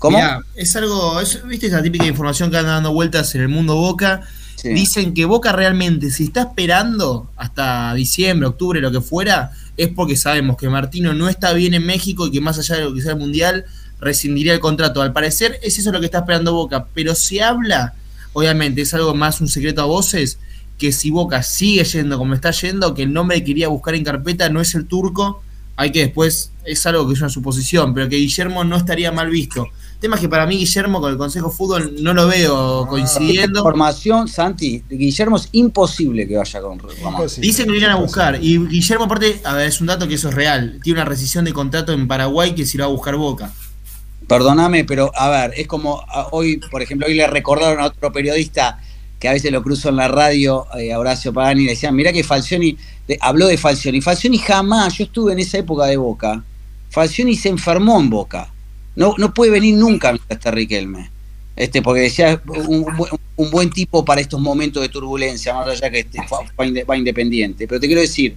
¿Cómo? 0.00 0.16
Mirá, 0.18 0.40
es 0.56 0.74
algo, 0.74 1.20
es- 1.20 1.46
viste 1.46 1.68
esa 1.68 1.80
típica 1.80 2.04
información 2.04 2.50
que 2.50 2.56
anda 2.56 2.72
dando 2.72 2.92
vueltas 2.92 3.32
en 3.36 3.42
el 3.42 3.48
mundo 3.48 3.76
Boca. 3.76 4.22
Dicen 4.62 5.14
que 5.14 5.24
Boca 5.24 5.52
realmente, 5.52 6.10
si 6.10 6.24
está 6.24 6.42
esperando 6.42 7.30
hasta 7.36 7.94
diciembre, 7.94 8.48
octubre, 8.48 8.80
lo 8.80 8.92
que 8.92 9.00
fuera, 9.00 9.52
es 9.76 9.88
porque 9.88 10.16
sabemos 10.16 10.56
que 10.56 10.68
Martino 10.68 11.14
no 11.14 11.28
está 11.28 11.52
bien 11.52 11.74
en 11.74 11.86
México 11.86 12.26
y 12.26 12.30
que 12.30 12.40
más 12.40 12.58
allá 12.58 12.76
de 12.76 12.84
lo 12.84 12.94
que 12.94 13.00
sea 13.00 13.12
el 13.12 13.18
Mundial, 13.18 13.64
rescindiría 14.00 14.54
el 14.54 14.60
contrato. 14.60 15.02
Al 15.02 15.12
parecer 15.12 15.58
es 15.62 15.78
eso 15.78 15.92
lo 15.92 16.00
que 16.00 16.06
está 16.06 16.18
esperando 16.18 16.52
Boca, 16.52 16.86
pero 16.94 17.14
se 17.14 17.42
habla, 17.42 17.94
obviamente 18.32 18.82
es 18.82 18.92
algo 18.94 19.14
más 19.14 19.40
un 19.40 19.48
secreto 19.48 19.82
a 19.82 19.86
voces, 19.86 20.38
que 20.78 20.92
si 20.92 21.10
Boca 21.10 21.42
sigue 21.42 21.84
yendo 21.84 22.18
como 22.18 22.34
está 22.34 22.50
yendo, 22.50 22.94
que 22.94 23.02
el 23.02 23.12
nombre 23.12 23.38
que 23.38 23.44
quería 23.44 23.68
buscar 23.68 23.94
en 23.94 24.04
carpeta 24.04 24.48
no 24.48 24.60
es 24.60 24.74
el 24.74 24.86
turco, 24.86 25.42
hay 25.76 25.92
que 25.92 26.00
después, 26.00 26.52
es 26.64 26.84
algo 26.86 27.06
que 27.06 27.14
es 27.14 27.20
una 27.20 27.30
suposición, 27.30 27.94
pero 27.94 28.08
que 28.08 28.16
Guillermo 28.16 28.64
no 28.64 28.76
estaría 28.76 29.12
mal 29.12 29.30
visto. 29.30 29.66
Tema 30.00 30.18
que 30.18 30.28
para 30.30 30.46
mí 30.46 30.56
Guillermo 30.56 30.98
con 31.00 31.12
el 31.12 31.18
Consejo 31.18 31.50
de 31.50 31.54
Fútbol 31.54 31.94
no 32.00 32.14
lo 32.14 32.26
veo 32.26 32.80
Esta 32.80 32.88
coincidiendo. 32.90 33.58
información, 33.60 34.28
Santi, 34.28 34.82
Guillermo 34.88 35.36
es 35.36 35.48
imposible 35.52 36.26
que 36.26 36.36
vaya 36.38 36.60
con. 36.62 36.72
Imposible. 36.78 37.46
Dicen 37.46 37.66
que 37.66 37.72
lo 37.72 37.76
irán 37.78 37.90
a 37.90 37.96
buscar. 37.96 38.38
Y 38.42 38.56
Guillermo, 38.66 39.04
aparte, 39.04 39.40
a 39.44 39.54
ver, 39.54 39.68
es 39.68 39.78
un 39.80 39.86
dato 39.88 40.08
que 40.08 40.14
eso 40.14 40.30
es 40.30 40.34
real. 40.34 40.80
Tiene 40.82 41.00
una 41.00 41.08
rescisión 41.08 41.44
de 41.44 41.52
contrato 41.52 41.92
en 41.92 42.08
Paraguay 42.08 42.54
que 42.54 42.64
se 42.64 42.78
lo 42.78 42.84
va 42.84 42.88
a 42.88 42.92
buscar 42.92 43.16
Boca. 43.16 43.52
Perdóname, 44.26 44.84
pero 44.84 45.10
a 45.14 45.28
ver, 45.28 45.52
es 45.56 45.66
como 45.66 46.02
hoy, 46.30 46.58
por 46.70 46.80
ejemplo, 46.82 47.06
hoy 47.06 47.14
le 47.14 47.26
recordaron 47.26 47.80
a 47.82 47.86
otro 47.86 48.12
periodista 48.12 48.80
que 49.18 49.28
a 49.28 49.32
veces 49.32 49.52
lo 49.52 49.62
cruzo 49.62 49.88
en 49.90 49.96
la 49.96 50.08
radio, 50.08 50.66
eh, 50.78 50.92
a 50.94 50.98
Horacio 50.98 51.32
Pagani, 51.32 51.64
le 51.64 51.70
decían, 51.72 51.94
mirá 51.94 52.10
que 52.12 52.24
Falcioni, 52.24 52.78
de- 53.06 53.18
habló 53.20 53.48
de 53.48 53.58
Falcioni. 53.58 54.00
Falcioni 54.00 54.38
jamás, 54.38 54.96
yo 54.96 55.04
estuve 55.04 55.32
en 55.34 55.40
esa 55.40 55.58
época 55.58 55.84
de 55.86 55.96
Boca, 55.98 56.42
Falcioni 56.88 57.34
se 57.36 57.50
enfermó 57.50 58.00
en 58.00 58.08
Boca. 58.08 58.50
No, 58.96 59.14
no 59.18 59.32
puede 59.32 59.50
venir 59.52 59.76
nunca 59.76 60.18
está 60.28 60.50
Riquelme. 60.50 61.10
Este, 61.56 61.82
porque 61.82 62.02
decía 62.02 62.40
un, 62.46 62.86
un 63.36 63.50
buen- 63.50 63.70
tipo 63.70 64.04
para 64.04 64.20
estos 64.20 64.40
momentos 64.40 64.82
de 64.82 64.88
turbulencia, 64.88 65.52
más 65.54 65.68
allá 65.68 65.90
que 65.90 66.00
este, 66.00 66.18
va 66.88 66.96
independiente. 66.96 67.68
Pero 67.68 67.80
te 67.80 67.86
quiero 67.86 68.00
decir, 68.00 68.36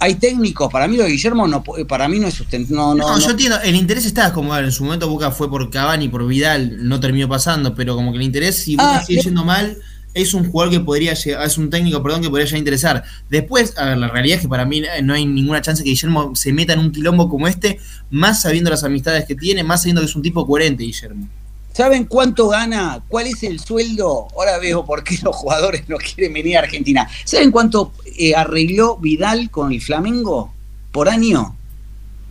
hay 0.00 0.14
técnicos, 0.16 0.72
para 0.72 0.88
mí 0.88 0.96
lo 0.96 1.04
de 1.04 1.10
Guillermo 1.10 1.46
no, 1.46 1.62
para 1.62 2.08
mí 2.08 2.18
no 2.18 2.26
es 2.26 2.34
sustentable. 2.34 2.74
No, 2.76 2.94
No, 2.94 3.16
no, 3.16 3.18
yo 3.20 3.30
entiendo, 3.30 3.60
el 3.62 3.76
interés 3.76 4.06
está 4.06 4.32
como 4.32 4.56
en 4.56 4.72
su 4.72 4.82
momento 4.84 5.08
Boca 5.08 5.30
fue 5.30 5.48
por 5.48 5.70
Cavani, 5.70 6.08
por 6.08 6.26
Vidal, 6.26 6.88
no 6.88 6.98
terminó 6.98 7.28
pasando, 7.28 7.74
pero 7.76 7.94
como 7.94 8.10
que 8.10 8.16
el 8.18 8.24
interés, 8.24 8.56
si 8.56 8.74
Boca 8.74 8.96
Ah, 8.96 9.04
sigue 9.04 9.22
yendo 9.22 9.44
mal, 9.44 9.78
es 10.14 10.32
un 10.32 10.50
jugador 10.50 10.72
que 10.72 10.80
podría 10.80 11.12
llegar, 11.14 11.44
es 11.46 11.58
un 11.58 11.68
técnico, 11.70 12.02
perdón, 12.02 12.22
que 12.22 12.30
podría 12.30 12.46
llegar 12.46 12.56
a 12.56 12.58
interesar. 12.58 13.04
Después, 13.28 13.76
a 13.76 13.84
ver, 13.86 13.98
la 13.98 14.08
realidad 14.08 14.36
es 14.36 14.42
que 14.42 14.48
para 14.48 14.64
mí 14.64 14.78
eh, 14.78 15.02
no 15.02 15.12
hay 15.14 15.26
ninguna 15.26 15.60
chance 15.60 15.82
que 15.82 15.90
Guillermo 15.90 16.34
se 16.36 16.52
meta 16.52 16.72
en 16.72 16.78
un 16.78 16.92
quilombo 16.92 17.28
como 17.28 17.48
este, 17.48 17.78
más 18.10 18.40
sabiendo 18.42 18.70
las 18.70 18.84
amistades 18.84 19.24
que 19.26 19.34
tiene, 19.34 19.62
más 19.64 19.80
sabiendo 19.82 20.00
que 20.00 20.06
es 20.06 20.14
un 20.16 20.22
tipo 20.22 20.46
coherente, 20.46 20.84
Guillermo. 20.84 21.28
¿Saben 21.72 22.04
cuánto 22.04 22.48
gana? 22.48 23.02
¿Cuál 23.08 23.26
es 23.26 23.42
el 23.42 23.58
sueldo? 23.58 24.28
Ahora 24.36 24.58
veo 24.60 24.84
por 24.86 25.02
qué 25.02 25.18
los 25.24 25.34
jugadores 25.34 25.88
no 25.88 25.96
quieren 25.96 26.32
venir 26.32 26.56
a 26.56 26.60
Argentina. 26.60 27.08
¿Saben 27.24 27.50
cuánto 27.50 27.92
eh, 28.16 28.32
arregló 28.36 28.96
Vidal 28.98 29.50
con 29.50 29.72
el 29.72 29.80
Flamengo 29.80 30.54
por 30.92 31.08
año? 31.08 31.56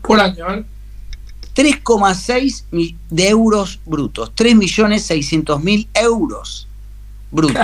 Por 0.02 0.22
año, 0.22 0.54
¿eh? 0.54 0.64
3,6 1.56 2.64
mi- 2.72 2.96
de 3.10 3.28
euros 3.30 3.80
brutos. 3.86 4.32
3.600.000 4.36 5.88
euros 5.94 6.68
brutos. 7.34 7.58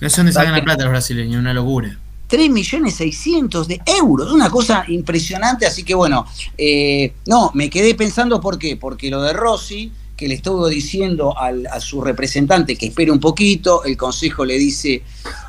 No 0.00 0.08
sé 0.10 0.16
dónde 0.18 0.32
sacan 0.32 0.52
la 0.52 0.62
plata 0.64 0.84
los 0.84 0.92
brasileños, 0.92 1.40
una 1.40 1.52
locura. 1.52 1.98
3.600.000 2.28 3.66
de 3.66 3.80
euros, 3.98 4.32
una 4.32 4.50
cosa 4.50 4.84
impresionante, 4.88 5.64
así 5.66 5.84
que 5.84 5.94
bueno, 5.94 6.26
eh, 6.58 7.12
no, 7.26 7.50
me 7.54 7.70
quedé 7.70 7.94
pensando 7.94 8.40
por 8.40 8.58
qué, 8.58 8.76
porque 8.76 9.10
lo 9.10 9.22
de 9.22 9.32
Rossi, 9.32 9.92
que 10.16 10.26
le 10.28 10.34
estuvo 10.34 10.66
diciendo 10.68 11.38
al- 11.38 11.66
a 11.68 11.78
su 11.80 12.00
representante 12.00 12.76
que 12.76 12.86
espere 12.86 13.10
un 13.12 13.20
poquito, 13.20 13.84
el 13.84 13.96
consejo 13.96 14.44
le 14.44 14.58
dice 14.58 15.02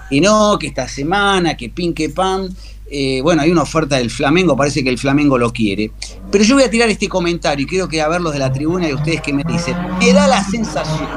que 0.09 0.21
no, 0.21 0.57
que 0.59 0.67
esta 0.67 0.87
semana, 0.87 1.57
que 1.57 1.69
pin, 1.69 1.93
que 1.93 2.09
pan, 2.09 2.47
eh, 2.89 3.21
bueno, 3.21 3.41
hay 3.41 3.51
una 3.51 3.63
oferta 3.63 3.97
del 3.97 4.09
Flamengo, 4.11 4.55
parece 4.55 4.83
que 4.83 4.89
el 4.89 4.97
Flamengo 4.99 5.37
lo 5.37 5.51
quiere, 5.51 5.91
pero 6.31 6.43
yo 6.43 6.55
voy 6.55 6.63
a 6.63 6.69
tirar 6.69 6.89
este 6.89 7.09
comentario 7.09 7.65
y 7.65 7.67
quiero 7.67 7.87
que 7.87 8.01
a 8.01 8.07
ver 8.07 8.21
los 8.21 8.33
de 8.33 8.39
la 8.39 8.51
tribuna 8.53 8.87
y 8.87 8.93
ustedes 8.93 9.21
que 9.21 9.33
me 9.33 9.43
dicen, 9.47 9.75
me 9.99 10.13
da 10.13 10.27
la 10.27 10.43
sensación 10.43 11.07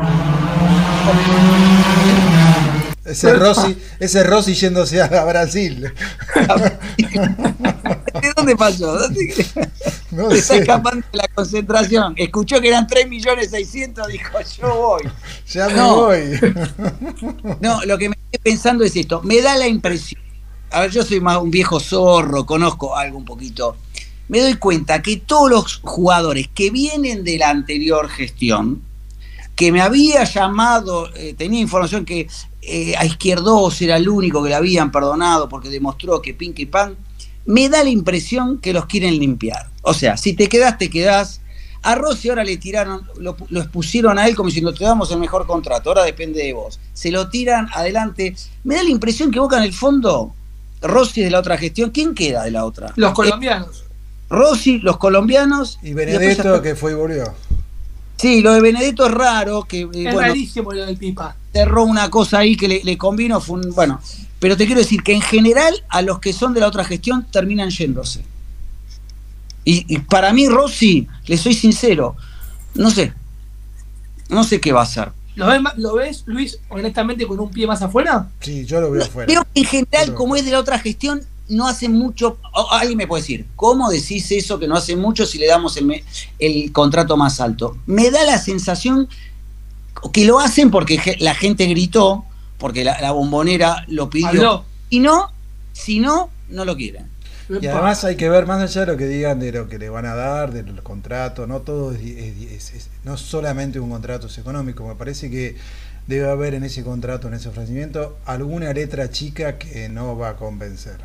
Ese 3.05 3.33
Rossi, 3.35 3.77
ese 3.99 4.23
Rossi 4.25 4.55
yéndose 4.55 5.01
a 5.01 5.25
Brasil. 5.25 5.91
¿De 8.21 8.33
dónde 8.37 8.57
pasó? 8.57 8.99
¿Dónde- 8.99 9.47
No 10.11 10.31
Se 10.31 10.39
está 10.39 10.55
sé. 10.55 10.61
escapando 10.61 11.07
de 11.13 11.19
la 11.19 11.29
concentración. 11.29 12.15
Escuchó 12.17 12.61
que 12.61 12.69
eran 12.69 12.87
3 12.87 13.09
millones 13.09 13.51
600, 13.51 14.07
dijo, 14.09 14.39
yo 14.61 14.75
voy. 14.75 15.03
Ya 15.49 15.69
me 15.69 15.75
No. 15.75 15.97
voy. 15.97 16.41
No, 17.61 17.81
lo 17.85 17.97
que 17.97 18.09
me 18.11 18.17
estoy 18.31 18.41
pensando 18.53 18.85
es 18.85 18.95
esto. 18.97 19.23
Me 19.23 19.41
da 19.41 19.57
la 19.57 19.67
impresión. 19.69 20.21
A 20.71 20.81
ver, 20.81 20.91
yo 20.91 21.03
soy 21.03 21.21
más 21.21 21.39
un 21.39 21.51
viejo 21.51 21.81
zorro, 21.81 22.45
conozco 22.47 22.97
algo 22.97 23.19
un 23.19 23.25
poquito. 23.25 23.77
Me 24.29 24.41
doy 24.41 24.55
cuenta 24.55 25.01
que 25.03 25.17
todos 25.17 25.51
los 25.51 25.81
jugadores 25.83 26.49
que 26.55 26.71
vienen 26.71 27.25
de 27.25 27.39
la 27.39 27.51
anterior 27.51 28.09
gestión, 28.09 28.83
que 29.61 29.73
me 29.73 29.83
había 29.83 30.25
llamado, 30.25 31.15
eh, 31.15 31.35
tenía 31.37 31.61
información 31.61 32.07
que 32.07 32.27
eh, 32.63 32.95
a 32.97 33.05
Izquierdos 33.05 33.83
era 33.83 33.99
el 33.99 34.09
único 34.09 34.43
que 34.43 34.49
le 34.49 34.55
habían 34.55 34.91
perdonado 34.91 35.51
porque 35.51 35.69
demostró 35.69 36.23
que 36.23 36.33
Pink 36.33 36.61
y 36.61 36.65
Pan, 36.65 36.97
me 37.45 37.69
da 37.69 37.85
la 37.85 37.91
impresión 37.91 38.57
que 38.57 38.73
los 38.73 38.87
quieren 38.87 39.19
limpiar. 39.19 39.69
O 39.83 39.93
sea, 39.93 40.17
si 40.17 40.33
te 40.33 40.49
quedás, 40.49 40.79
te 40.79 40.89
quedás. 40.89 41.43
A 41.83 41.95
Rossi 41.95 42.31
ahora 42.31 42.43
le 42.43 42.57
tiraron, 42.57 43.07
lo, 43.19 43.37
lo 43.51 43.61
expusieron 43.61 44.19
a 44.19 44.27
él 44.29 44.35
como 44.35 44.49
si 44.49 44.63
no 44.63 44.73
te 44.73 44.83
damos 44.83 45.11
el 45.13 45.19
mejor 45.19 45.47
contrato, 45.47 45.91
ahora 45.91 46.05
depende 46.05 46.43
de 46.43 46.55
vos. 46.55 46.81
Se 46.95 47.11
lo 47.11 47.29
tiran 47.29 47.69
adelante. 47.75 48.35
Me 48.65 48.77
da 48.77 48.83
la 48.83 48.89
impresión 48.89 49.31
que 49.31 49.41
Boca 49.41 49.59
en 49.59 49.65
el 49.65 49.75
fondo, 49.75 50.33
Rossi 50.81 51.21
de 51.21 51.29
la 51.31 51.39
otra 51.39 51.59
gestión, 51.59 51.91
¿quién 51.91 52.15
queda 52.15 52.45
de 52.45 52.51
la 52.51 52.65
otra? 52.65 52.95
Los 52.97 53.11
Eh, 53.11 53.15
colombianos. 53.15 53.85
Rossi, 54.31 54.79
los 54.79 54.97
colombianos. 54.97 55.79
Y 55.83 55.93
Benedetto 55.93 56.63
que 56.63 56.75
fue 56.75 56.93
y 56.93 56.95
volvió. 56.95 57.35
Sí, 58.21 58.43
lo 58.43 58.53
de 58.53 58.61
Benedetto 58.61 59.07
es 59.07 59.13
raro, 59.13 59.65
que 59.65 59.81
eh, 59.83 59.89
es 59.93 60.13
bueno, 60.13 60.21
rarísimo 60.21 60.73
lo 60.73 60.85
del 60.85 60.97
Pipa. 60.97 61.37
cerró 61.53 61.85
una 61.85 62.11
cosa 62.11 62.39
ahí 62.41 62.57
que 62.57 62.69
le, 62.69 62.85
le 62.85 62.99
convino, 62.99 63.41
fue 63.41 63.61
un, 63.61 63.71
bueno, 63.75 64.01
pero 64.39 64.57
te 64.57 64.67
quiero 64.67 64.81
decir 64.81 65.03
que 65.03 65.13
en 65.15 65.23
general 65.23 65.75
a 65.89 66.03
los 66.03 66.19
que 66.19 66.33
son 66.33 66.53
de 66.55 66.61
la 66.61 66.67
otra 66.69 66.85
gestión 66.85 67.27
terminan 67.31 67.71
yéndose. 67.71 68.23
Y, 69.65 69.85
y 69.95 69.99
para 69.99 70.33
mí 70.33 70.49
Rossi, 70.49 71.07
le 71.27 71.37
soy 71.37 71.55
sincero, 71.55 72.17
no 72.75 72.91
sé, 72.91 73.13
no 74.29 74.45
sé 74.45 74.61
qué 74.61 74.73
va 74.73 74.81
a 74.81 74.85
hacer. 74.85 75.13
¿Lo 75.37 75.47
ves, 75.47 75.61
ma- 75.63 75.75
¿Lo 75.77 75.95
ves, 75.95 76.25
Luis, 76.27 76.59
honestamente, 76.69 77.27
con 77.27 77.39
un 77.41 77.51
pie 77.51 77.67
más 77.67 77.81
afuera? 77.83 78.29
Sí, 78.41 78.65
yo 78.67 78.81
lo 78.81 78.91
veo 78.91 79.03
afuera. 79.03 79.27
Creo 79.27 79.45
que 79.55 79.61
en 79.61 79.67
general, 79.67 80.05
Pero- 80.07 80.15
como 80.15 80.37
es 80.37 80.45
de 80.45 80.51
la 80.51 80.59
otra 80.59 80.79
gestión, 80.79 81.23
no 81.51 81.69
hace 81.69 81.89
mucho. 81.89 82.39
Alguien 82.71 82.99
me 82.99 83.07
puede 83.07 83.23
decir, 83.23 83.47
¿cómo 83.57 83.91
decís 83.91 84.31
eso 84.33 84.59
que 84.59 84.67
no 84.69 84.77
hace 84.77 84.97
mucho 84.97 85.27
si 85.27 85.39
le 85.39 85.47
damos 85.47 85.77
el, 85.77 85.87
me- 85.87 86.05
el 86.39 86.73
contrato 86.73 87.17
más 87.17 87.41
alto? 87.41 87.77
Me 87.87 88.11
da 88.11 88.25
la 88.25 88.39
sensación 88.39 89.09
que 90.13 90.25
lo 90.25 90.39
hacen 90.41 90.71
porque 90.71 91.17
la 91.21 91.35
gente 91.35 91.67
gritó, 91.67 92.25
porque 92.59 92.85
la, 92.85 93.01
la 93.01 93.13
bombonera 93.13 93.85
lo 93.89 94.09
pidió. 94.11 94.29
Habló. 94.29 94.65
Y 94.89 95.01
no, 95.01 95.33
si 95.73 96.01
no, 96.01 96.31
no 96.49 96.65
lo 96.65 96.77
quieren. 96.77 97.07
Y 97.59 97.67
además 97.67 98.05
hay 98.05 98.17
que 98.17 98.29
ver 98.29 98.47
más 98.47 98.61
allá 98.63 98.83
de 98.87 98.93
lo 98.93 98.97
que 98.99 99.07
digan 99.09 99.41
de 99.41 99.53
lo 99.53 99.69
que 99.69 99.79
le 99.79 99.89
van 99.91 100.07
a 100.07 100.15
dar, 100.15 100.53
de 100.53 100.63
los 100.63 100.81
contratos, 100.83 101.49
no 101.49 101.61
todo 101.63 101.93
es, 101.93 102.01
es- 102.01 102.73
es- 102.75 102.89
no 103.05 103.17
solamente 103.17 103.81
un 103.81 103.91
contrato 103.91 104.29
es 104.29 104.39
económico, 104.39 104.87
me 104.87 104.95
parece 104.95 105.31
que 105.31 105.57
debe 106.07 106.29
haber 106.31 106.55
en 106.55 106.65
ese 106.65 106.85
contrato, 106.85 107.29
en 107.29 107.35
ese 107.35 107.49
ofrecimiento, 107.49 108.17
alguna 108.25 108.73
letra 108.73 109.11
chica 109.11 109.59
que 109.59 109.89
no 109.89 110.17
va 110.17 110.31
a 110.31 110.37
convencer. 110.37 110.99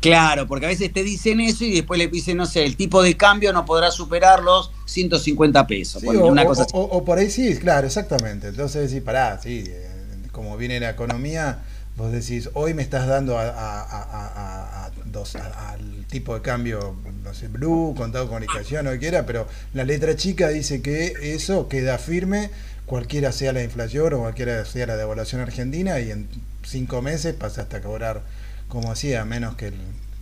Claro, 0.00 0.46
porque 0.46 0.66
a 0.66 0.68
veces 0.68 0.92
te 0.92 1.02
dicen 1.02 1.40
eso 1.40 1.64
y 1.64 1.72
después 1.74 1.98
le 1.98 2.06
dicen, 2.08 2.36
no 2.36 2.46
sé, 2.46 2.64
el 2.64 2.76
tipo 2.76 3.02
de 3.02 3.16
cambio 3.16 3.52
no 3.52 3.64
podrá 3.64 3.90
superar 3.90 4.42
los 4.42 4.70
150 4.84 5.66
pesos. 5.66 6.00
Sí, 6.00 6.06
o, 6.06 6.26
una 6.26 6.42
o- 6.44 6.46
cosa 6.46 6.62
así. 6.62 6.72
o- 6.74 6.82
o 6.82 7.04
por 7.04 7.18
ahí 7.18 7.30
sí, 7.30 7.56
claro, 7.56 7.86
exactamente. 7.86 8.48
Entonces 8.48 8.88
decís, 8.90 9.02
pará, 9.04 9.40
sí, 9.42 9.64
eh, 9.66 9.88
como 10.30 10.56
viene 10.56 10.78
la 10.78 10.90
economía, 10.90 11.64
vos 11.96 12.12
decís, 12.12 12.48
hoy 12.54 12.74
me 12.74 12.82
estás 12.82 13.08
dando 13.08 13.38
a, 13.38 13.48
a- 13.48 14.90
dos- 15.06 15.34
a- 15.34 15.70
al 15.70 16.04
tipo 16.08 16.34
de 16.34 16.42
cambio, 16.42 16.94
no 17.24 17.34
sé, 17.34 17.48
blue, 17.48 17.94
contado 17.96 18.28
con 18.28 18.40
liquidación, 18.40 18.84
lo 18.84 18.92
que 18.92 18.98
quiera, 19.00 19.26
pero 19.26 19.48
la 19.74 19.82
letra 19.84 20.14
chica 20.14 20.48
dice 20.48 20.80
que 20.80 21.34
eso 21.34 21.66
queda 21.68 21.98
firme, 21.98 22.50
cualquiera 22.86 23.32
sea 23.32 23.52
la 23.52 23.64
inflación 23.64 24.14
o 24.14 24.18
cualquiera 24.20 24.64
sea 24.64 24.86
la 24.86 24.96
devaluación 24.96 25.40
argentina, 25.40 25.98
y 25.98 26.10
en 26.12 26.28
cinco 26.62 27.02
meses 27.02 27.34
pasa 27.34 27.62
hasta 27.62 27.80
cobrar 27.80 28.22
como 28.68 28.90
hacía, 28.92 29.24
menos 29.24 29.54
que 29.56 29.68
el, 29.68 29.74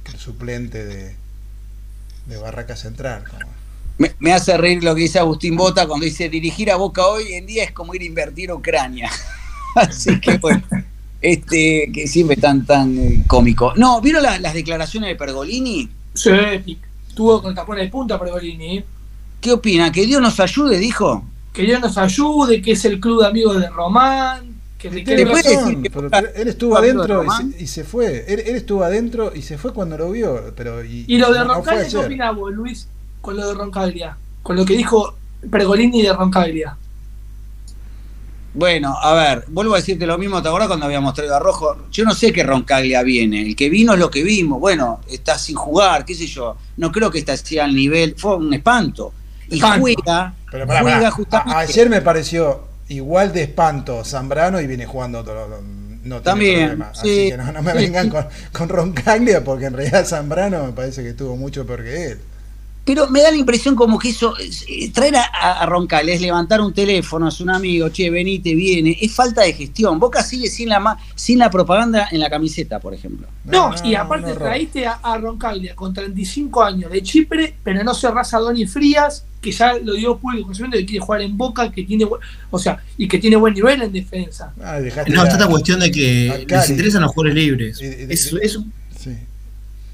que 0.04 0.12
el 0.12 0.18
suplente 0.18 0.84
de, 0.84 1.14
de 2.26 2.36
Barraca 2.36 2.76
Central. 2.76 3.24
como- 3.28 3.52
Me, 3.98 4.14
me 4.18 4.32
hace 4.32 4.56
reír 4.56 4.82
lo 4.84 4.94
que 4.94 5.02
dice 5.02 5.18
Agustín 5.18 5.56
Bota 5.56 5.86
cuando 5.86 6.04
dice 6.04 6.28
dirigir 6.28 6.70
a 6.70 6.76
Boca 6.76 7.06
hoy 7.06 7.32
en 7.32 7.46
día 7.46 7.64
es 7.64 7.72
como 7.72 7.94
ir 7.94 8.02
a 8.02 8.06
invertir 8.06 8.50
a 8.50 8.54
Ucrania. 8.54 9.10
Así 9.74 10.20
que 10.20 10.38
bueno, 10.38 10.62
este, 11.20 11.90
que 11.92 12.06
siempre 12.06 12.36
tan 12.36 12.64
tan 12.64 12.96
eh, 12.98 13.24
cómico. 13.26 13.72
No, 13.76 14.00
¿vieron 14.00 14.22
la- 14.22 14.38
las 14.38 14.54
declaraciones 14.54 15.08
de 15.10 15.16
Pergolini? 15.16 15.88
Sí, 16.14 16.30
tuvo 17.14 17.42
con 17.42 17.54
tapones 17.54 17.84
de 17.84 17.90
punta 17.90 18.18
Pergolini. 18.18 18.84
¿Qué 19.40 19.52
opina? 19.52 19.92
¿Que 19.92 20.06
Dios 20.06 20.20
nos 20.22 20.38
ayude? 20.40 20.78
Dijo. 20.78 21.24
Que 21.52 21.62
Dios 21.62 21.80
nos 21.80 21.96
ayude, 21.98 22.60
que 22.62 22.72
es 22.72 22.84
el 22.84 23.00
club 23.00 23.22
de 23.22 23.28
amigos 23.28 23.60
de 23.60 23.68
Román. 23.68 24.55
Que 24.78 24.90
puede 24.90 25.24
razón, 25.24 25.64
decir 25.64 25.82
que 25.82 25.90
pero 25.90 26.02
Boca- 26.10 26.18
él 26.34 26.48
estuvo 26.48 26.76
adentro 26.76 27.24
y 27.24 27.28
se, 27.30 27.62
y 27.62 27.66
se 27.66 27.84
fue. 27.84 28.24
Él, 28.28 28.40
él 28.46 28.56
estuvo 28.56 28.84
adentro 28.84 29.32
y 29.34 29.42
se 29.42 29.56
fue 29.58 29.72
cuando 29.72 29.96
lo 29.96 30.10
vio. 30.10 30.52
Pero, 30.54 30.84
y, 30.84 31.04
Y 31.08 31.18
lo 31.18 31.32
de 31.32 31.38
no 31.40 31.54
Roncaglia, 31.54 31.88
¿qué 31.88 31.96
opinás 31.96 32.36
vos, 32.36 32.52
Luis, 32.52 32.88
con 33.20 33.36
lo 33.36 33.46
de 33.48 33.54
Roncaglia? 33.54 34.16
Con 34.42 34.56
lo 34.56 34.64
que 34.64 34.76
dijo 34.76 35.14
Pergolini 35.50 36.02
de 36.02 36.12
Roncaglia. 36.12 36.76
Bueno, 38.54 38.96
a 38.98 39.12
ver, 39.14 39.44
vuelvo 39.48 39.74
a 39.74 39.76
decirte 39.78 40.06
lo 40.06 40.16
mismo, 40.16 40.40
¿te 40.42 40.48
acordás 40.48 40.68
cuando 40.68 40.86
habíamos 40.86 41.12
traído 41.12 41.36
a 41.36 41.38
Rojo? 41.38 41.76
Yo 41.92 42.04
no 42.04 42.14
sé 42.14 42.32
qué 42.32 42.42
Roncaglia 42.42 43.02
viene, 43.02 43.42
el 43.42 43.54
que 43.54 43.68
vino 43.68 43.92
es 43.92 43.98
lo 43.98 44.10
que 44.10 44.22
vimos, 44.22 44.58
bueno, 44.60 45.00
está 45.10 45.36
sin 45.38 45.56
jugar, 45.56 46.06
qué 46.06 46.14
sé 46.14 46.26
yo, 46.26 46.56
no 46.78 46.90
creo 46.90 47.10
que 47.10 47.18
esté 47.18 47.32
así 47.32 47.58
al 47.58 47.74
nivel, 47.74 48.14
fue 48.16 48.36
un 48.36 48.54
espanto. 48.54 49.12
Y 49.50 49.56
Espanto. 49.56 49.80
juega, 49.82 50.34
Pero 50.50 50.66
pará, 50.66 50.80
juega 50.80 50.96
pará. 50.96 51.10
justamente. 51.10 51.54
A- 51.54 51.58
ayer 51.58 51.90
me 51.90 52.00
pareció 52.00 52.60
igual 52.88 53.32
de 53.32 53.42
espanto 53.44 54.04
Zambrano 54.04 54.60
y 54.60 54.66
viene 54.66 54.86
jugando 54.86 55.24
todo. 55.24 55.60
No 56.04 56.20
tiene 56.20 56.20
También, 56.22 56.66
problema. 56.68 56.94
sí, 56.94 57.00
Así 57.00 57.30
que 57.30 57.36
no, 57.36 57.52
no 57.52 57.62
me 57.62 57.72
vengan 57.74 58.04
sí. 58.04 58.10
con, 58.10 58.26
con 58.52 58.68
Roncaglia 58.68 59.42
porque 59.42 59.66
en 59.66 59.74
realidad 59.74 60.06
Zambrano 60.06 60.64
me 60.64 60.72
parece 60.72 61.02
que 61.02 61.10
estuvo 61.10 61.36
mucho 61.36 61.66
peor 61.66 61.82
que 61.82 62.06
él. 62.12 62.20
Pero 62.84 63.08
me 63.08 63.20
da 63.20 63.32
la 63.32 63.36
impresión 63.36 63.74
como 63.74 63.98
que 63.98 64.10
eso, 64.10 64.34
eh, 64.38 64.92
traer 64.92 65.16
a, 65.16 65.24
a 65.24 65.66
Roncal 65.66 66.08
es 66.08 66.20
levantar 66.20 66.60
un 66.60 66.72
teléfono, 66.72 67.26
es 67.26 67.40
un 67.40 67.50
amigo, 67.50 67.88
che, 67.88 68.08
venite, 68.10 68.54
viene, 68.54 68.96
es 69.00 69.12
falta 69.12 69.42
de 69.42 69.52
gestión. 69.54 69.98
Boca 69.98 70.22
sigue 70.22 70.48
sin 70.48 70.68
la, 70.68 70.96
sin 71.16 71.40
la 71.40 71.50
propaganda 71.50 72.06
en 72.12 72.20
la 72.20 72.30
camiseta, 72.30 72.78
por 72.78 72.94
ejemplo. 72.94 73.26
No, 73.42 73.74
y 73.82 73.96
aparte 73.96 74.34
traíste 74.34 74.86
a, 74.86 75.00
a 75.02 75.18
Roncaglia 75.18 75.74
con 75.74 75.92
35 75.92 76.62
años 76.62 76.92
de 76.92 77.02
Chipre, 77.02 77.56
pero 77.64 77.82
no 77.82 77.92
cerrás 77.92 78.32
a 78.34 78.38
Donny 78.38 78.66
Frías, 78.68 79.24
que 79.46 79.52
ya 79.52 79.74
lo 79.78 79.94
dio 79.94 80.16
público 80.18 80.50
que 80.50 80.84
quiere 80.84 80.98
jugar 81.04 81.20
en 81.22 81.36
Boca, 81.36 81.70
que 81.70 81.84
tiene 81.84 82.04
o 82.50 82.58
sea, 82.58 82.82
y 82.98 83.06
que 83.06 83.18
tiene 83.18 83.36
buen 83.36 83.54
nivel 83.54 83.80
en 83.80 83.92
defensa. 83.92 84.52
Ah, 84.60 84.78
No, 84.80 85.22
la- 85.22 85.22
está 85.22 85.36
esta 85.36 85.46
cuestión 85.48 85.78
de 85.80 85.90
que 85.92 86.46
les 86.48 86.70
interesan 86.70 87.02
los 87.02 87.12
jugadores 87.12 87.34
libres. 87.36 87.80
Y- 87.80 87.84
y- 87.84 88.06
Es- 88.12 88.32
y- 88.32 88.38
es- 88.42 88.58
sí. 88.98 89.10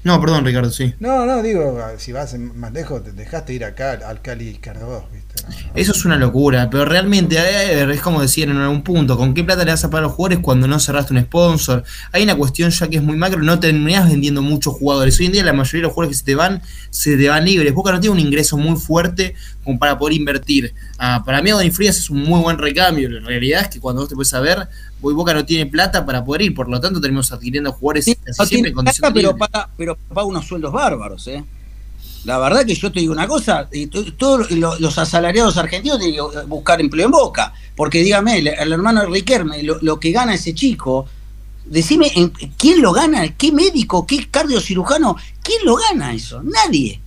No, 0.03 0.19
perdón, 0.19 0.45
Ricardo, 0.45 0.69
sí. 0.71 0.93
No, 0.99 1.25
no, 1.25 1.41
digo, 1.41 1.79
si 1.97 2.11
vas 2.11 2.37
más 2.37 2.73
lejos, 2.73 3.03
te 3.03 3.11
dejaste 3.11 3.53
ir 3.53 3.63
acá 3.63 3.99
al 4.05 4.21
Cali 4.21 4.55
Cardós, 4.55 5.03
¿viste? 5.11 5.41
No, 5.43 5.49
no. 5.49 5.71
Eso 5.75 5.91
es 5.93 6.05
una 6.05 6.17
locura, 6.17 6.69
pero 6.69 6.85
realmente 6.85 7.37
es 7.91 8.01
como 8.01 8.21
decían 8.21 8.51
en 8.51 8.57
algún 8.57 8.83
punto, 8.83 9.17
¿con 9.17 9.33
qué 9.33 9.43
plata 9.43 9.63
le 9.63 9.71
vas 9.71 9.83
a 9.83 9.89
pagar 9.89 10.03
a 10.03 10.07
los 10.07 10.13
jugadores 10.13 10.39
cuando 10.43 10.67
no 10.67 10.79
cerraste 10.79 11.13
un 11.13 11.21
sponsor? 11.21 11.83
Hay 12.11 12.23
una 12.23 12.35
cuestión 12.35 12.69
ya 12.69 12.87
que 12.87 12.97
es 12.97 13.03
muy 13.03 13.17
macro, 13.17 13.41
no 13.41 13.59
terminás 13.59 14.09
vendiendo 14.09 14.41
muchos 14.41 14.73
jugadores. 14.73 15.19
Hoy 15.19 15.27
en 15.27 15.31
día 15.31 15.43
la 15.43 15.53
mayoría 15.53 15.79
de 15.79 15.83
los 15.83 15.93
jugadores 15.93 16.17
que 16.17 16.19
se 16.19 16.25
te 16.25 16.35
van, 16.35 16.61
se 16.89 17.17
te 17.17 17.29
van 17.29 17.45
libres. 17.45 17.73
Boca 17.73 17.91
no 17.91 17.99
tiene 17.99 18.13
un 18.13 18.19
ingreso 18.19 18.57
muy 18.57 18.77
fuerte 18.77 19.35
como 19.63 19.79
para 19.79 19.97
poder 19.97 20.17
invertir. 20.17 20.73
Ah, 20.97 21.23
para 21.25 21.41
mí 21.41 21.49
Donny 21.49 21.71
Frías 21.71 21.97
es 21.97 22.09
un 22.09 22.23
muy 22.23 22.41
buen 22.41 22.57
recambio. 22.57 23.09
La 23.09 23.27
realidad 23.27 23.61
es 23.61 23.67
que 23.69 23.79
cuando 23.79 24.01
vos 24.01 24.09
te 24.09 24.15
puedes 24.15 24.29
saber, 24.29 24.67
hoy 25.03 25.13
Boca 25.13 25.33
no 25.33 25.45
tiene 25.45 25.65
plata 25.67 26.05
para 26.05 26.23
poder 26.25 26.41
ir, 26.43 26.55
por 26.55 26.67
lo 26.69 26.79
tanto 26.81 26.99
terminamos 26.99 27.31
adquiriendo 27.31 27.71
jugadores 27.73 28.05
Sí, 28.05 28.11
así 28.11 28.19
no 28.25 28.33
siempre 28.33 28.47
tiene 28.47 28.67
en 28.69 28.73
condición 28.75 29.01
plata, 29.01 29.13
pero 29.13 29.37
paga, 29.37 29.69
pero 29.77 29.97
paga 30.13 30.25
unos 30.27 30.47
sueldos 30.47 30.71
bárbaros, 30.73 31.27
¿eh? 31.27 31.43
La 32.25 32.37
verdad 32.39 32.65
que 32.65 32.73
yo 32.73 32.89
te 32.91 33.01
digo 33.01 33.11
una 33.11 33.27
cosa, 33.27 33.69
todos 34.17 34.49
lo- 34.51 34.79
los 34.79 34.97
asalariados 34.97 35.57
argentinos 35.57 35.99
tienen 35.99 36.15
que 36.15 36.39
buscar 36.47 36.79
empleo 36.79 37.05
en 37.07 37.11
Boca, 37.11 37.53
porque 37.75 37.99
dígame, 37.99 38.39
el, 38.39 38.47
el 38.47 38.71
hermano 38.71 39.01
de 39.01 39.07
Riquelme, 39.07 39.61
lo, 39.61 39.77
lo 39.81 39.99
que 39.99 40.11
gana 40.11 40.33
ese 40.33 40.53
chico, 40.53 41.05
decime, 41.65 42.09
¿en- 42.15 42.29
¿quién 42.57 42.81
lo 42.81 42.93
gana? 42.93 43.27
¿Qué 43.35 43.51
médico? 43.51 44.07
¿Qué 44.07 44.25
cardiocirujano? 44.31 45.17
¿Quién 45.43 45.65
lo 45.65 45.75
gana 45.75 46.13
eso? 46.13 46.41
Nadie. 46.41 47.01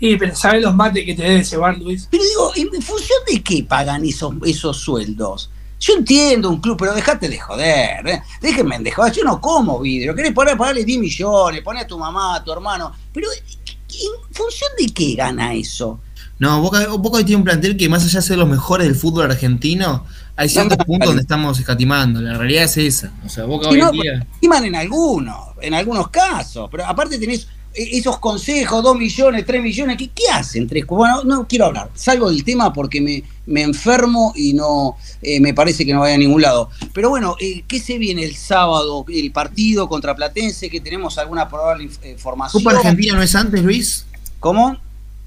Y 0.00 0.16
pero 0.16 0.34
sabes 0.36 0.62
los 0.62 0.74
mates 0.74 1.04
que 1.04 1.14
te 1.14 1.22
debe 1.22 1.44
cebar, 1.44 1.78
Luis. 1.78 2.06
Pero 2.10 2.22
digo, 2.24 2.52
¿en 2.74 2.82
función 2.82 3.18
de 3.26 3.42
qué 3.42 3.64
pagan 3.64 4.04
esos, 4.04 4.34
esos 4.44 4.76
sueldos? 4.76 5.50
Yo 5.84 5.92
entiendo 5.98 6.48
un 6.48 6.62
club, 6.62 6.78
pero 6.78 6.94
dejate 6.94 7.28
de 7.28 7.38
joder, 7.38 8.08
¿eh? 8.08 8.22
déjenme 8.40 8.78
de 8.78 8.90
joder, 8.90 9.12
yo 9.12 9.22
no 9.22 9.38
como 9.38 9.80
vidrio, 9.80 10.14
querés 10.14 10.32
poner, 10.32 10.56
pagarle 10.56 10.82
10 10.82 10.98
millones, 10.98 11.60
poner 11.60 11.84
a 11.84 11.86
tu 11.86 11.98
mamá, 11.98 12.36
a 12.36 12.42
tu 12.42 12.52
hermano, 12.52 12.90
pero 13.12 13.28
¿en 13.30 14.34
función 14.34 14.70
de 14.78 14.86
qué 14.94 15.14
gana 15.14 15.52
eso? 15.52 16.00
No, 16.38 16.62
Boca, 16.62 16.88
Boca 16.88 17.18
hoy 17.18 17.24
tiene 17.24 17.36
un 17.36 17.44
plantel 17.44 17.76
que 17.76 17.90
más 17.90 18.02
allá 18.02 18.20
de 18.20 18.26
ser 18.26 18.38
los 18.38 18.48
mejores 18.48 18.86
del 18.86 18.96
fútbol 18.96 19.30
argentino, 19.30 20.06
hay 20.36 20.48
ciertos 20.48 20.78
No, 20.78 20.84
puntos 20.86 21.08
donde 21.08 21.22
estamos 21.22 21.58
escatimando. 21.58 22.20
La 22.22 22.38
realidad 22.38 22.64
es 22.64 22.76
esa. 22.78 23.12
O 23.24 23.28
sea, 23.28 23.44
Boca 23.44 23.68
hoy 23.68 23.78
no, 23.78 23.90
en 23.90 23.92
día... 23.92 24.26
estiman 24.32 24.64
en 24.64 24.76
algunos, 24.76 25.36
en 25.60 25.74
algunos 25.74 26.08
casos, 26.08 26.68
pero 26.70 26.86
aparte 26.86 27.18
tenés 27.18 27.46
esos 27.74 28.18
consejos, 28.18 28.82
2 28.82 28.96
millones, 28.96 29.44
3 29.46 29.62
millones, 29.62 29.96
¿qué, 29.96 30.08
qué 30.08 30.28
hacen? 30.32 30.66
Tres, 30.68 30.86
bueno, 30.86 31.24
no 31.24 31.46
quiero 31.48 31.66
hablar, 31.66 31.90
salgo 31.94 32.30
del 32.30 32.44
tema 32.44 32.72
porque 32.72 33.00
me, 33.00 33.22
me 33.46 33.62
enfermo 33.62 34.32
y 34.36 34.52
no 34.54 34.96
eh, 35.22 35.40
me 35.40 35.52
parece 35.54 35.84
que 35.84 35.92
no 35.92 36.00
vaya 36.00 36.14
a 36.14 36.18
ningún 36.18 36.42
lado. 36.42 36.70
Pero 36.92 37.10
bueno, 37.10 37.36
eh, 37.40 37.64
¿qué 37.66 37.80
se 37.80 37.98
viene 37.98 38.24
el 38.24 38.36
sábado? 38.36 39.04
El 39.08 39.32
partido 39.32 39.88
contra 39.88 40.14
Platense, 40.14 40.70
que 40.70 40.80
tenemos 40.80 41.18
alguna 41.18 41.48
probable 41.48 41.84
inf- 41.84 41.98
eh. 42.02 42.16
¿Copa 42.52 42.70
Argentina 42.78 43.14
no 43.14 43.22
es 43.22 43.34
antes, 43.34 43.62
Luis? 43.62 44.06
¿Cómo? 44.40 44.76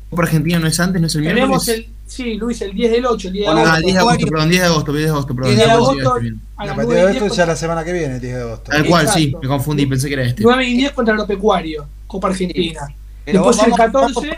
¿Copa 0.10 0.24
Argentina 0.24 0.60
no 0.60 0.68
es 0.68 0.80
antes? 0.80 1.02
¿No 1.02 1.08
es 1.08 1.16
el 1.16 1.24
Tenemos 1.24 1.68
miércoles? 1.68 1.90
el, 1.90 1.94
sí, 2.08 2.34
Luis, 2.36 2.62
el 2.62 2.74
10 2.74 2.92
del 2.92 3.06
8, 3.06 3.28
el 3.28 3.34
10 3.34 3.46
de 3.46 3.52
Bueno, 3.54 3.68
Ah, 3.68 3.74
agosto. 3.74 3.82
10 3.86 3.94
de 3.94 4.00
agosto, 4.00 4.26
perdón, 4.28 4.50
10 4.50 4.62
de 4.62 4.68
agosto, 4.68 4.92
10 4.94 5.04
de 5.06 5.10
agosto, 5.12 5.36
perdón. 5.36 5.50
10 5.50 5.58
de 5.60 5.64
10 5.66 5.68
de 5.68 5.74
agosto 5.74 6.10
agosto, 6.10 6.16
a 6.58 6.62
La 6.62 6.66
las 6.68 6.76
partida 6.76 6.86
9 6.86 6.96
de 6.96 7.10
y 7.10 7.12
10 7.20 7.24
esto 7.24 7.36
ya 7.36 7.46
la 7.46 7.56
semana 7.56 7.84
que 7.84 7.94
viene, 7.94 8.16
el 8.16 8.22
10 8.22 8.36
de 8.36 8.42
agosto. 8.42 8.72
Tal 8.72 8.86
cual, 8.86 9.10
sí, 9.10 9.36
me 9.42 9.48
confundí, 9.48 9.86
pensé 9.86 10.08
que 10.08 10.14
era 10.14 10.24
este. 10.24 10.44
9 10.44 10.66
y 10.66 10.78
10 10.78 10.92
contra 10.94 11.14
Agropecuario, 11.14 11.88
Copa 12.08 12.30
Argentina. 12.30 12.82
Después 13.26 13.58
el 13.58 13.64
vamos- 13.72 13.78
14, 13.78 14.14
Vamos, 14.30 14.38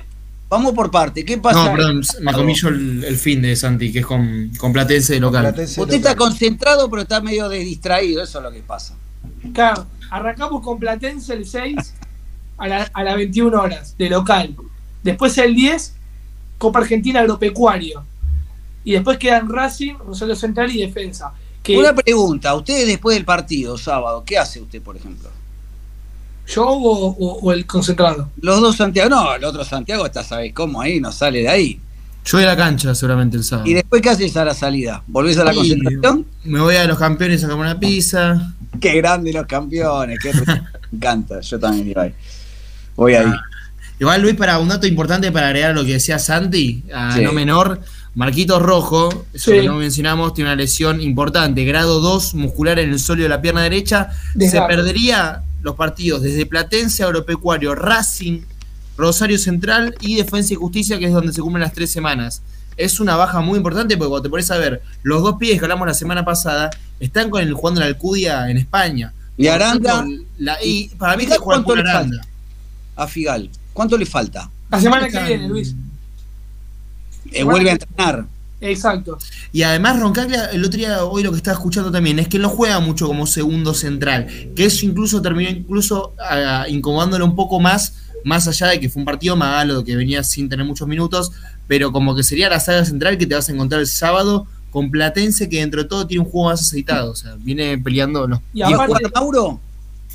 vamos 0.49 0.73
por 0.73 0.89
parte, 0.89 1.23
¿qué 1.23 1.37
pasa? 1.37 1.65
No, 1.69 1.71
perdón, 1.75 2.01
me 2.21 2.33
comí 2.33 2.55
yo 2.55 2.69
el, 2.69 3.03
el 3.03 3.17
fin 3.17 3.39
de 3.43 3.55
Santi, 3.55 3.91
que 3.91 3.99
es 3.99 4.05
con, 4.07 4.49
con 4.57 4.73
Platense 4.73 5.13
de 5.13 5.19
local. 5.19 5.43
Platense 5.43 5.79
Usted 5.79 5.93
está 5.97 6.15
concentrado, 6.15 6.89
pero 6.89 7.03
está 7.03 7.21
medio 7.21 7.47
de 7.47 7.59
distraído, 7.59 8.23
eso 8.23 8.39
es 8.39 8.43
lo 8.43 8.51
que 8.51 8.61
pasa. 8.63 8.95
claro, 9.53 9.85
arrancamos 10.09 10.63
con 10.63 10.79
Platense 10.79 11.33
el 11.33 11.45
6 11.45 11.93
a, 12.57 12.67
la- 12.67 12.89
a 12.91 13.03
las 13.03 13.15
21 13.15 13.61
horas, 13.61 13.95
de 13.99 14.09
local. 14.09 14.55
Después 15.03 15.37
el 15.37 15.55
10, 15.55 15.93
Copa 16.57 16.79
Argentina 16.79 17.19
Agropecuario. 17.21 18.03
Y 18.83 18.93
después 18.93 19.17
quedan 19.17 19.49
Racing, 19.49 19.95
Rosario 20.05 20.35
Central 20.35 20.71
y 20.75 20.79
Defensa. 20.81 21.33
Que 21.61 21.77
Una 21.77 21.93
pregunta, 21.93 22.55
ustedes 22.55 22.87
después 22.87 23.15
del 23.15 23.25
partido, 23.25 23.77
sábado, 23.77 24.23
¿qué 24.25 24.37
hace 24.37 24.61
usted, 24.61 24.81
por 24.81 24.95
ejemplo? 24.97 25.29
yo 26.47 26.65
o, 26.65 27.09
o- 27.09 27.39
o 27.41 27.51
el 27.51 27.67
concentrado. 27.67 28.29
Los 28.41 28.59
dos 28.59 28.75
Santiago, 28.75 29.07
no, 29.09 29.35
el 29.35 29.43
otro 29.43 29.63
Santiago 29.63 30.05
está, 30.07 30.23
¿sabes 30.23 30.51
cómo? 30.51 30.81
Ahí 30.81 30.99
no 30.99 31.11
sale 31.11 31.41
de 31.41 31.49
ahí. 31.49 31.79
Yo 32.25 32.37
voy 32.39 32.43
a 32.45 32.47
la 32.47 32.57
cancha 32.57 32.95
seguramente 32.95 33.37
el 33.37 33.43
sábado. 33.43 33.69
¿Y 33.69 33.73
después 33.75 34.01
qué 34.01 34.09
haces 34.09 34.35
a 34.35 34.43
la 34.45 34.55
salida? 34.55 35.03
¿Volvés 35.05 35.37
a 35.37 35.43
la 35.43 35.53
concentración? 35.53 36.25
Me 36.43 36.59
voy 36.59 36.75
a 36.75 36.85
los 36.87 36.97
campeones 36.97 37.43
a 37.43 37.49
comer 37.49 37.67
una 37.67 37.79
pizza. 37.79 38.55
Qué 38.81 38.93
grande 38.95 39.31
los 39.31 39.45
campeones, 39.45 40.17
qué 40.19 40.33
me 40.33 40.43
encanta, 40.91 41.39
yo 41.41 41.59
también 41.59 41.87
iba 41.89 42.01
ahí. 42.03 42.13
Voy 42.95 43.13
ahí. 43.13 43.31
Igual, 43.99 44.21
Luis, 44.21 44.35
para 44.35 44.59
un 44.59 44.69
dato 44.69 44.87
importante 44.87 45.31
para 45.31 45.47
agregar 45.47 45.75
lo 45.75 45.83
que 45.83 45.93
decía 45.93 46.19
Santi, 46.19 46.83
a 46.93 47.15
Sí. 47.15 47.21
no 47.21 47.33
menor, 47.33 47.81
Marquitos 48.15 48.61
Rojo, 48.61 49.25
eso 49.33 49.51
Sí. 49.51 49.59
que 49.59 49.67
no 49.67 49.75
mencionamos, 49.75 50.33
tiene 50.33 50.49
una 50.49 50.55
lesión 50.55 51.01
importante, 51.01 51.63
grado 51.65 51.99
2 51.99 52.33
muscular 52.33 52.79
en 52.79 52.89
el 52.91 52.99
sóleo 52.99 53.23
de 53.23 53.29
la 53.29 53.41
pierna 53.41 53.61
derecha. 53.61 54.09
Se 54.39 54.61
perdería 54.61 55.43
los 55.61 55.75
partidos 55.75 56.21
desde 56.21 56.45
Platense, 56.45 57.03
Agropecuario, 57.03 57.75
Racing, 57.75 58.41
Rosario 58.97 59.37
Central 59.37 59.95
y 60.01 60.15
Defensa 60.15 60.53
y 60.53 60.55
Justicia, 60.55 60.97
que 60.97 61.05
es 61.05 61.13
donde 61.13 61.31
se 61.33 61.41
cumplen 61.41 61.61
las 61.61 61.73
tres 61.73 61.91
semanas. 61.91 62.41
Es 62.77 62.99
una 63.01 63.15
baja 63.17 63.41
muy 63.41 63.57
importante 63.57 63.95
porque 63.97 64.09
cuando 64.09 64.23
te 64.23 64.29
pones 64.29 64.49
a 64.51 64.57
ver, 64.57 64.81
los 65.03 65.21
dos 65.21 65.35
pies 65.37 65.59
que 65.59 65.65
hablamos 65.65 65.85
la 65.87 65.93
semana 65.93 66.23
pasada 66.23 66.69
están 66.99 67.29
con 67.29 67.41
el 67.41 67.53
jugando 67.53 67.81
en 67.81 67.87
la 67.87 67.93
Alcudia 67.93 68.49
en 68.49 68.57
España. 68.57 69.13
Y 69.37 69.47
Aranda. 69.47 70.05
La, 70.37 70.57
y 70.63 70.89
para 70.97 71.15
mí 71.15 71.25
que 71.25 71.37
juegan 71.37 71.63
¿cuánto 71.63 71.67
con 71.67 71.83
le 71.83 71.89
Aranda. 71.89 72.17
falta? 72.17 72.29
A 72.95 73.07
Figal. 73.07 73.49
¿Cuánto 73.73 73.97
le 73.97 74.05
falta? 74.05 74.49
La 74.69 74.79
semana 74.79 75.07
que 75.07 75.23
viene, 75.23 75.47
Luis. 75.47 75.75
Eh, 77.31 77.43
vuelve 77.43 77.69
a 77.69 77.73
entrenar. 77.73 78.25
Exacto. 78.61 79.17
Y 79.53 79.63
además 79.63 79.99
Roncaglia, 79.99 80.47
el 80.47 80.65
otro 80.65 80.77
día, 80.77 81.03
hoy 81.05 81.23
lo 81.23 81.31
que 81.31 81.37
estaba 81.37 81.55
escuchando 81.55 81.91
también, 81.91 82.19
es 82.19 82.27
que 82.27 82.39
no 82.39 82.49
juega 82.49 82.79
mucho 82.79 83.07
como 83.07 83.25
segundo 83.25 83.73
central, 83.73 84.27
que 84.55 84.65
eso 84.65 84.85
incluso 84.85 85.21
terminó 85.21 85.49
incluso 85.49 86.13
ah, 86.19 86.65
incomodándolo 86.67 87.25
un 87.25 87.35
poco 87.35 87.59
más, 87.59 87.93
más 88.25 88.47
allá 88.47 88.67
de 88.67 88.79
que 88.79 88.89
fue 88.89 89.01
un 89.01 89.05
partido 89.05 89.35
malo, 89.35 89.83
que 89.83 89.95
venía 89.95 90.23
sin 90.23 90.49
tener 90.49 90.65
muchos 90.65 90.87
minutos, 90.87 91.31
pero 91.67 91.91
como 91.91 92.15
que 92.15 92.23
sería 92.23 92.49
la 92.49 92.59
saga 92.59 92.83
central 92.83 93.17
que 93.17 93.25
te 93.25 93.35
vas 93.35 93.47
a 93.47 93.53
encontrar 93.53 93.79
el 93.79 93.87
sábado 93.87 94.45
con 94.71 94.91
Platense, 94.91 95.47
que 95.47 95.59
dentro 95.59 95.81
de 95.83 95.89
todo 95.89 96.05
tiene 96.05 96.23
un 96.25 96.29
juego 96.29 96.49
más 96.49 96.61
aceitado, 96.61 97.11
o 97.11 97.15
sea, 97.15 97.35
viene 97.39 97.77
peleando 97.77 98.27
los... 98.27 98.39
Y 98.53 98.59
¿Y 98.59 98.63
aparte, 98.63 99.05
Mauro? 99.13 99.59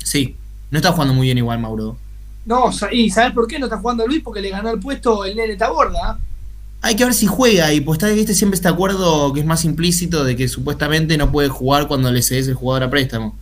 Sí, 0.03 0.35
no 0.69 0.77
está 0.77 0.91
jugando 0.91 1.13
muy 1.13 1.27
bien 1.27 1.37
igual 1.39 1.59
Mauro. 1.59 1.97
No, 2.45 2.71
y 2.91 3.09
¿sabes 3.09 3.33
por 3.33 3.47
qué 3.47 3.57
no 3.59 3.65
está 3.65 3.77
jugando 3.77 4.05
Luis? 4.07 4.21
Porque 4.23 4.41
le 4.41 4.49
ganó 4.49 4.69
el 4.71 4.79
puesto 4.79 5.25
el 5.25 5.35
nene 5.35 5.55
Taborda. 5.55 6.19
Hay 6.81 6.95
que 6.95 7.03
ver 7.03 7.13
si 7.13 7.25
juega 7.25 7.73
y 7.73 7.81
pues 7.81 7.97
está, 7.97 8.07
viste 8.13 8.35
siempre 8.35 8.55
este 8.55 8.67
acuerdo 8.67 9.33
que 9.33 9.39
es 9.39 9.45
más 9.45 9.65
implícito 9.65 10.23
de 10.23 10.35
que 10.35 10.47
supuestamente 10.47 11.17
no 11.17 11.31
puede 11.31 11.49
jugar 11.49 11.87
cuando 11.87 12.11
le 12.11 12.21
cedes 12.21 12.47
el 12.47 12.53
jugador 12.53 12.83
a 12.83 12.89
préstamo. 12.89 13.35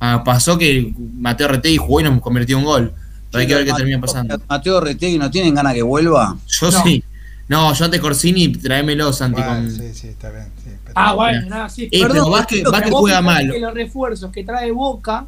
Ah, 0.00 0.22
pasó 0.24 0.58
que 0.58 0.92
Mateo 1.14 1.48
Retegui 1.48 1.78
jugó 1.78 2.00
y 2.00 2.04
nos 2.04 2.20
convirtió 2.20 2.58
en 2.58 2.64
gol. 2.64 2.92
Pero 3.30 3.40
hay 3.40 3.46
que 3.46 3.54
ver 3.54 3.64
qué 3.64 3.72
termina 3.72 4.00
pasando. 4.00 4.38
Mateo 4.48 4.80
Retegui, 4.80 5.18
¿no 5.18 5.30
tienen 5.30 5.54
ganas 5.54 5.72
que 5.74 5.82
vuelva? 5.82 6.36
Yo 6.46 6.70
No. 6.70 6.82
sí. 6.82 7.02
No, 7.48 7.74
yo 7.74 7.84
antes 7.84 8.00
Corsini, 8.00 8.48
tráemelo, 8.52 9.12
Santi. 9.12 9.40
Bueno, 9.42 9.54
con- 9.56 9.70
sí, 9.72 9.92
sí, 9.92 10.06
está 10.08 10.30
bien. 10.30 10.44
sí, 10.62 10.70
pero- 10.84 10.92
Ah, 10.94 11.14
bueno, 11.14 11.46
nada, 11.48 11.68
sí. 11.68 11.88
Eh, 11.90 12.02
pero 12.06 12.30
Vázquez, 12.30 12.62
Vázquez 12.62 12.92
juega 12.92 13.20
mal. 13.22 13.50
que 13.50 13.58
los 13.58 13.74
refuerzos 13.74 14.30
que 14.30 14.44
trae 14.44 14.70
Boca 14.70 15.26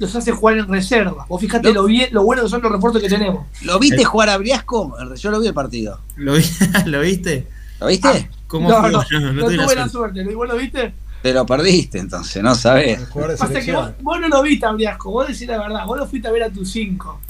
los 0.00 0.16
hace 0.16 0.32
jugar 0.32 0.58
en 0.58 0.66
reserva. 0.66 1.26
Vos 1.28 1.40
fijate 1.40 1.72
lo, 1.72 1.84
bien, 1.84 2.08
lo 2.12 2.24
bueno 2.24 2.42
que 2.42 2.48
son 2.48 2.60
los 2.62 2.72
refuerzos 2.72 3.00
que 3.00 3.08
tenemos. 3.08 3.46
¿Lo 3.62 3.78
viste 3.78 4.02
jugar 4.04 4.30
a 4.30 4.38
Briasco? 4.38 4.96
Yo 5.14 5.30
lo 5.30 5.38
vi 5.40 5.46
el 5.46 5.54
partido. 5.54 6.00
¿Lo, 6.16 6.34
vi- 6.34 6.44
¿Lo 6.86 7.00
viste? 7.00 7.46
¿Lo 7.78 7.86
viste? 7.86 8.28
¿Cómo 8.48 8.68
No, 8.68 8.80
fue? 8.80 8.90
no, 8.92 9.04
tuve 9.04 9.22
la 9.22 9.40
tuve 9.40 9.56
la 9.56 9.88
suerte. 9.88 9.90
suerte. 9.90 10.22
¿Igual 10.22 10.48
lo 10.48 10.56
viste? 10.56 10.94
Te 11.22 11.32
lo 11.34 11.44
perdiste, 11.44 11.98
entonces, 11.98 12.42
no 12.42 12.54
sabés. 12.54 12.98
Pasa 13.38 13.60
que 13.60 13.72
vos, 13.72 13.90
vos 14.00 14.18
no 14.20 14.28
lo 14.28 14.42
viste 14.42 14.64
a 14.64 14.72
Briasco, 14.72 15.10
vos 15.10 15.28
decís 15.28 15.46
la 15.46 15.58
verdad, 15.58 15.84
vos 15.86 15.98
lo 15.98 16.06
fuiste 16.06 16.26
a 16.28 16.30
ver 16.32 16.44
a 16.44 16.50
tus 16.50 16.70
cinco. 16.70 17.20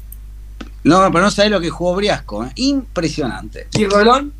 No, 0.84 0.98
pero 1.10 1.24
no 1.24 1.30
sabés 1.30 1.50
lo 1.50 1.60
que 1.60 1.70
jugó 1.70 1.96
Briasco. 1.96 2.44
¿eh? 2.44 2.52
Impresionante. 2.54 3.66
¿Y 3.76 3.86
Rolón? 3.86 4.32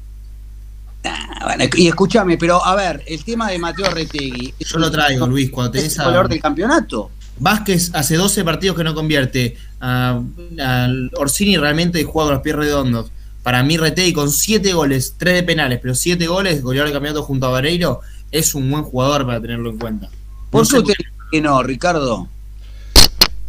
Ah, 1.05 1.41
bueno, 1.45 1.65
y 1.77 1.89
escúchame, 1.89 2.37
pero 2.39 2.65
a 2.65 2.75
ver, 2.77 3.03
el 3.07 3.25
tema 3.25 3.51
de 3.51 3.59
Mateo 3.59 3.91
Retegui. 3.91 4.55
Yo 4.61 4.79
lo 4.79 4.91
traigo, 4.91 5.27
Luis, 5.27 5.51
cuando 5.51 5.73
¿Es 5.79 5.83
tenés 5.83 5.95
el 5.97 6.01
a... 6.03 6.05
color 6.05 6.29
del 6.29 6.41
campeonato? 6.41 7.11
Vázquez 7.41 7.91
hace 7.95 8.17
12 8.17 8.45
partidos 8.45 8.77
que 8.77 8.85
no 8.85 8.95
convierte. 8.95 9.57
A, 9.81 10.23
al 10.61 11.11
Orsini 11.17 11.57
realmente 11.57 12.05
juega 12.05 12.29
con 12.29 12.35
los 12.35 12.43
pies 12.43 12.57
redondos. 12.57 13.11
Para 13.43 13.63
mí, 13.63 13.79
Retegui 13.79 14.13
con 14.13 14.31
7 14.31 14.73
goles, 14.75 15.15
3 15.17 15.37
de 15.37 15.43
penales, 15.43 15.81
pero 15.81 15.95
7 15.95 16.27
goles, 16.27 16.63
goleador 16.63 16.89
del 16.89 16.95
campeonato 16.95 17.23
junto 17.23 17.47
a 17.47 17.51
Vareiro, 17.51 18.01
es 18.31 18.55
un 18.55 18.71
buen 18.71 18.85
jugador 18.85 19.25
para 19.25 19.41
tenerlo 19.41 19.71
en 19.71 19.79
cuenta. 19.79 20.11
¿Por 20.51 20.63
No 20.63 20.83
qué 20.83 20.93
sé 20.93 20.99
dice 20.99 21.11
que 21.33 21.41
no, 21.41 21.63
Ricardo? 21.63 22.29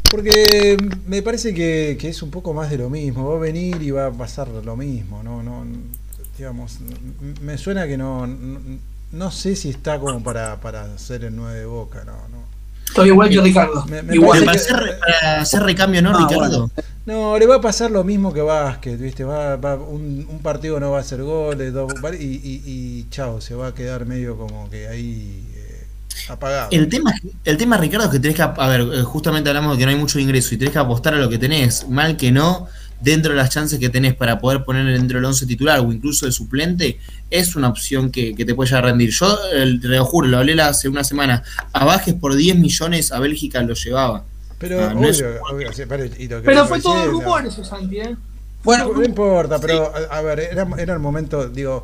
Porque 0.10 0.78
me 1.06 1.22
parece 1.22 1.54
que, 1.54 1.98
que 2.00 2.10
es 2.10 2.22
un 2.22 2.32
poco 2.32 2.54
más 2.54 2.70
de 2.70 2.78
lo 2.78 2.90
mismo. 2.90 3.30
Va 3.30 3.36
a 3.36 3.40
venir 3.40 3.82
y 3.82 3.92
va 3.92 4.08
a 4.08 4.12
pasar 4.12 4.48
lo 4.48 4.78
mismo. 4.78 5.22
No, 5.24 5.44
no, 5.44 5.66
digamos, 6.38 6.80
me 7.42 7.58
suena 7.58 7.86
que 7.88 7.98
no, 7.98 8.28
no, 8.28 8.60
no 9.12 9.32
sé 9.32 9.56
si 9.56 9.70
está 9.70 10.00
como 10.00 10.24
para, 10.24 10.60
para 10.62 10.86
hacer 10.94 11.26
el 11.26 11.36
9 11.36 11.60
de 11.60 11.66
Boca. 11.66 12.04
No, 12.06 12.14
no. 12.30 12.61
Estoy 12.92 13.08
igual 13.08 13.30
que 13.30 13.42
Ricardo. 13.42 13.86
Me- 13.88 14.04
me 14.04 14.16
Igual, 14.16 14.44
para 14.44 14.58
hacer, 14.58 14.76
que- 14.76 14.94
para 15.00 15.42
hacer 15.42 15.64
recambio, 15.64 16.02
¿no, 16.02 16.12
Ah, 16.14 16.28
Ricardo? 16.28 16.70
No, 17.06 17.38
le 17.40 17.46
va 17.48 17.56
a 17.56 17.62
pasar 17.62 17.90
lo 17.90 18.04
mismo 18.04 18.34
que 18.34 18.42
Vázquez, 18.42 19.00
¿viste? 19.00 19.24
Va, 19.24 19.56
va- 19.56 19.76
un, 19.76 20.28
un 20.30 20.40
partido 20.40 20.80
no 20.80 20.92
va 20.92 20.98
a 20.98 21.02
hacer 21.02 21.24
goles, 21.24 21.74
dos, 21.74 21.92
y, 22.20 22.26
y, 22.26 22.62
y 22.66 23.08
chao, 23.10 23.42
se 23.42 23.56
va 23.56 23.68
a 23.68 23.74
quedar 23.74 24.06
medio 24.06 24.38
como 24.38 24.70
que 24.70 24.88
ahí 24.88 25.48
eh, 25.56 25.88
apagado. 26.30 26.68
El 26.72 26.90
tema, 26.90 27.12
el 27.46 27.58
tema, 27.58 27.78
Ricardo, 27.78 28.06
es 28.08 28.12
que 28.12 28.20
tenés 28.20 28.36
que, 28.36 28.44
a 28.44 28.68
ver, 28.68 28.82
eh, 28.82 29.02
justamente 29.04 29.50
hablamos 29.50 29.74
de 29.74 29.80
que 29.80 29.86
no 29.86 29.92
hay 29.92 29.98
mucho 29.98 30.20
ingreso 30.20 30.54
y 30.54 30.58
tenés 30.58 30.74
que 30.74 30.80
apostar 30.80 31.14
a 31.16 31.18
lo 31.18 31.30
que 31.30 31.38
tenés, 31.40 31.88
mal 31.90 32.18
que 32.18 32.32
no, 32.32 32.68
dentro 33.02 33.32
de 33.34 33.38
las 33.38 33.50
chances 33.50 33.80
que 33.80 33.90
tenés 33.90 34.16
para 34.16 34.40
poder 34.40 34.64
poner 34.64 34.86
dentro 34.98 35.18
del 35.18 35.26
11 35.26 35.46
titular 35.46 35.80
o 35.80 35.92
incluso 35.92 36.26
de 36.26 36.32
suplente, 36.32 37.00
es 37.30 37.56
una 37.56 37.68
opción 37.70 38.12
que, 38.12 38.36
que 38.36 38.46
te 38.46 38.54
puede 38.56 38.70
llegar 38.70 38.86
a 38.86 38.88
rendir. 38.90 39.10
Yo, 39.12 39.38
el, 39.54 39.82
te 39.82 39.88
lo 39.88 40.06
juro, 40.06 40.28
lo 40.28 40.38
hablé 40.38 40.62
hace 40.62 40.88
una 40.90 41.04
semana, 41.04 41.44
a 41.74 41.86
Bajes 41.86 42.14
por 42.16 42.36
10 42.36 42.58
millones 42.58 43.12
a 43.12 43.20
Bélgica 43.20 43.62
lo 43.64 43.74
llevaba. 43.74 44.24
Pero, 44.60 44.80
Ah, 44.86 44.94
no 44.94 45.00
obvio, 45.00 45.10
es- 45.10 45.24
obvio, 45.52 45.74
sí, 45.74 45.84
pero, 45.90 46.06
y 46.06 46.28
lo 46.28 46.42
que 46.42 46.46
Pero 46.46 46.66
fue 46.68 46.80
todo 46.80 47.08
rumor 47.08 47.46
eso, 47.46 47.64
Santi, 47.64 48.00
¿eh? 48.00 48.16
Bueno, 48.64 48.90
No, 48.90 48.94
no 49.00 49.04
importa, 49.04 49.60
pero 49.60 49.92
a, 50.12 50.18
a 50.18 50.22
ver, 50.22 50.40
era, 50.40 50.68
era 50.78 50.94
el 50.94 51.00
momento, 51.00 51.50
digo, 51.50 51.84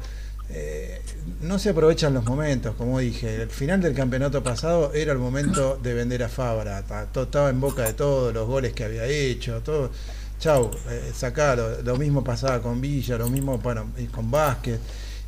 eh, 0.51 1.01
no 1.41 1.57
se 1.57 1.69
aprovechan 1.69 2.13
los 2.13 2.23
momentos, 2.23 2.75
como 2.75 2.99
dije, 2.99 3.41
el 3.41 3.49
final 3.49 3.81
del 3.81 3.95
campeonato 3.95 4.43
pasado 4.43 4.91
era 4.93 5.11
el 5.11 5.17
momento 5.17 5.79
de 5.81 5.93
vender 5.95 6.21
a 6.23 6.29
Fabra, 6.29 6.79
estaba 6.79 7.49
en 7.49 7.59
boca 7.59 7.83
de 7.83 7.93
todos 7.93 8.31
los 8.33 8.47
goles 8.47 8.73
que 8.73 8.83
había 8.83 9.05
hecho, 9.05 9.61
todo, 9.61 9.91
chau, 10.39 10.71
eh, 10.89 11.11
sacalo, 11.15 11.81
lo 11.81 11.97
mismo 11.97 12.23
pasaba 12.23 12.61
con 12.61 12.79
Villa, 12.81 13.17
lo 13.17 13.29
mismo 13.29 13.57
bueno, 13.57 13.91
y 13.97 14.05
con 14.05 14.29
Vázquez, 14.31 14.79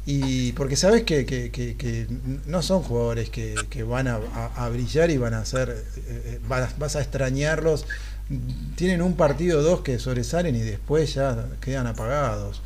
y 0.05 0.51
porque 0.53 0.76
sabes 0.76 1.03
que, 1.03 1.26
que- 1.26 1.51
que- 1.51 1.76
que 1.76 2.07
no 2.45 2.62
son 2.62 2.82
jugadores 2.84 3.30
que, 3.30 3.55
que 3.70 3.84
van 3.84 4.07
a, 4.07 4.20
a- 4.34 4.66
a 4.66 4.70
brillar 4.70 5.10
y 5.12 5.18
van 5.18 5.34
a 5.34 5.45
ser, 5.45 5.70
eh, 5.70 5.84
eh, 6.26 6.39
vas, 6.47 6.78
vas 6.80 6.95
a 6.95 7.01
extrañarlos 7.01 7.86
tienen 8.76 9.01
un 9.01 9.16
partido 9.16 9.57
o 9.60 9.64
dos 9.64 9.82
que 9.82 9.97
sobresalen 9.97 10.55
y 10.55 10.60
después 10.60 11.16
ya 11.16 11.47
quedan 11.62 11.88
apagados. 11.88 12.62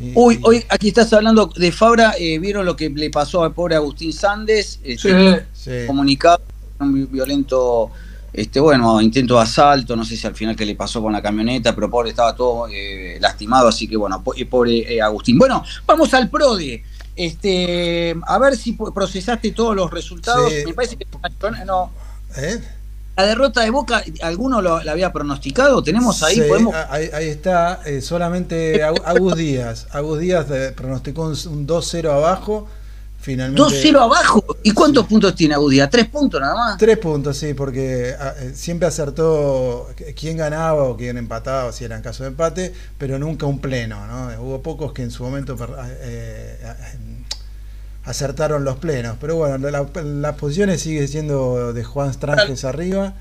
Y- 0.00 0.12
Uy, 0.14 0.38
hoy 0.42 0.62
aquí 0.68 0.88
estás 0.88 1.10
hablando 1.14 1.46
de 1.56 1.72
Fabra, 1.72 2.12
eh, 2.18 2.38
¿vieron 2.38 2.66
lo 2.66 2.76
que 2.76 2.90
le 2.90 3.08
pasó 3.08 3.42
al 3.42 3.54
pobre 3.54 3.74
Agustín 3.74 4.12
Sandes? 4.12 4.78
Este, 4.84 5.08
Sí. 5.08 5.44
sí. 5.54 5.86
Comunicado, 5.86 6.42
un 6.78 6.92
vi- 6.92 7.06
violento, 7.06 7.90
este, 8.32 8.60
bueno, 8.60 9.00
intento 9.00 9.34
de 9.36 9.42
asalto, 9.42 9.96
no 9.96 10.04
sé 10.04 10.16
si 10.16 10.26
al 10.26 10.34
final 10.34 10.54
qué 10.56 10.64
le 10.66 10.74
pasó 10.74 11.00
con 11.02 11.12
la 11.12 11.22
camioneta, 11.22 11.74
pero 11.74 11.88
pobre, 11.90 12.10
estaba 12.10 12.34
todo 12.36 12.66
eh, 12.70 13.18
lastimado, 13.20 13.68
así 13.68 13.88
que 13.88 13.96
bueno, 13.96 14.22
po- 14.22 14.34
eh, 14.34 14.46
pobre 14.46 14.94
eh, 14.94 15.00
Agustín. 15.02 15.38
Bueno, 15.38 15.64
vamos 15.86 16.12
al 16.14 16.28
PRODE. 16.28 16.82
Este, 17.16 18.14
a 18.26 18.38
ver 18.38 18.56
si 18.56 18.72
procesaste 18.72 19.50
todos 19.52 19.74
los 19.74 19.90
resultados. 19.90 20.52
Sí. 20.52 20.62
Me 20.66 20.72
parece 20.74 20.96
que 20.96 21.06
no, 21.66 21.90
¿Eh? 22.36 22.60
la 23.16 23.26
derrota 23.26 23.62
de 23.62 23.70
Boca, 23.70 24.04
¿alguno 24.22 24.62
lo, 24.62 24.80
la 24.84 24.92
había 24.92 25.12
pronosticado? 25.12 25.82
¿Tenemos 25.82 26.22
ahí? 26.22 26.36
Sí, 26.36 26.42
¿Podemos? 26.42 26.72
ahí, 26.88 27.10
ahí 27.12 27.26
está, 27.28 27.80
eh, 27.84 28.00
solamente 28.00 28.84
Agu- 28.84 29.02
Agus 29.04 29.34
Díaz. 29.34 29.88
Agus 29.90 30.20
Díaz 30.20 30.46
pronosticó 30.76 31.22
un, 31.24 31.30
un 31.30 31.66
2-0 31.66 32.08
abajo. 32.12 32.68
Finalmente. 33.28 33.60
2-0 33.62 34.00
abajo. 34.00 34.42
¿Y 34.62 34.70
cuántos 34.70 35.04
puntos 35.06 35.34
tiene 35.34 35.52
Agudía? 35.54 35.90
¿Tres 35.90 36.06
puntos 36.08 36.40
nada 36.40 36.54
más? 36.54 36.78
Tres 36.78 36.96
puntos, 36.96 37.36
sí, 37.36 37.52
porque 37.52 38.14
ah, 38.18 38.32
eh, 38.40 38.52
siempre 38.54 38.88
acertó 38.88 39.86
quién 40.18 40.38
ganaba 40.38 40.84
o 40.84 40.96
quién 40.96 41.18
empataba, 41.18 41.70
si 41.72 41.84
era 41.84 41.94
en 41.96 42.02
caso 42.02 42.22
de 42.22 42.30
empate, 42.30 42.72
pero 42.96 43.18
nunca 43.18 43.44
un 43.44 43.58
pleno, 43.60 44.06
¿no? 44.06 44.30
Hubo 44.42 44.62
pocos 44.62 44.94
que 44.94 45.02
en 45.02 45.10
su 45.10 45.24
momento 45.24 45.56
ah, 45.76 45.86
eh, 46.00 46.58
ah, 46.64 46.74
acertaron 48.04 48.64
los 48.64 48.76
plenos, 48.78 49.16
pero 49.20 49.36
bueno, 49.36 49.58
la- 49.58 49.70
la- 49.82 50.02
las 50.02 50.34
posiciones 50.36 50.80
sigue 50.80 51.06
siendo 51.08 51.72
de 51.72 51.84
Juan 51.84 52.12
Stranges 52.14 52.64
arriba. 52.64 53.14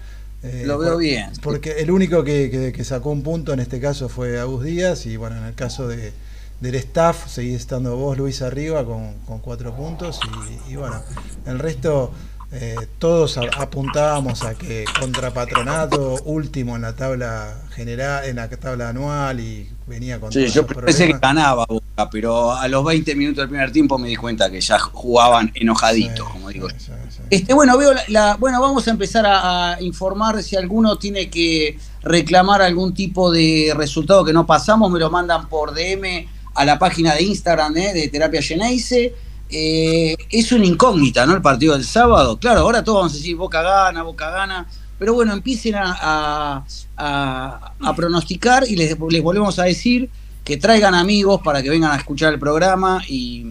eh, 0.43 0.63
Lo 0.65 0.77
veo 0.77 0.91
por- 0.93 0.99
bien. 1.01 1.31
Porque 1.41 1.79
el 1.79 1.91
único 1.91 2.23
que, 2.23 2.49
que- 2.49 2.71
que 2.71 2.83
sacó 2.85 3.09
un 3.09 3.23
punto 3.23 3.53
en 3.53 3.59
este 3.59 3.81
caso 3.81 4.07
fue 4.07 4.39
Agus 4.39 4.63
Díaz 4.63 5.05
y 5.07 5.17
bueno, 5.17 5.35
en 5.35 5.43
el 5.45 5.55
caso 5.55 5.87
de, 5.87 6.13
del 6.59 6.75
staff 6.75 7.27
seguís 7.27 7.55
estando 7.55 7.95
vos, 7.97 8.17
Luis, 8.17 8.41
arriba 8.41 8.83
con, 8.85 9.13
con 9.25 9.39
cuatro 9.39 9.73
puntos 9.75 10.19
y, 10.67 10.71
y 10.73 10.75
bueno, 10.75 11.01
el 11.45 11.59
resto 11.59 12.11
eh, 12.51 12.87
todos 12.97 13.37
a- 13.37 13.41
apuntábamos 13.59 14.43
a 14.43 14.55
que 14.55 14.85
contra 14.99 15.31
Patronato, 15.31 16.15
último 16.25 16.75
en 16.75 16.81
la 16.83 16.95
tabla 16.95 17.55
general, 17.75 18.25
en 18.25 18.37
la 18.37 18.49
tabla 18.49 18.89
anual 18.89 19.39
y 19.39 19.69
venía 19.85 20.19
con 20.19 20.31
Sí, 20.31 20.47
yo 20.47 20.65
pensé 20.65 21.07
que 21.07 21.13
problemas. 21.13 21.21
ganaba 21.21 21.65
Boca, 21.67 22.09
pero 22.09 22.51
a 22.53 22.67
los 22.67 22.83
20 22.85 23.15
minutos 23.15 23.41
del 23.43 23.49
primer 23.49 23.71
tiempo 23.71 23.97
me 23.99 24.07
di 24.07 24.15
cuenta 24.15 24.49
que 24.49 24.59
ya 24.61 24.79
jugaban 24.79 25.51
enojaditos, 25.55 26.25
Sí, 26.25 26.33
como 26.33 26.49
digo. 26.49 26.69
sí, 26.69 26.75
sí, 26.79 26.91
sí. 27.09 27.21
Este, 27.29 27.53
bueno, 27.53 27.77
veo 27.77 27.93
la, 27.93 28.01
la- 28.07 28.35
bueno, 28.37 28.59
vamos 28.61 28.87
a 28.87 28.91
empezar 28.91 29.25
a, 29.25 29.73
a 29.73 29.81
informar 29.81 30.41
si 30.41 30.55
alguno 30.55 30.97
tiene 30.97 31.29
que 31.29 31.77
reclamar 32.01 32.61
algún 32.61 32.93
tipo 32.93 33.29
de 33.31 33.73
resultado 33.75 34.23
que 34.25 34.31
no 34.33 34.45
pasamos, 34.47 34.89
me 34.89 34.99
lo 34.99 35.09
mandan 35.11 35.49
por 35.49 35.73
DM 35.73 36.29
a 36.57 36.65
la 36.65 36.77
página 36.79 37.13
de 37.15 37.23
Instagram 37.23 37.77
eh, 37.77 37.93
de 37.93 38.07
Terapia 38.09 38.41
Geneise. 38.41 39.13
Eh, 39.49 40.17
es 40.29 40.51
una 40.51 40.65
incógnita, 40.65 41.25
¿no? 41.25 41.33
El 41.35 41.41
partido 41.41 41.73
del 41.73 41.85
sábado. 41.85 42.37
Claro, 42.37 42.61
ahora 42.61 42.83
todos 42.83 42.97
vamos 42.99 43.13
a 43.13 43.15
decir 43.15 43.35
Boca 43.37 43.61
gana, 43.61 44.03
Boca 44.03 44.29
gana, 44.29 44.67
pero 44.99 45.13
bueno, 45.13 45.31
empiecen 45.33 45.75
a, 45.75 45.95
a- 46.01 46.65
a- 46.97 47.73
a 47.81 47.95
pronosticar 47.95 48.65
y 48.67 48.75
les, 48.75 48.97
les 49.09 49.23
volvemos 49.23 49.57
a 49.59 49.63
decir 49.63 50.09
que 50.43 50.57
traigan 50.57 50.95
amigos 50.95 51.41
para 51.43 51.61
que 51.61 51.69
vengan 51.69 51.91
a 51.91 51.97
escuchar 51.97 52.33
el 52.33 52.39
programa 52.39 53.01
y 53.07 53.43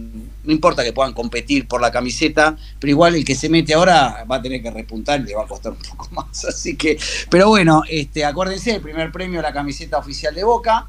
no 0.43 0.51
importa 0.51 0.83
que 0.83 0.93
puedan 0.93 1.13
competir 1.13 1.67
por 1.67 1.79
la 1.81 1.91
camiseta, 1.91 2.55
pero 2.79 2.89
igual 2.91 3.15
el 3.15 3.23
que 3.25 3.35
se 3.35 3.49
mete 3.49 3.73
ahora 3.75 4.25
va 4.29 4.37
a 4.37 4.41
tener 4.41 4.61
que 4.63 4.71
repuntar 4.71 5.19
y 5.21 5.25
le 5.25 5.35
va 5.35 5.43
a 5.43 5.47
costar 5.47 5.73
un 5.73 5.77
poco 5.79 6.07
más. 6.11 6.45
Así 6.45 6.75
que, 6.75 6.97
pero 7.29 7.49
bueno, 7.49 7.83
este, 7.89 8.25
acuérdense, 8.25 8.75
el 8.75 8.81
primer 8.81 9.11
premio 9.11 9.41
la 9.41 9.53
camiseta 9.53 9.97
oficial 9.97 10.33
de 10.35 10.43
Boca, 10.43 10.87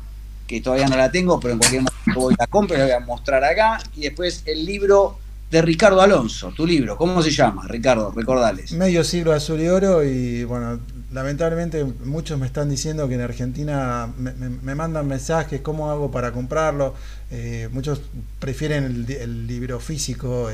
que 0.49 0.61
todavía 0.61 0.89
no 0.89 0.97
la 0.97 1.13
tengo, 1.13 1.39
pero 1.39 1.53
en 1.55 1.59
cualquier 1.61 1.83
momento 1.83 2.21
voy 2.21 2.35
a 2.37 2.43
la 2.43 2.47
compra 2.49 2.77
y 2.77 2.81
la 2.81 2.85
voy 2.87 2.95
a 2.95 3.01
mostrar 3.01 3.45
acá. 3.45 3.79
Y 3.95 4.01
después 4.03 4.43
el 4.47 4.65
libro 4.67 5.19
de 5.51 5.63
Ricardo 5.63 6.03
Alonso, 6.03 6.53
tu 6.57 6.67
libro, 6.67 6.97
¿cómo 6.97 7.23
se 7.23 7.31
llama? 7.31 7.67
Ricardo, 7.69 8.11
recordales. 8.11 8.73
Medio 8.73 9.05
siglo 9.05 9.33
azul 9.33 9.61
y 9.61 9.69
oro 9.69 10.05
y 10.05 10.45
bueno, 10.45 10.79
lamentablemente 11.11 11.85
muchos 12.05 12.39
me 12.39 12.45
están 12.47 12.69
diciendo 12.69 13.09
que 13.09 13.15
en 13.15 13.23
Argentina 13.23 14.13
me, 14.19 14.33
me- 14.33 14.51
me 14.51 14.75
mandan 14.75 15.07
mensajes, 15.09 15.63
¿cómo 15.63 15.91
hago 15.91 16.11
para 16.11 16.33
comprarlo? 16.33 16.95
Eh, 17.31 17.69
muchos 17.73 18.01
prefieren 18.39 19.07
el, 19.09 19.47
libro 19.47 19.81
físico 19.81 20.51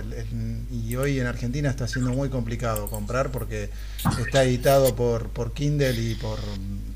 y 0.73 0.95
hoy 0.97 1.19
en 1.19 1.27
Argentina 1.27 1.71
está 1.71 1.89
siendo 1.89 2.13
muy 2.13 2.29
complicado 2.29 2.89
comprar 2.89 3.31
porque 3.31 3.71
está 4.25 4.45
editado 4.45 4.95
por, 4.95 5.29
por 5.29 5.53
Kindle 5.55 5.93
y 6.01 6.15
por, 6.15 6.39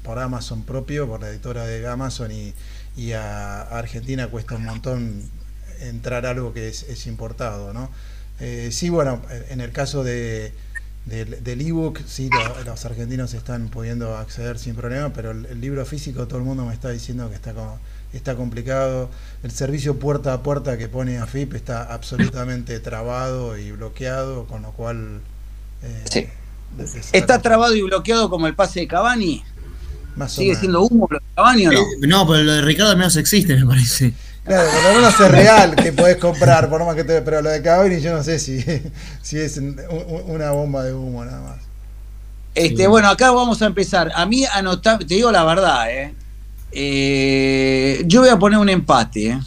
por 0.04 0.20
Amazon 0.20 0.62
propio, 0.62 1.08
por 1.08 1.20
la 1.20 1.30
editora 1.30 1.64
de 1.66 1.86
Amazon 1.88 2.30
y, 2.30 2.54
y 2.98 3.12
a, 3.12 3.62
Argentina 3.62 4.26
cuesta 4.28 4.56
un 4.56 4.64
montón 4.64 5.22
entrar 5.80 6.26
algo 6.26 6.52
que 6.52 6.68
es, 6.68 6.82
es 6.82 7.06
importado, 7.06 7.72
¿no? 7.72 7.88
Eh, 8.40 8.68
sí, 8.72 8.88
bueno, 8.90 9.22
en 9.50 9.60
el 9.60 9.70
caso 9.72 10.02
de, 10.04 10.52
del, 11.06 11.42
del 11.42 11.60
ebook, 11.60 12.00
sí, 12.06 12.28
lo- 12.30 12.64
los 12.64 12.84
argentinos 12.84 13.32
están 13.34 13.68
pudiendo 13.68 14.16
acceder 14.16 14.58
sin 14.58 14.74
problema, 14.74 15.12
pero 15.12 15.30
el, 15.30 15.46
el 15.46 15.60
libro 15.60 15.84
físico 15.86 16.26
todo 16.26 16.38
el 16.40 16.44
mundo 16.44 16.64
me 16.66 16.74
está 16.74 16.90
diciendo 16.90 17.28
que 17.30 17.36
está 17.36 17.54
como- 17.54 17.78
está 18.12 18.34
complicado. 18.36 19.08
El 19.42 19.50
servicio 19.52 19.98
puerta 19.98 20.32
a 20.32 20.42
puerta 20.42 20.76
que 20.78 20.88
pone 20.88 21.18
AFIP 21.18 21.54
está 21.54 21.82
absolutamente 21.94 22.80
trabado 22.80 23.56
y 23.58 23.70
bloqueado, 23.72 24.46
con 24.46 24.62
lo 24.62 24.72
cual 24.72 25.20
eh, 25.82 26.04
Sí. 26.10 26.26
es- 26.80 26.94
es- 26.96 27.08
¿Está 27.12 27.40
trabado 27.40 27.74
y 27.76 27.82
bloqueado 27.82 28.28
como 28.30 28.46
el 28.48 28.54
pase 28.56 28.80
de 28.80 28.88
Cavani? 28.88 29.44
Más 30.18 30.32
¿Sigue 30.32 30.54
siendo 30.56 30.82
humo 30.82 31.06
lo 31.10 31.18
de 31.18 31.24
Cavani 31.34 31.66
o 31.68 31.72
no? 31.72 31.78
Eh, 31.80 31.84
no, 32.06 32.26
pero 32.26 32.42
lo 32.42 32.52
de 32.52 32.62
Ricardo 32.62 32.90
al 32.92 32.98
menos 32.98 33.16
existe, 33.16 33.56
me 33.56 33.64
parece. 33.66 34.12
Claro, 34.44 34.70
por 34.70 34.82
lo 34.82 34.88
menos 34.98 35.20
es 35.20 35.30
real 35.30 35.76
que 35.76 35.92
podés 35.92 36.16
comprar, 36.16 36.68
por 36.70 36.84
más 36.84 36.94
que 36.96 37.04
te, 37.04 37.20
pero 37.22 37.42
lo 37.42 37.50
de 37.50 37.60
Cavani 37.62 38.00
yo 38.00 38.16
no 38.16 38.22
sé 38.24 38.38
si, 38.38 38.62
si 39.22 39.38
es 39.38 39.56
un- 39.58 39.78
un- 39.90 40.30
una 40.34 40.50
bomba 40.52 40.82
de 40.84 40.92
humo 40.94 41.24
nada 41.24 41.40
más. 41.40 41.58
Este, 42.54 42.76
Sí. 42.84 42.86
Bueno, 42.86 43.08
acá 43.08 43.30
vamos 43.30 43.60
a 43.62 43.66
empezar. 43.66 44.10
A 44.14 44.26
mí 44.26 44.44
anotar, 44.46 44.98
te 44.98 45.14
digo 45.14 45.30
la 45.30 45.44
verdad, 45.44 45.90
¿eh? 45.90 46.14
Eh, 46.72 48.02
yo 48.06 48.20
voy 48.20 48.30
a 48.30 48.38
poner 48.38 48.58
un 48.58 48.68
empate, 48.68 49.28
¿eh? 49.28 49.40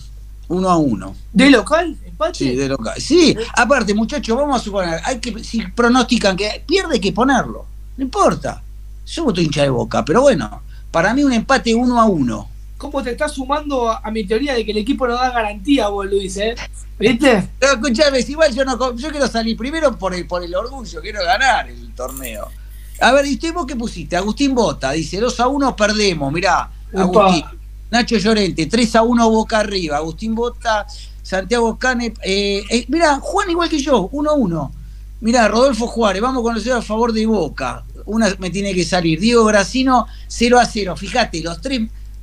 uno 0.48 0.70
a 0.70 0.78
uno. 0.78 1.16
¿De 1.34 1.50
local? 1.50 1.98
¿Empate? 2.06 2.38
Sí, 2.38 2.56
de 2.56 2.68
local. 2.70 2.94
Sí, 3.02 3.36
aparte, 3.56 3.94
muchachos, 3.94 4.38
vamos 4.38 4.62
a 4.62 4.64
suponer, 4.64 5.00
hay 5.04 5.20
que, 5.20 5.44
si 5.44 5.62
pronostican 5.68 6.36
que 6.38 6.64
pierde, 6.68 6.96
hay 6.96 7.00
que 7.00 7.12
ponerlo. 7.12 7.66
No 7.98 8.04
importa. 8.04 8.62
Yo 9.12 9.26
voto 9.26 9.42
hincha 9.42 9.64
de 9.64 9.70
boca, 9.70 10.06
pero 10.06 10.22
bueno, 10.22 10.64
para 10.90 11.14
mí 11.14 11.24
un 11.24 11.34
empate 11.34 11.76
uno 11.76 12.00
a 12.00 12.06
uno. 12.06 12.48
¿Cómo 12.78 13.04
te 13.04 13.12
estás 13.12 13.34
sumando 13.34 13.92
a, 13.92 14.10
mi 14.10 14.24
teoría 14.24 14.54
de 14.54 14.66
que 14.66 14.72
el 14.72 14.78
equipo 14.78 15.06
no 15.06 15.16
da 15.16 15.30
garantía, 15.32 15.90
vos, 15.90 16.06
Luis, 16.06 16.38
eh? 16.38 16.56
¿Viste? 16.98 17.50
Pero 17.60 17.74
escuchame, 17.74 18.20
igual 18.22 18.56
yo 18.56 18.64
no 18.64 18.96
yo 18.96 19.10
quiero 19.10 19.28
salir 19.28 19.58
primero 19.58 19.98
por 19.98 20.16
el, 20.16 20.26
por 20.26 20.44
el 20.44 20.56
orgullo, 20.56 21.02
quiero 21.02 21.24
ganar 21.26 21.70
el 21.70 21.94
torneo. 21.94 22.48
A 23.02 23.12
ver, 23.12 23.26
¿y 23.26 23.34
usted 23.34 23.54
vos 23.54 23.66
qué 23.66 23.76
pusiste? 23.76 24.16
Agustín 24.16 24.56
Bota, 24.56 24.92
dice 24.92 25.20
2 25.20 25.40
a 25.42 25.48
1 25.48 25.76
perdemos, 25.76 26.32
mirá, 26.32 26.72
Upa. 26.94 27.02
Agustín. 27.02 27.46
Nacho 27.92 28.16
Llorente, 28.18 28.66
3 28.66 28.96
a 28.96 29.02
1 29.02 29.30
Boca 29.30 29.60
arriba, 29.60 29.98
Agustín 29.98 30.34
Bota, 30.34 30.88
Santiago 31.22 31.78
Cane, 31.78 32.14
eh, 32.24 32.64
eh, 32.70 32.86
mirá, 32.88 33.20
Juan 33.20 33.50
igual 33.50 33.68
que 33.68 33.80
yo, 33.80 34.08
1 34.10 34.30
a 34.30 34.34
1. 34.34 34.72
Mirá, 35.20 35.48
Rodolfo 35.50 35.86
Juárez, 35.86 36.22
vamos 36.22 36.42
con 36.42 36.56
los 36.56 36.66
a 36.68 36.82
favor 36.82 37.12
de 37.12 37.26
Boca. 37.26 37.84
Una 38.12 38.34
me 38.40 38.50
tiene 38.50 38.74
que 38.74 38.84
salir. 38.84 39.20
Diego 39.20 39.46
Gracino, 39.46 40.06
0 40.28 40.60
a 40.60 40.66
0. 40.66 40.96
Fíjate, 40.98 41.42
los 41.42 41.62
tres, 41.62 41.82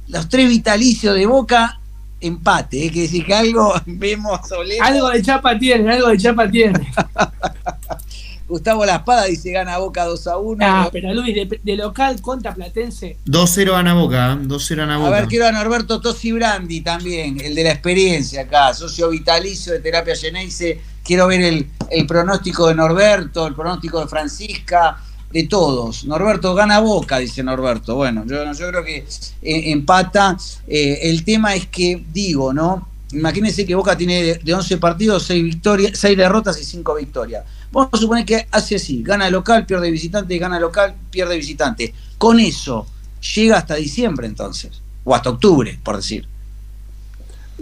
los 0.08 0.28
tres 0.28 0.48
vitalicios 0.48 1.14
de 1.14 1.24
Boca, 1.26 1.80
empate. 2.20 2.86
Es 2.86 2.92
que 2.92 3.02
decir 3.02 3.24
que 3.24 3.34
algo 3.34 3.72
vemos. 3.86 4.40
Algo 4.82 5.08
de 5.10 5.22
chapa 5.22 5.58
tiene, 5.58 5.90
algo 5.92 6.08
de 6.08 6.18
chapa 6.18 6.50
tiene. 6.50 6.92
Gustavo 8.48 8.86
La 8.86 8.96
Espada 8.96 9.24
dice 9.24 9.50
gana 9.52 9.76
Boca 9.78 10.04
2 10.04 10.26
a 10.26 10.38
1. 10.38 10.64
Ah, 10.66 10.88
pero 10.90 11.12
Luis, 11.12 11.34
de, 11.34 11.60
de 11.62 11.76
local 11.76 12.20
contra 12.22 12.54
Platense. 12.54 13.18
2-0 13.26 13.72
gana 13.72 13.92
Boca, 13.94 14.32
¿eh? 14.32 14.36
2-0 14.46 14.76
gana 14.76 14.94
a 14.94 14.98
Boca. 14.98 15.10
ver, 15.10 15.26
quiero 15.26 15.46
a 15.46 15.52
Norberto 15.52 16.00
Tosi 16.00 16.32
Brandi 16.32 16.80
también, 16.80 17.38
el 17.42 17.54
de 17.54 17.64
la 17.64 17.72
experiencia 17.72 18.42
acá, 18.42 18.72
socio 18.72 19.10
vitalicio 19.10 19.74
de 19.74 19.80
Terapia 19.80 20.16
Geneise. 20.16 20.80
Quiero 21.04 21.26
ver 21.26 21.42
el, 21.42 21.66
el 21.90 22.06
pronóstico 22.06 22.68
de 22.68 22.74
Norberto, 22.74 23.46
el 23.46 23.54
pronóstico 23.54 24.00
de 24.00 24.08
Francisca, 24.08 24.98
de 25.32 25.44
todos. 25.44 26.04
Norberto 26.04 26.54
gana 26.54 26.80
Boca, 26.80 27.18
dice 27.18 27.42
Norberto. 27.42 27.94
Bueno, 27.96 28.24
yo, 28.26 28.50
yo 28.52 28.68
creo 28.68 28.84
que 28.84 28.96
eh, 29.42 29.72
empata. 29.72 30.36
Eh, 30.66 31.00
el 31.02 31.24
tema 31.24 31.54
es 31.54 31.66
que, 31.66 32.02
digo, 32.12 32.52
¿no? 32.52 32.88
Imagínense 33.12 33.64
que 33.64 33.74
Boca 33.74 33.96
tiene 33.96 34.22
de, 34.22 34.34
de 34.36 34.54
11 34.54 34.78
partidos, 34.78 35.24
6, 35.24 35.44
victorias, 35.44 35.98
6 35.98 36.16
derrotas 36.16 36.60
y 36.60 36.64
5 36.64 36.94
victorias. 36.94 37.44
Vamos 37.70 37.90
a 37.92 37.96
suponer 37.98 38.24
que 38.24 38.46
hace 38.50 38.76
así, 38.76 39.02
gana 39.02 39.28
local, 39.30 39.66
pierde 39.66 39.90
visitante, 39.90 40.38
gana 40.38 40.58
local, 40.58 40.94
pierde 41.10 41.36
visitante. 41.36 41.92
Con 42.16 42.40
eso, 42.40 42.86
llega 43.34 43.58
hasta 43.58 43.74
diciembre 43.74 44.26
entonces, 44.26 44.80
o 45.04 45.14
hasta 45.14 45.30
octubre, 45.30 45.78
por 45.82 45.96
decir. 45.96 46.26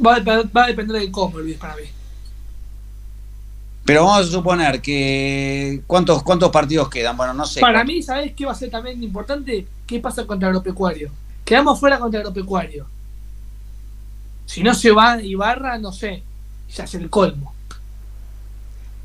Va, 0.05 0.17
a 0.17 0.67
depender 0.67 1.01
del 1.01 1.11
cómo, 1.11 1.39
Luis, 1.39 1.57
para 1.57 1.75
mí. 1.77 1.83
Pero 3.87 4.05
vamos 4.05 4.27
a 4.27 4.31
suponer 4.31 4.83
que... 4.83 5.83
¿Cuántos, 5.87 6.25
cuántos 6.25 6.51
partidos 6.51 6.91
quedan? 6.91 7.17
Bueno, 7.17 7.33
no 7.33 7.47
sé. 7.47 7.61
Para 7.61 7.85
mí, 7.85 8.03
¿sabes 8.03 8.33
qué 8.35 8.45
va 8.45 8.53
a 8.53 8.57
ser 8.57 8.69
también 8.69 9.01
importante? 9.01 9.65
¿Qué 9.87 10.01
pasa 10.01 10.27
contra 10.27 10.49
Agropecuario? 10.49 11.13
Quedamos 11.45 11.79
fuera 11.79 11.99
contra 12.01 12.19
Agropecuario. 12.21 12.87
Si 14.45 14.65
no 14.65 14.75
se 14.75 14.91
va 14.91 15.23
Ibarra, 15.23 15.79
no 15.79 15.93
sé. 15.93 16.25
Ya 16.75 16.83
es 16.83 16.95
el 16.95 17.09
colmo. 17.09 17.55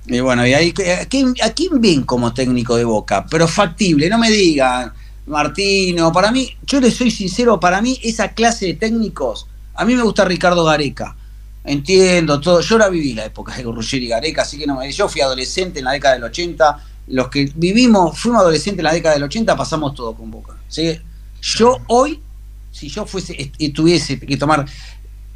Y 0.08 0.20
bueno, 0.20 0.48
y 0.48 0.54
ahí, 0.54 0.74
¿a 1.00 1.06
quién, 1.06 1.36
¿a 1.44 1.52
quién 1.52 1.80
ven 1.80 2.02
como 2.02 2.34
técnico 2.34 2.76
de 2.76 2.84
Boca? 2.84 3.26
Pero 3.30 3.48
factible, 3.48 4.10
no 4.10 4.18
me 4.18 4.32
digan, 4.32 4.92
Martino, 5.28 6.12
para 6.12 6.32
mí, 6.32 6.50
yo 6.66 6.80
le 6.80 6.90
soy 6.90 7.12
sincero, 7.12 7.60
para 7.60 7.84
mí 7.84 8.00
esa 8.02 8.30
clase 8.30 8.66
de 8.66 8.74
técnicos, 8.74 9.46
a 9.76 9.86
mí 9.86 9.94
me 9.94 10.02
gusta 10.02 10.26
Ricardo 10.26 10.66
Gareca. 10.66 11.16
Entiendo 11.64 12.40
todo, 12.40 12.62
yo 12.62 12.78
la 12.78 12.90
viví 12.90 13.14
la 13.14 13.26
época 13.26 13.56
de 13.56 13.64
Ruggeri 13.64 14.06
y 14.06 14.08
Gareca, 14.08 14.42
así 14.42 14.58
que 14.58 14.66
no 14.66 14.78
me, 14.78 14.92
yo 14.92 15.08
fui 15.08 15.22
adolescente 15.22 15.80
en 15.80 15.86
la 15.86 15.92
década 15.92 16.16
del 16.16 16.24
80, 16.24 16.86
los 17.08 17.28
que 17.30 17.52
vivimos, 17.56 18.18
fuimos 18.18 18.42
adolescentes 18.42 18.80
en 18.80 18.86
la 18.86 18.94
década 18.94 19.16
del 19.16 19.24
80, 19.24 19.56
pasamos 19.56 19.94
todo 19.94 20.16
con 20.16 20.32
Boca. 20.32 20.56
¿sí? 20.68 21.00
Yo 21.42 21.78
hoy, 21.88 22.20
si 22.72 22.90
yo 22.90 23.06
fuese, 23.06 23.52
tuviese 23.74 24.20
que 24.20 24.38
tomar 24.38 24.66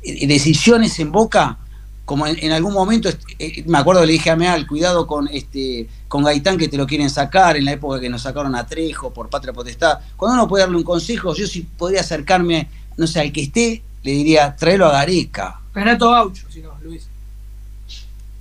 eh, 0.02 0.28
decisiones 0.28 0.98
en 1.00 1.12
Boca, 1.12 1.60
como 2.06 2.28
en, 2.28 2.52
algún 2.52 2.74
momento, 2.74 3.10
eh, 3.40 3.64
me 3.66 3.80
acuerdo 3.80 4.06
le 4.06 4.14
dije 4.14 4.30
a 4.30 4.36
Meal, 4.36 4.68
cuidado 4.68 5.08
con 5.08 5.28
este 5.28 5.90
con 6.08 6.24
Gaitán 6.24 6.58
que 6.58 6.68
te 6.68 6.78
lo 6.78 6.86
quieren 6.86 7.10
sacar, 7.10 7.58
en 7.58 7.66
la 7.66 7.72
época 7.74 8.00
que 8.00 8.10
nos 8.10 8.22
sacaron 8.22 8.56
a 8.56 8.66
Trejo 8.66 9.12
por 9.12 9.30
patria 9.30 9.54
potestad. 9.54 10.00
Cuando 10.16 10.36
uno 10.36 10.48
puede 10.48 10.64
darle 10.64 10.78
un 10.78 10.84
consejo, 10.84 11.34
yo 11.34 11.48
si 11.48 11.62
podría 11.62 12.02
acercarme, 12.02 12.70
no 12.96 13.08
sé, 13.08 13.22
al 13.22 13.32
que 13.32 13.42
esté, 13.42 13.84
le 14.04 14.12
diría, 14.12 14.56
tráelo 14.56 14.86
a 14.86 14.92
Gareca. 14.92 15.60
Renato 15.76 16.10
Gaucho, 16.10 16.48
si 16.50 16.62
no, 16.62 16.72
Luis. 16.84 17.08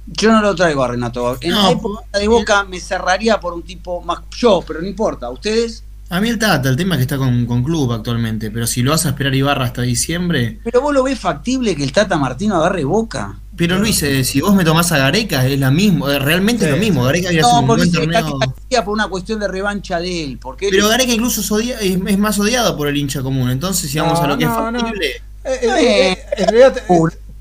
Yo 0.07 0.33
no 0.33 0.41
lo 0.43 0.55
traigo 0.55 0.85
a 0.85 0.89
Renato. 0.89 1.37
En 1.41 1.51
No, 1.51 1.63
la 1.63 1.71
época 1.71 2.19
de 2.19 2.29
Boca 2.29 2.65
me 2.65 2.79
cerraría 2.79 3.41
por 3.41 3.55
un 3.55 3.63
tipo 3.63 4.01
más 4.03 4.21
yo, 4.37 4.63
pero 4.67 4.81
no 4.83 4.87
importa. 4.87 5.31
¿Ustedes? 5.31 5.83
A 6.11 6.21
mí 6.21 6.29
el 6.29 6.39
Tata, 6.39 6.69
el 6.69 6.77
tema 6.77 6.95
es 6.95 6.99
que 6.99 7.03
está 7.03 7.17
con, 7.17 7.47
con 7.47 7.65
club 7.65 7.91
actualmente, 7.93 8.51
pero 8.51 8.67
si 8.67 8.83
lo 8.83 8.91
vas 8.91 9.07
a 9.07 9.09
esperar 9.11 9.35
Ibarra 9.35 9.65
hasta 9.65 9.81
diciembre. 9.83 10.61
¿Pero 10.63 10.83
vos 10.83 10.93
lo 10.93 11.03
ves 11.03 11.19
factible 11.19 11.75
que 11.75 11.83
el 11.83 11.93
Tata 11.93 12.19
Martino 12.19 12.57
agarre 12.57 12.85
Boca? 12.85 13.39
Pero 13.57 13.79
Luis, 13.79 14.03
eh, 14.03 14.23
si 14.25 14.41
vos 14.43 14.55
me 14.55 14.65
tomás 14.65 14.93
a 14.93 14.99
Gareca, 14.99 15.47
es 15.47 15.59
la 15.59 15.71
mismo, 15.71 16.11
eh, 16.11 16.19
realmente 16.19 16.67
es 16.67 16.71
Sí. 16.71 16.77
lo 16.77 16.85
mismo. 16.85 17.05
Gareca 17.05 17.29
había 17.29 17.41
sido 17.43 17.53
No, 17.55 17.61
un 17.61 17.67
porque 17.67 17.85
buen 17.87 17.93
torneo. 18.13 18.39
por 18.85 18.89
una 18.93 19.09
cuestión 19.09 19.41
de 19.41 19.49
revancha 19.49 19.99
de 19.99 20.25
él. 20.25 20.39
Porque 20.41 20.67
él- 20.67 20.73
Pero 20.75 20.89
Gareca 20.89 21.13
incluso 21.13 21.41
es, 21.41 21.51
odia- 21.51 21.81
es, 21.81 21.99
es 22.07 22.19
más 22.19 22.39
odiado 22.39 22.77
por 22.77 22.89
el 22.89 22.97
hincha 22.99 23.23
común. 23.23 23.49
Entonces, 23.51 23.91
si 23.91 23.99
vamos 23.99 24.19
No, 24.19 24.25
a 24.27 24.29
lo 24.29 24.37
que 24.37 24.45
no, 24.45 24.67
es 24.67 24.73
no. 24.75 24.81
factible. 24.81 25.07
Eh, 25.07 25.21
eh, 25.45 25.69
eh, 26.13 26.19
en 26.37 26.49
realidad, 26.49 26.83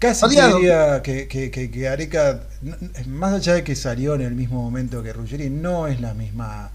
casi 0.07 0.25
odiado. 0.25 0.57
diría 0.57 1.01
que, 1.01 1.27
que, 1.27 1.49
que, 1.51 1.71
que 1.71 1.79
Gareca, 1.79 2.41
n- 2.63 2.75
más 3.07 3.33
allá 3.33 3.53
de 3.55 3.63
que 3.63 3.75
salió 3.75 4.15
en 4.15 4.21
el 4.21 4.35
mismo 4.35 4.61
momento 4.61 5.01
que 5.01 5.13
Ruggeri, 5.13 5.49
no 5.49 5.87
es 5.87 5.99
la 6.01 6.13
misma. 6.13 6.71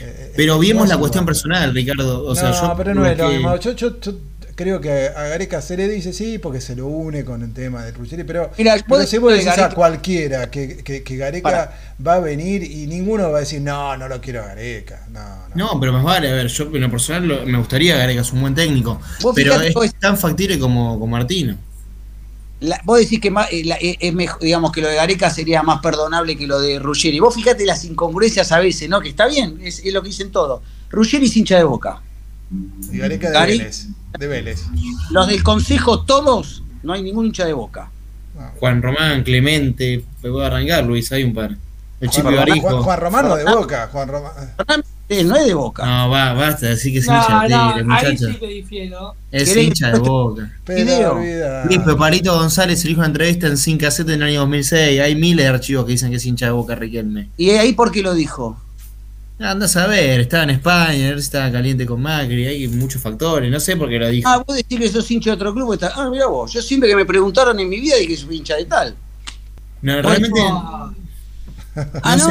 eh, 0.00 0.32
Pero 0.36 0.54
no 0.54 0.60
vimos 0.60 0.88
la 0.88 0.96
cuestión 0.98 1.24
personal, 1.26 1.74
Ricardo. 1.74 2.24
O 2.24 2.34
sea, 2.34 2.50
no, 2.50 2.60
yo 2.70 2.74
pero 2.76 2.94
no 2.94 3.06
es 3.06 3.16
lo 3.18 3.28
que- 3.28 3.34
mismo. 3.34 3.56
Yo, 3.58 3.72
yo- 3.72 3.98
yo 4.00 4.12
creo 4.54 4.80
que 4.80 5.08
a 5.08 5.24
Gareca 5.28 5.60
se 5.60 5.76
le 5.76 5.86
dice 5.86 6.14
sí, 6.14 6.38
porque 6.38 6.62
se 6.62 6.74
lo 6.74 6.86
une 6.86 7.24
con 7.26 7.42
el 7.42 7.52
tema 7.52 7.84
de 7.84 7.92
Ruggeri, 7.92 8.24
pero, 8.24 8.50
Mira, 8.56 8.74
pero 8.74 9.00
vos 9.00 9.08
si 9.08 9.18
vos 9.18 9.32
decís 9.34 9.48
a 9.48 9.68
cualquiera 9.70 10.50
que, 10.50 10.78
que, 10.78 11.02
que 11.02 11.16
Gareca 11.18 11.74
va 12.06 12.14
a 12.14 12.20
venir 12.20 12.62
y 12.62 12.86
ninguno 12.86 13.30
va 13.30 13.36
a 13.38 13.40
decir, 13.40 13.60
no, 13.60 13.96
no 13.98 14.08
lo 14.08 14.18
quiero 14.20 14.42
a 14.42 14.46
Gareca. 14.46 15.06
No, 15.10 15.20
no. 15.54 15.72
No, 15.74 15.80
pero 15.80 15.92
más 15.92 16.04
vale, 16.04 16.30
a 16.30 16.34
ver, 16.34 16.46
yo 16.48 16.64
en 16.72 16.80
lo 16.80 16.90
personal 16.90 17.44
me 17.46 17.58
gustaría 17.58 17.96
Gareca, 17.98 18.22
es 18.22 18.32
un 18.32 18.40
buen 18.40 18.54
técnico. 18.54 18.98
Pero 19.34 19.34
fíjate, 19.34 19.68
es 19.68 19.74
vos- 19.74 19.94
tan 20.00 20.16
factible 20.16 20.58
como, 20.58 20.94
como 20.98 21.06
Martino. 21.08 21.56
La- 22.60 22.80
vos 22.84 22.98
decís 22.98 23.20
que 23.20 23.30
más, 23.30 23.48
eh, 23.52 23.62
la- 23.64 23.76
eh, 23.76 23.96
es 24.00 24.14
mejor, 24.14 24.40
digamos 24.40 24.72
que 24.72 24.80
lo 24.80 24.88
de 24.88 24.94
Gareca 24.94 25.28
sería 25.30 25.62
más 25.62 25.80
perdonable 25.82 26.36
que 26.36 26.46
lo 26.46 26.58
de 26.60 26.78
Ruggeri. 26.78 27.20
Vos 27.20 27.34
fíjate 27.34 27.66
las 27.66 27.84
incongruencias 27.84 28.50
a 28.52 28.58
veces, 28.60 28.88
¿no? 28.88 29.00
Que 29.00 29.10
está 29.10 29.26
bien, 29.26 29.58
es, 29.62 29.80
es 29.80 29.92
lo 29.92 30.00
que 30.02 30.08
dicen 30.08 30.30
todos. 30.32 30.62
Ruggeri 30.90 31.26
es 31.26 31.36
hincha 31.36 31.58
de 31.58 31.64
boca. 31.64 32.00
Y 32.92 32.98
Gareca 32.98 33.28
de 33.28 33.34
Gare- 33.34 33.58
Vélez. 33.58 33.86
De 34.18 34.26
Vélez. 34.26 34.62
Los 35.10 35.26
del 35.28 35.42
consejo, 35.42 36.04
todos, 36.04 36.62
no 36.82 36.94
hay 36.94 37.02
ningún 37.02 37.26
hincha 37.26 37.44
de 37.44 37.52
boca. 37.52 37.90
Juan 38.58 38.80
Román, 38.82 39.22
Clemente, 39.22 40.04
me 40.22 40.30
voy 40.30 40.42
a 40.42 40.46
arrancar, 40.46 40.84
Luis, 40.84 41.10
hay 41.12 41.24
un 41.24 41.34
par. 41.34 41.50
El 42.00 42.08
Juan, 42.08 42.10
Chipi 42.10 42.22
Román, 42.22 42.36
Barijo. 42.36 42.68
Juan- 42.68 42.82
Juan 42.82 43.00
Romano 43.00 43.36
de 43.36 43.44
Boca. 43.44 43.88
Juan 43.92 44.08
Román. 44.08 44.32
Él 45.08 45.28
no 45.28 45.36
es 45.36 45.46
de 45.46 45.54
boca. 45.54 45.86
No, 45.86 46.10
va, 46.10 46.32
basta, 46.32 46.66
decir 46.66 46.92
que 46.92 46.98
es 46.98 47.06
No, 47.06 47.14
hincha 47.16 47.42
de 47.42 47.48
no, 47.48 47.68
Tigre, 47.68 47.80
ahí 47.80 47.84
muchacho. 47.84 48.26
sí 48.32 48.38
que 48.40 48.46
difiero. 48.48 49.14
Es 49.30 49.48
¿Querés- 49.56 49.64
hincha 49.64 49.92
de 49.92 49.98
boca. 50.00 50.52
Pero. 50.64 51.20
Sí, 51.70 51.78
pero 51.84 51.96
Palito 51.96 52.34
González 52.34 52.80
se 52.80 52.88
dijo 52.88 52.98
una 53.00 53.06
entrevista 53.08 53.46
en 53.46 53.56
Sin 53.56 53.78
Cassette 53.78 54.08
en 54.08 54.22
el 54.22 54.28
año 54.28 54.40
2006. 54.40 55.00
Hay 55.00 55.14
miles 55.14 55.44
de 55.44 55.48
archivos 55.48 55.84
que 55.86 55.92
dicen 55.92 56.10
que 56.10 56.16
es 56.16 56.26
hincha 56.26 56.46
de 56.46 56.52
boca 56.52 56.74
Riquelme. 56.74 57.28
¿Y 57.36 57.50
ahí 57.50 57.72
por 57.72 57.92
qué 57.92 58.02
lo 58.02 58.14
dijo? 58.14 58.60
Anda 59.38 59.66
a 59.66 59.68
saber, 59.68 60.20
estaba 60.20 60.44
en 60.44 60.50
España, 60.50 61.06
a 61.06 61.08
ver 61.10 61.20
si 61.20 61.26
estaba 61.26 61.52
caliente 61.52 61.84
con 61.84 62.00
Macri, 62.00 62.46
hay 62.46 62.68
muchos 62.68 63.02
factores, 63.02 63.50
no 63.50 63.60
sé 63.60 63.76
por 63.76 63.88
qué 63.90 63.98
lo 63.98 64.08
dijo. 64.08 64.26
Ah, 64.28 64.42
vos 64.44 64.56
decís 64.56 64.78
que 64.78 64.88
sos 64.88 65.10
hincha 65.10 65.28
de 65.30 65.34
otro 65.36 65.52
club. 65.52 65.74
Está... 65.74 65.92
Ah, 65.94 66.08
mira 66.10 66.26
vos. 66.26 66.50
Yo 66.54 66.62
siempre 66.62 66.88
que 66.88 66.96
me 66.96 67.04
preguntaron 67.04 67.60
en 67.60 67.68
mi 67.68 67.78
vida 67.78 67.96
dije 67.96 68.08
que 68.08 68.16
soy 68.16 68.38
hincha 68.38 68.56
de 68.56 68.64
tal. 68.64 68.96
No, 69.82 70.00
realmente, 70.00 70.40
Ah, 72.02 72.16
no. 72.16 72.28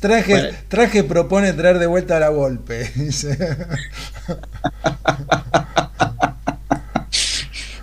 Traje, 0.00 0.32
Bueno. 0.32 0.58
traje 0.68 1.04
propone 1.04 1.52
traer 1.52 1.78
de 1.78 1.86
vuelta 1.86 2.16
a 2.16 2.20
la 2.20 2.28
golpe. 2.28 2.90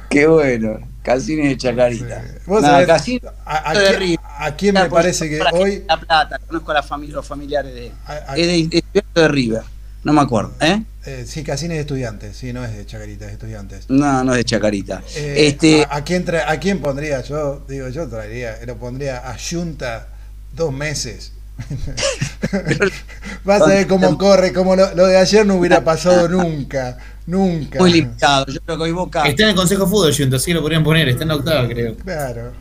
Qué 0.10 0.28
bueno. 0.28 0.80
Casines 1.02 1.50
de 1.50 1.58
Chacarita. 1.58 2.24
Vos 2.46 2.62
No, 2.62 2.68
sabés, 2.70 2.88
Casines 2.88 3.24
a, 3.46 3.70
a 3.72 3.74
de 3.74 3.86
quién- 3.88 4.00
River. 4.00 4.20
a 4.40 4.56
quién 4.56 4.74
me 4.76 4.86
parece 4.90 5.30
que 5.30 5.42
hoy. 5.52 5.84
La 5.88 6.00
Plata, 6.00 6.40
conozco 6.48 6.72
a 6.72 6.76
la 6.76 6.84
familia, 6.84 7.16
los 7.16 7.28
familiares 7.28 7.74
de. 7.74 7.92
A- 8.06 8.38
Es 8.38 8.48
de, 8.48 8.60
es 8.60 8.66
estudiante 8.72 9.22
de 9.22 9.28
River. 9.28 9.62
No 10.04 10.12
me 10.14 10.22
acuerdo, 10.22 10.54
¿eh? 10.62 10.84
eh, 11.06 11.24
sí, 11.28 11.44
Casines 11.44 11.76
de 11.78 11.82
estudiantes, 11.82 12.36
sí, 12.38 12.52
no 12.54 12.64
es 12.64 12.76
de 12.76 12.86
Chacarita, 12.86 13.24
es 13.26 13.32
de 13.32 13.34
estudiantes. 13.34 13.86
No, 13.90 14.24
no 14.24 14.32
es 14.34 14.38
de 14.40 14.44
Chacarita. 14.46 15.02
Eh, 15.16 15.48
este, 15.48 15.84
a, 15.90 15.96
a 15.98 16.04
quién 16.04 16.26
tra- 16.26 16.44
¿A 16.48 16.58
quién 16.60 16.80
pondría? 16.80 17.22
Yo 17.22 17.66
digo, 17.68 17.88
yo 17.90 18.08
traería, 18.08 18.58
lo 18.66 18.78
pondría 18.78 19.30
a 19.30 19.36
Junta 19.38 20.08
dos 20.56 20.74
meses. 20.74 21.34
Vas 23.44 23.62
a 23.62 23.66
ver 23.68 23.88
cómo 23.88 24.18
corre, 24.18 24.54
como 24.54 24.76
lo, 24.76 24.94
lo 24.96 25.06
de 25.08 25.18
ayer 25.18 25.46
no 25.46 25.56
hubiera 25.56 25.84
pasado 25.84 26.28
nunca, 26.28 26.98
nunca. 27.26 27.80
muy 27.80 27.94
limitado. 27.94 28.46
Yo 28.48 28.60
creo 28.62 28.78
que 28.78 28.84
hoy 28.84 28.92
Boca. 28.92 29.24
Está 29.28 29.44
en 29.44 29.50
el 29.50 29.56
Consejo 29.56 29.86
de 29.86 29.90
Fútbol, 29.90 30.16
Junta, 30.16 30.38
así 30.38 30.54
lo 30.54 30.62
podrían 30.62 30.84
poner, 30.84 31.10
está 31.10 31.24
en 31.24 31.30
la 31.30 31.36
octava, 31.36 31.68
creo. 31.68 31.96
Claro. 31.98 32.52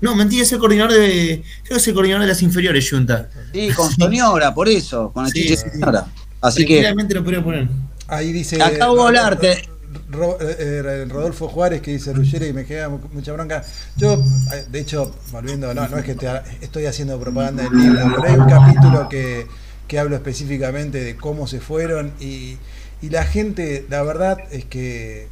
No, 0.00 0.14
mentira, 0.14 0.42
es 0.42 0.52
el 0.52 0.58
coordinador 0.58 0.92
de. 0.92 1.42
Creo 1.62 1.76
que 1.76 1.80
es 1.80 1.88
el 1.88 1.94
coordinador 1.94 2.22
de 2.22 2.28
las 2.28 2.42
inferiores, 2.42 2.88
Junta. 2.90 3.28
Sí, 3.52 3.68
con 3.70 3.90
Soñora, 3.92 4.54
por 4.54 4.68
eso. 4.68 5.12
Con 5.12 5.26
el 5.26 5.32
Sí, 5.32 5.42
chiche. 5.42 5.56
Soñora. 5.56 6.06
Así 6.40 6.64
que. 6.64 6.82
Lo 7.10 7.22
podrían 7.22 7.44
poner. 7.44 7.68
Ahí 8.08 8.32
dice. 8.32 8.62
Acabo 8.62 8.96
de 8.96 9.02
hablarte. 9.02 9.68
Eh, 9.92 11.04
Rodolfo 11.08 11.48
Juárez 11.48 11.80
que 11.82 11.92
dice 11.92 12.12
Ruggeri 12.12 12.48
y 12.48 12.52
me 12.52 12.64
queda 12.64 12.88
mu- 12.88 13.00
mucha 13.12 13.32
bronca. 13.32 13.64
Yo, 13.96 14.14
eh, 14.52 14.66
de 14.70 14.80
hecho, 14.80 15.12
volviendo, 15.32 15.72
no, 15.74 15.84
es 15.84 16.04
que 16.04 16.14
te 16.14 16.28
estoy 16.60 16.86
haciendo 16.86 17.18
propaganda 17.18 17.64
del 17.64 17.72
libro, 17.72 18.12
pero 18.16 18.22
hay 18.28 18.38
un 18.38 18.48
capítulo 18.48 19.08
que, 19.08 19.46
que 19.88 19.98
hablo 19.98 20.14
específicamente 20.16 21.02
de 21.02 21.16
cómo 21.16 21.46
se 21.48 21.60
fueron 21.60 22.12
y, 22.20 22.56
y 23.02 23.10
la 23.10 23.24
gente, 23.24 23.84
la 23.90 24.02
verdad 24.02 24.38
es 24.52 24.64
que 24.64 25.28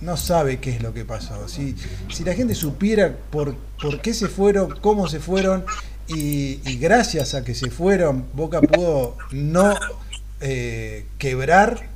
no 0.00 0.16
sabe 0.16 0.58
qué 0.58 0.70
es 0.70 0.82
lo 0.82 0.92
que 0.92 1.04
pasó. 1.04 1.46
Si, 1.48 1.76
si 2.12 2.24
la 2.24 2.34
gente 2.34 2.56
supiera 2.56 3.16
por, 3.30 3.54
por 3.80 4.00
qué 4.00 4.12
se 4.14 4.26
fueron, 4.28 4.74
cómo 4.80 5.06
se 5.08 5.20
fueron 5.20 5.64
y, 6.08 6.58
y 6.68 6.78
gracias 6.78 7.34
a 7.34 7.44
que 7.44 7.54
se 7.54 7.70
fueron, 7.70 8.24
Boca 8.34 8.60
pudo 8.60 9.16
no 9.30 9.76
eh, 10.40 11.06
quebrar. 11.18 11.88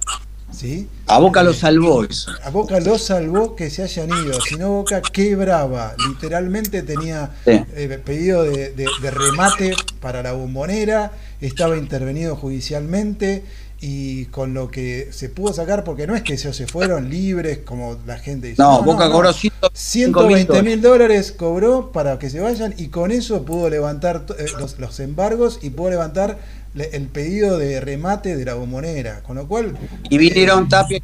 ¿Sí? 0.55 0.89
A 1.07 1.19
Boca 1.19 1.43
lo 1.43 1.53
salvó 1.53 2.05
eso. 2.05 2.31
A 2.45 2.51
Boca 2.51 2.79
lo 2.81 2.99
salvó 2.99 3.57
que 3.57 3.71
se 3.71 3.83
hayan 3.83 4.09
ido, 4.11 4.41
si 4.41 4.57
no 4.57 4.71
Boca 4.71 5.03
quebraba. 5.03 5.95
Literalmente 6.09 6.83
tenía 6.83 7.31
Sí. 7.45 7.51
eh, 7.75 8.01
pedido 8.05 8.45
de, 8.45 8.71
de- 8.71 8.87
de 9.03 9.11
remate 9.11 9.75
para 10.01 10.23
la 10.23 10.33
bombonera, 10.33 11.13
estaba 11.41 11.77
intervenido 11.77 12.37
judicialmente 12.37 13.45
y 13.81 14.27
con 14.27 14.55
lo 14.55 14.71
que 14.71 15.09
se 15.13 15.29
pudo 15.29 15.53
sacar, 15.53 15.85
porque 15.85 16.07
no 16.07 16.15
es 16.17 16.23
que 16.23 16.35
ellos 16.35 16.57
se 16.57 16.67
fueron 16.67 17.11
libres 17.11 17.59
como 17.65 17.99
la 18.07 18.19
gente 18.19 18.49
dice. 18.49 18.63
No, 18.63 18.83
Boca 18.83 19.11
cobró 19.11 19.33
105 19.33 19.71
120 19.75 20.63
mil 20.63 20.81
dólares 20.81 21.33
cobró 21.33 21.93
para 21.93 22.19
que 22.19 22.31
se 22.31 22.41
vayan 22.41 22.75
y 22.79 22.89
con 22.89 23.11
eso 23.11 23.45
pudo 23.45 23.69
levantar 23.69 24.25
eh, 24.39 24.47
los, 24.59 24.79
los 24.79 25.01
embargos 25.01 25.59
y 25.63 25.71
pudo 25.71 25.91
levantar 25.91 26.31
le- 26.31 26.39
el 26.77 27.07
pedido 27.09 27.57
de 27.59 27.81
remate 27.81 28.37
de 28.37 28.45
la 28.45 28.55
bombonera. 28.55 29.23
Con 29.23 29.37
lo 29.37 29.47
cual 29.47 29.77
Y 30.11 30.19
vinieron 30.19 30.69
Tapia 30.69 30.99
y 30.99 31.03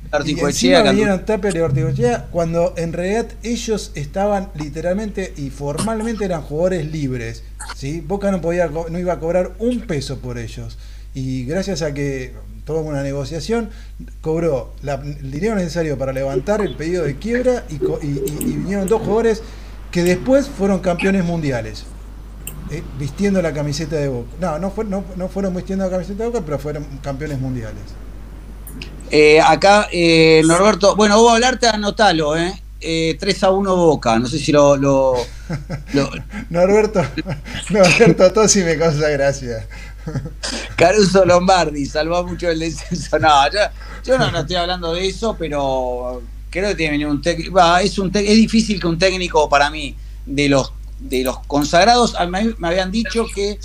vinieron 0.93 1.25
Tapia 1.25 1.51
y 1.55 1.59
Ortigochea 1.59 2.27
cuando 2.31 2.75
en 2.77 2.93
realidad 2.93 3.27
ellos 3.43 3.93
estaban 3.95 4.49
literalmente 4.55 5.33
y 5.37 5.51
formalmente 5.51 6.25
eran 6.25 6.43
jugadores 6.43 6.91
libres. 6.91 7.45
¿sí? 7.77 8.01
Boca 8.01 8.31
no, 8.31 8.41
podía, 8.41 8.67
no 8.69 8.99
iba 8.99 9.13
a 9.13 9.19
cobrar 9.21 9.53
un 9.59 9.81
peso 9.83 10.19
por 10.19 10.39
ellos. 10.39 10.79
Y 11.15 11.45
gracias 11.45 11.83
a 11.83 11.93
que 11.95 12.33
tuvo 12.65 12.81
una 12.83 13.03
negociación, 13.03 13.71
cobró 14.21 14.73
la- 14.83 14.95
el 14.95 15.31
dinero 15.31 15.55
necesario 15.57 15.99
para 15.99 16.13
levantar 16.13 16.61
el 16.61 16.77
pedido 16.77 17.05
de 17.05 17.17
quiebra 17.17 17.65
y- 17.69 17.75
y- 18.07 18.25
y 18.41 18.57
vinieron 18.57 18.87
dos 18.89 19.01
jugadores 19.03 19.43
que 19.91 20.03
después 20.05 20.47
fueron 20.49 20.79
campeones 20.81 21.25
mundiales. 21.25 21.85
Eh, 22.71 22.83
vistiendo 22.99 23.41
la 23.43 23.53
camiseta 23.53 23.97
de 23.97 24.09
Boca. 24.09 24.31
No, 24.41 24.59
no, 24.59 24.71
fue- 24.71 24.85
no, 24.85 25.05
no 25.17 25.29
fueron 25.29 25.55
vistiendo 25.55 25.85
la 25.85 25.91
camiseta 25.91 26.23
de 26.25 26.29
Boca, 26.31 26.43
pero 26.45 26.59
fueron 26.59 26.85
campeones 27.03 27.39
mundiales. 27.41 27.83
Eh, 29.11 29.41
acá, 29.41 29.89
eh, 29.93 30.43
Norberto, 30.45 30.95
bueno, 30.95 31.21
vos 31.21 31.33
hablarte, 31.35 31.67
anotalo, 31.67 32.37
¿eh? 32.37 32.63
Eh, 32.81 33.17
3 33.21 33.43
a 33.45 33.51
1 33.51 33.77
Boca, 33.77 34.19
no 34.19 34.27
sé 34.27 34.39
si 34.39 34.53
lo. 34.53 34.77
lo, 34.77 35.15
lo- 35.93 36.11
Norberto, 36.49 37.03
Norberto 37.71 38.33
Tosi 38.33 38.63
me 38.63 38.79
causa 38.79 39.09
gracia. 39.11 39.67
Caruso 40.77 41.25
Lombardi 41.25 41.85
salvó 41.87 42.25
mucho 42.27 42.49
el 42.49 42.61
descenso. 42.61 43.19
No, 43.19 43.51
yo, 43.51 43.59
yo 44.05 44.17
no, 44.19 44.31
no 44.31 44.41
estoy 44.41 44.57
hablando 44.57 44.95
de 44.95 45.07
eso, 45.09 45.37
pero 45.39 46.23
creo 46.49 46.71
que 46.71 46.75
tiene 46.77 47.07
un 47.07 47.21
técnico. 47.21 47.61
Es, 47.79 47.99
un 47.99 48.11
es 48.15 48.37
difícil 48.37 48.81
que 48.81 48.87
un 48.87 48.99
técnico, 48.99 49.49
para 49.49 49.69
mí, 49.71 49.95
de 50.25 50.49
los, 50.49 50.73
de 51.01 51.25
los 51.25 51.39
consagrados, 51.47 52.15
a 52.15 52.27
mí 52.27 52.55
me 52.59 52.69
habían 52.69 52.91
dicho 52.91 53.27
que 53.35 53.59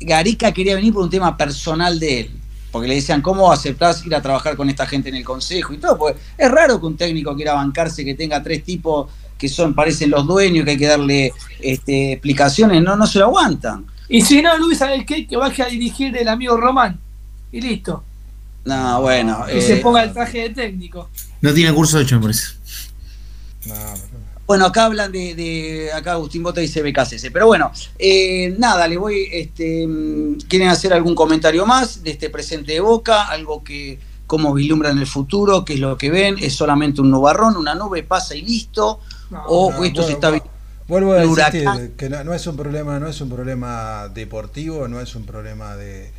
Gareca 0.00 0.52
quería 0.52 0.74
venir 0.74 0.92
por 0.92 1.02
un 1.02 1.10
tema 1.10 1.36
personal 1.36 1.98
de 1.98 2.20
él. 2.20 2.30
Porque 2.70 2.88
le 2.88 2.94
decían, 2.94 3.20
¿cómo 3.20 3.52
aceptás 3.52 4.04
ir 4.06 4.14
a 4.14 4.22
trabajar 4.22 4.56
con 4.56 4.70
esta 4.70 4.86
gente 4.86 5.10
en 5.10 5.16
el 5.16 5.24
consejo 5.24 5.74
y 5.74 5.78
todo? 5.78 5.98
Porque 5.98 6.18
es 6.38 6.50
raro 6.50 6.80
que 6.80 6.86
un 6.86 6.96
técnico 6.96 7.36
quiera 7.36 7.52
bancarse, 7.52 8.02
que 8.04 8.14
tenga 8.14 8.42
tres 8.42 8.64
tipos 8.64 9.10
que 9.36 9.48
son, 9.48 9.74
parecen 9.74 10.10
los 10.10 10.26
dueños, 10.26 10.64
que 10.64 10.70
hay 10.70 10.78
que 10.78 10.86
darle 10.86 11.32
este, 11.60 12.12
explicaciones, 12.12 12.82
no, 12.82 12.96
no 12.96 13.06
se 13.06 13.18
lo 13.18 13.26
aguantan. 13.26 13.84
Y 14.08 14.22
si 14.22 14.40
no, 14.40 14.56
Luis, 14.56 14.78
¿sabes 14.78 15.04
qué? 15.04 15.26
Que 15.26 15.36
baje 15.36 15.62
a 15.62 15.66
dirigir 15.66 16.16
el 16.16 16.28
amigo 16.28 16.56
Román. 16.56 16.98
Y 17.50 17.60
listo. 17.60 18.04
No, 18.64 19.02
bueno. 19.02 19.44
Y 19.52 19.58
eh, 19.58 19.62
se 19.62 19.76
ponga 19.76 20.02
el 20.04 20.12
traje 20.12 20.48
de 20.48 20.50
técnico. 20.50 21.10
No 21.40 21.52
tiene 21.52 21.74
curso 21.74 21.98
hecho, 21.98 22.16
me 22.16 22.22
parece. 22.22 22.54
No, 23.66 23.74
Bueno, 24.52 24.66
acá 24.66 24.84
hablan 24.84 25.10
de, 25.10 25.34
de- 25.34 25.90
acá 25.94 26.12
Agustín 26.12 26.42
Bota 26.42 26.60
dice 26.60 26.82
BKCS. 26.82 27.30
Pero 27.32 27.46
bueno, 27.46 27.72
eh, 27.98 28.54
nada, 28.58 28.86
le 28.86 28.98
voy, 28.98 29.26
este, 29.32 29.86
mm, 29.86 30.40
¿quieren 30.46 30.68
hacer 30.68 30.92
algún 30.92 31.14
comentario 31.14 31.64
más 31.64 32.02
de 32.02 32.10
este 32.10 32.28
presente 32.28 32.72
de 32.72 32.80
Boca? 32.80 33.28
Algo 33.28 33.64
que, 33.64 33.98
cómo 34.26 34.52
vislumbran 34.52 34.98
el 34.98 35.06
futuro, 35.06 35.64
qué 35.64 35.72
es 35.72 35.80
lo 35.80 35.96
que 35.96 36.10
ven, 36.10 36.36
es 36.38 36.54
solamente 36.54 37.00
un 37.00 37.10
nubarrón, 37.10 37.56
una 37.56 37.74
nube 37.74 38.02
pasa 38.02 38.34
y 38.34 38.42
listo, 38.42 39.00
No, 39.30 39.42
o 39.46 39.72
no, 39.72 39.84
esto 39.84 40.02
se 40.02 40.12
está 40.12 40.28
bueno. 40.28 40.44
Vuelvo 40.86 41.14
a 41.14 41.24
insistir 41.24 41.92
que 41.96 42.10
no, 42.10 42.22
no 42.22 42.34
es 42.34 42.46
un 42.46 42.58
problema, 42.58 43.00
no 43.00 43.08
es 43.08 43.18
un 43.22 43.30
problema 43.30 44.08
deportivo, 44.08 44.86
no 44.86 45.00
es 45.00 45.14
un 45.14 45.24
problema 45.24 45.76
de, 45.76 46.10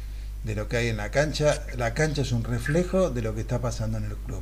de 0.43 0.55
lo 0.55 0.67
que 0.67 0.77
hay 0.77 0.87
en 0.87 0.97
la 0.97 1.11
cancha. 1.11 1.61
La 1.77 1.93
cancha 1.93 2.23
es 2.23 2.31
un 2.31 2.43
reflejo 2.43 3.11
de 3.11 3.21
lo 3.21 3.35
que 3.35 3.41
está 3.41 3.61
pasando 3.61 3.99
en 3.99 4.05
el 4.05 4.15
club. 4.15 4.41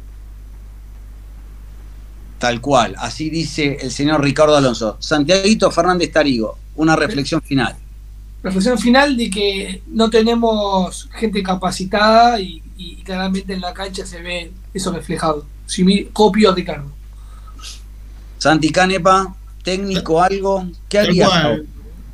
Tal 2.41 2.59
cual. 2.59 2.95
Así 2.97 3.29
dice 3.29 3.77
el 3.79 3.91
señor 3.91 4.21
Ricardo 4.21 4.57
Alonso. 4.57 4.97
Santiaguito 4.99 5.69
Fernández 5.71 6.11
Tarigo, 6.11 6.57
una 6.75 6.95
reflexión 6.95 7.41
final. 7.41 7.75
Reflexión 8.43 8.79
final 8.79 9.15
de 9.15 9.29
que 9.29 9.83
no 9.87 10.09
tenemos 10.09 11.07
gente 11.13 11.43
capacitada 11.43 12.41
y, 12.41 12.63
y 12.75 12.95
claramente 13.03 13.53
en 13.53 13.61
la 13.61 13.73
cancha 13.73 14.05
se 14.05 14.21
ve 14.21 14.51
eso 14.73 14.91
reflejado. 14.91 15.45
Si 15.67 15.83
mi, 15.83 16.05
copio 16.05 16.49
a 16.49 16.55
Ricardo. 16.55 16.91
Santi 18.39 18.71
Canepa, 18.71 19.35
técnico, 19.63 20.21
algo. 20.21 20.67
¿Qué 20.89 20.97
harías? 20.97 21.29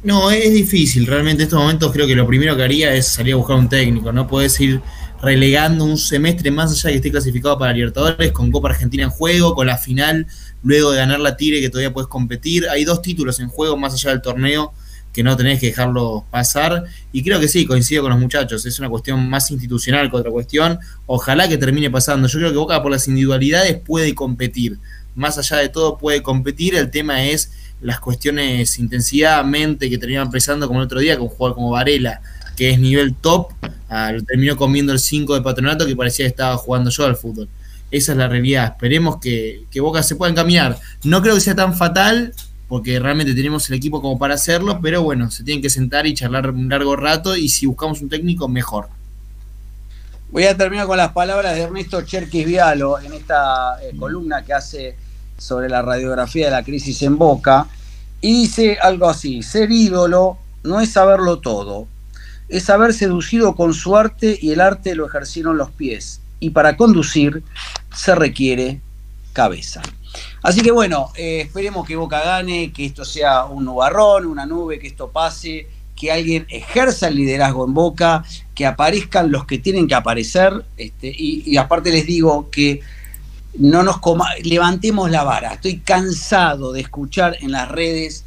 No, 0.04 0.30
es 0.30 0.54
difícil. 0.54 1.06
Realmente 1.06 1.44
en 1.44 1.48
estos 1.48 1.60
momentos 1.60 1.92
creo 1.94 2.06
que 2.06 2.16
lo 2.16 2.28
primero 2.28 2.56
que 2.58 2.64
haría 2.64 2.94
es 2.94 3.08
salir 3.08 3.34
a 3.34 3.38
buscar 3.38 3.56
un 3.56 3.70
técnico. 3.70 4.12
No 4.12 4.28
puedes 4.28 4.60
ir 4.60 4.82
relegando 5.22 5.84
un 5.84 5.98
semestre 5.98 6.52
más 6.52 6.72
allá 6.72 6.88
de 6.88 6.92
que 6.92 6.98
esté 6.98 7.12
clasificado 7.12 7.58
para 7.58 7.74
Libertadores, 7.74 8.32
con 8.32 8.52
Copa 8.52 8.70
Argentina 8.70 9.04
en 9.04 9.10
juego, 9.10 9.56
con 9.56 9.68
la 9.68 9.78
final, 9.78 10.28
luego 10.64 10.92
de 10.92 10.98
ganar 10.98 11.20
la 11.20 11.38
Tigre 11.38 11.62
que 11.62 11.70
todavía 11.70 11.94
puedes 11.94 12.08
competir. 12.08 12.68
Hay 12.70 12.86
dos 12.86 13.02
títulos 13.02 13.40
en 13.40 13.50
juego 13.50 13.78
más 13.78 13.94
allá 13.94 14.12
del 14.12 14.22
torneo 14.22 14.74
que 15.14 15.24
no 15.24 15.36
tenés 15.36 15.60
que 15.60 15.68
dejarlo 15.68 16.26
pasar. 16.30 16.84
Y 17.12 17.24
creo 17.24 17.40
que 17.40 17.48
sí, 17.48 17.66
coincido 17.66 18.04
con 18.04 18.12
los 18.12 18.20
muchachos. 18.20 18.66
Es 18.68 18.78
una 18.78 18.88
cuestión 18.90 19.28
más 19.28 19.50
institucional 19.50 20.12
que 20.12 20.18
otra 20.18 20.30
cuestión. 20.30 20.78
Ojalá 21.08 21.48
que 21.48 21.58
termine 21.58 21.90
pasando. 21.90 22.28
Yo 22.28 22.38
creo 22.38 22.52
que 22.52 22.58
Boca 22.58 22.84
por 22.84 22.92
las 22.92 23.08
individualidades 23.08 23.80
puede 23.80 24.14
competir. 24.14 24.78
Más 25.16 25.40
allá 25.40 25.58
de 25.58 25.70
todo 25.70 25.98
puede 25.98 26.22
competir. 26.22 26.76
El 26.76 26.92
tema 26.92 27.26
es 27.26 27.52
las 27.82 28.00
cuestiones 28.00 28.78
intensidad, 28.78 29.44
mente 29.44 29.90
que 29.90 29.98
terminan 29.98 30.30
pesando 30.30 30.68
como 30.68 30.82
el 30.82 30.86
otro 30.86 31.00
día 31.00 31.16
con 31.16 31.24
un 31.24 31.30
jugador 31.30 31.56
como 31.56 31.72
Varela, 31.72 32.22
que 32.58 32.72
es 32.72 32.80
nivel 32.80 33.16
top, 33.16 33.54
ah, 33.88 34.12
lo 34.12 34.24
terminó 34.24 34.58
comiendo 34.58 34.92
el 34.92 35.00
5 35.00 35.36
de 35.36 35.42
patronato 35.42 35.86
que 35.86 35.96
parecía 35.96 36.26
que 36.26 36.30
estaba 36.30 36.58
jugando 36.58 36.90
yo 36.90 37.06
al 37.06 37.16
fútbol. 37.16 37.48
Esa 37.92 38.12
es 38.12 38.18
la 38.18 38.28
realidad. 38.28 38.74
Esperemos 38.74 39.18
que, 39.22 39.64
que 39.72 39.80
Boca 39.80 40.04
se 40.04 40.18
pueda 40.18 40.32
encaminar. 40.32 40.78
No 41.04 41.22
creo 41.22 41.36
que 41.36 41.42
sea 41.42 41.56
tan 41.56 41.74
fatal, 41.74 42.34
porque 42.68 43.00
realmente 43.00 43.34
tenemos 43.34 43.70
el 43.70 43.76
equipo 43.76 44.02
como 44.02 44.20
para 44.20 44.34
hacerlo, 44.34 44.80
pero 44.82 45.04
bueno, 45.04 45.32
se 45.32 45.44
tienen 45.44 45.62
que 45.62 45.70
sentar 45.70 46.06
y 46.06 46.14
charlar 46.14 46.50
un 46.50 46.68
largo 46.68 46.96
rato 46.96 47.38
y 47.38 47.48
si 47.48 47.66
buscamos 47.66 48.02
un 48.02 48.10
técnico, 48.10 48.50
mejor. 48.50 48.90
Voy 50.32 50.44
a 50.44 50.58
terminar 50.58 50.88
con 50.88 50.98
las 50.98 51.14
palabras 51.14 51.56
de 51.56 51.62
Ernesto 51.62 52.02
Cherkis 52.02 52.46
Vialo 52.46 53.00
en 53.00 53.14
esta 53.14 53.82
eh, 53.82 53.96
columna 53.98 54.44
que 54.44 54.54
hace 54.54 54.98
sobre 55.38 55.70
la 55.70 55.82
radiografía 55.82 56.46
de 56.46 56.52
la 56.52 56.64
crisis 56.64 57.02
en 57.04 57.18
Boca. 57.18 57.68
Y 58.20 58.42
dice 58.42 58.78
algo 58.82 59.08
así, 59.08 59.42
ser 59.44 59.72
ídolo 59.72 60.38
no 60.64 60.82
es 60.82 60.92
saberlo 60.92 61.40
todo, 61.40 61.88
es 62.50 62.70
haber 62.70 62.94
seducido 62.94 63.56
con 63.56 63.74
su 63.74 63.98
arte 63.98 64.38
y 64.42 64.52
el 64.52 64.62
arte 64.62 64.96
lo 64.96 65.06
ejercieron 65.06 65.58
los 65.58 65.72
pies. 65.72 66.22
Y 66.40 66.52
para 66.52 66.78
conducir 66.78 67.44
se 67.94 68.16
requiere 68.16 68.82
cabeza. 69.34 69.82
Así 70.42 70.62
que 70.62 70.72
bueno, 70.72 71.12
eh, 71.16 71.42
esperemos 71.42 71.86
que 71.86 71.96
Boca 71.96 72.22
gane, 72.24 72.72
que 72.72 72.86
esto 72.86 73.06
sea 73.06 73.46
un 73.46 73.66
nubarrón, 73.66 74.26
una 74.26 74.46
nube, 74.46 74.80
que 74.80 74.88
esto 74.88 75.10
pase, 75.10 75.68
que 75.96 76.12
alguien 76.12 76.46
ejerza 76.50 77.08
el 77.08 77.16
liderazgo 77.16 77.66
en 77.66 77.74
Boca, 77.74 78.24
que 78.56 78.66
aparezcan 78.66 79.32
los 79.32 79.46
que 79.46 79.58
tienen 79.58 79.88
que 79.88 79.96
aparecer. 79.96 80.64
Este, 80.78 81.08
y, 81.08 81.44
y 81.46 81.58
aparte 81.58 81.92
les 81.92 82.06
digo 82.06 82.50
que 82.50 82.82
no 83.58 83.84
nos 83.84 84.00
coma, 84.00 84.30
levantemos 84.44 85.10
la 85.12 85.24
vara. 85.24 85.54
Estoy 85.54 85.80
cansado 85.80 86.72
de 86.72 86.82
escuchar 86.82 87.38
en 87.42 87.52
las 87.52 87.70
redes 87.70 88.24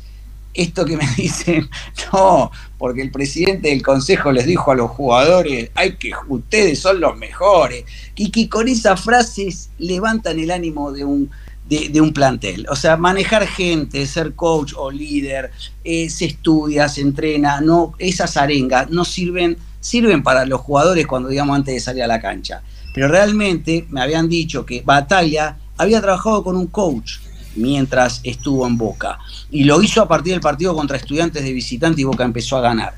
esto 0.55 0.85
que 0.85 0.97
me 0.97 1.07
dicen, 1.17 1.69
no, 2.13 2.51
porque 2.79 3.03
el 3.03 3.11
presidente 3.11 3.69
del 3.69 3.83
consejo 3.83 4.33
les 4.33 4.47
dijo 4.47 4.71
a 4.71 4.75
los 4.75 4.91
jugadores, 4.91 5.71
hay 5.75 5.97
que 5.97 6.13
ustedes 6.29 6.79
son 6.79 7.01
los 7.01 7.17
mejores, 7.17 7.85
y 8.17 8.31
que 8.31 8.49
con 8.49 8.69
esas 8.69 9.01
frases 9.01 9.71
levantan 9.79 10.39
el 10.39 10.51
ánimo 10.51 10.93
de 10.93 11.05
un, 11.05 11.31
de, 11.69 12.01
un 12.01 12.13
plantel. 12.13 12.67
O 12.69 12.77
sea, 12.77 12.97
manejar 12.97 13.47
gente, 13.47 14.05
ser 14.07 14.35
coach 14.35 14.73
o 14.77 14.91
líder, 14.91 15.53
eh, 15.85 16.11
se 16.11 16.25
estudia, 16.27 16.89
se 16.89 17.01
entrena, 17.01 17.61
no, 17.61 17.95
esas 17.99 18.37
arengas 18.37 18.91
no 18.91 19.05
sirven, 19.05 19.57
sirven 19.79 20.23
para 20.23 20.45
los 20.45 20.61
jugadores 20.61 21.07
cuando 21.07 21.29
digamos 21.29 21.57
antes 21.57 21.75
de 21.75 21.81
salir 21.81 22.03
a 22.03 22.09
la 22.09 22.21
cancha. 22.21 22.63
Pero 22.93 23.07
realmente 23.07 23.87
me 23.89 24.01
habían 24.01 24.29
dicho 24.29 24.67
que 24.67 24.83
Batalla 24.83 25.59
había 25.77 26.01
trabajado 26.01 26.43
con 26.43 26.57
un 26.57 26.67
coach 26.67 27.19
mientras 27.57 28.21
estuvo 28.25 28.67
en 28.67 28.77
Boca. 28.77 29.19
Y 29.51 29.65
lo 29.65 29.83
hizo 29.83 30.03
a 30.03 30.09
partir 30.09 30.33
del 30.33 30.41
partido 30.41 30.75
contra 30.75 30.97
estudiantes 30.97 31.43
de 31.43 31.53
visitante 31.53 32.01
y 32.01 32.05
Boca 32.05 32.25
empezó 32.25 32.57
a 32.57 32.61
ganar. 32.61 32.95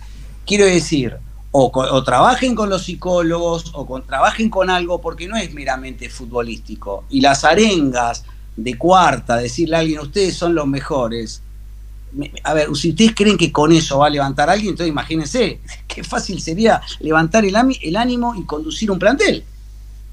Quiero 0.46 0.64
decir, 0.64 1.16
o, 1.54 2.02
trabajen 2.02 2.54
con 2.54 2.70
los 2.70 2.84
psicólogos 2.84 3.72
o 3.74 3.86
con, 3.86 4.06
trabajen 4.06 4.48
con 4.48 4.70
algo 4.70 5.00
porque 5.00 5.28
no 5.28 5.36
es 5.36 5.52
meramente 5.52 6.08
futbolístico. 6.08 7.04
Y 7.10 7.20
las 7.20 7.44
arengas 7.44 8.24
de 8.56 8.76
cuarta, 8.76 9.36
decirle 9.36 9.76
a 9.76 9.80
alguien, 9.80 10.00
ustedes 10.00 10.34
son 10.34 10.54
los 10.54 10.66
mejores. 10.66 11.42
A 12.44 12.54
ver, 12.54 12.74
si 12.74 12.90
ustedes 12.90 13.14
creen 13.14 13.38
que 13.38 13.52
con 13.52 13.72
eso 13.72 13.98
va 13.98 14.06
a 14.06 14.10
levantar 14.10 14.48
a 14.48 14.52
alguien, 14.52 14.70
entonces 14.70 14.90
imagínense 14.90 15.60
qué 15.86 16.02
fácil 16.02 16.40
sería 16.40 16.80
levantar 17.00 17.44
el, 17.44 17.54
el 17.82 17.96
ánimo 17.96 18.34
y 18.34 18.44
conducir 18.44 18.90
un 18.90 18.98
plantel. 18.98 19.44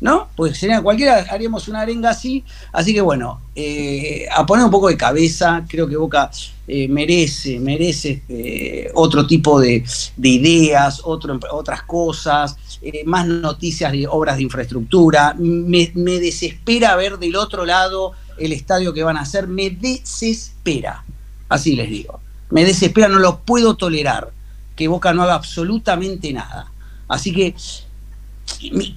¿No? 0.02 0.30
Pues 0.36 0.58
sería 0.58 0.82
cualquiera, 0.82 1.26
haríamos 1.30 1.68
una 1.68 1.82
arenga 1.82 2.12
así. 2.12 2.44
Así 2.72 2.94
que 2.94 3.02
bueno, 3.02 3.42
eh, 3.56 4.26
a 4.32 4.46
poner 4.46 4.66
un 4.66 4.72
poco 4.72 4.88
de 4.88 4.98
cabeza, 4.98 5.66
creo 5.68 5.88
que 5.88 5.98
Boca 5.98 6.32
eh, 6.68 6.88
merece, 6.88 7.60
merece 7.60 8.24
eh, 8.30 8.92
otro 8.94 9.28
tipo 9.28 9.60
de, 9.60 9.84
de 10.16 10.30
ideas, 10.30 11.02
otro, 11.04 11.40
otras 11.52 11.84
cosas, 11.84 12.58
más 13.06 13.28
noticias 13.28 13.92
de 13.92 14.08
obras 14.08 14.38
de 14.38 14.44
infraestructura. 14.44 15.36
Me, 15.38 15.92
me, 15.96 16.20
desespera 16.20 16.96
ver 16.96 17.18
del 17.18 17.36
otro 17.36 17.66
lado 17.66 18.14
el 18.38 18.54
estadio 18.54 18.94
que 18.94 19.04
van 19.04 19.18
a 19.18 19.22
hacer, 19.22 19.48
me 19.48 19.70
desespera, 19.70 21.04
así 21.50 21.76
les 21.76 21.90
digo. 21.90 22.22
Me 22.52 22.64
desespera, 22.64 23.10
no 23.10 23.20
lo 23.20 23.40
puedo 23.42 23.76
tolerar 23.76 24.32
que 24.76 24.88
Boca 24.88 25.14
no 25.14 25.24
haga 25.24 25.36
absolutamente 25.36 26.32
nada. 26.32 26.72
Así 27.10 27.34
que 27.34 27.54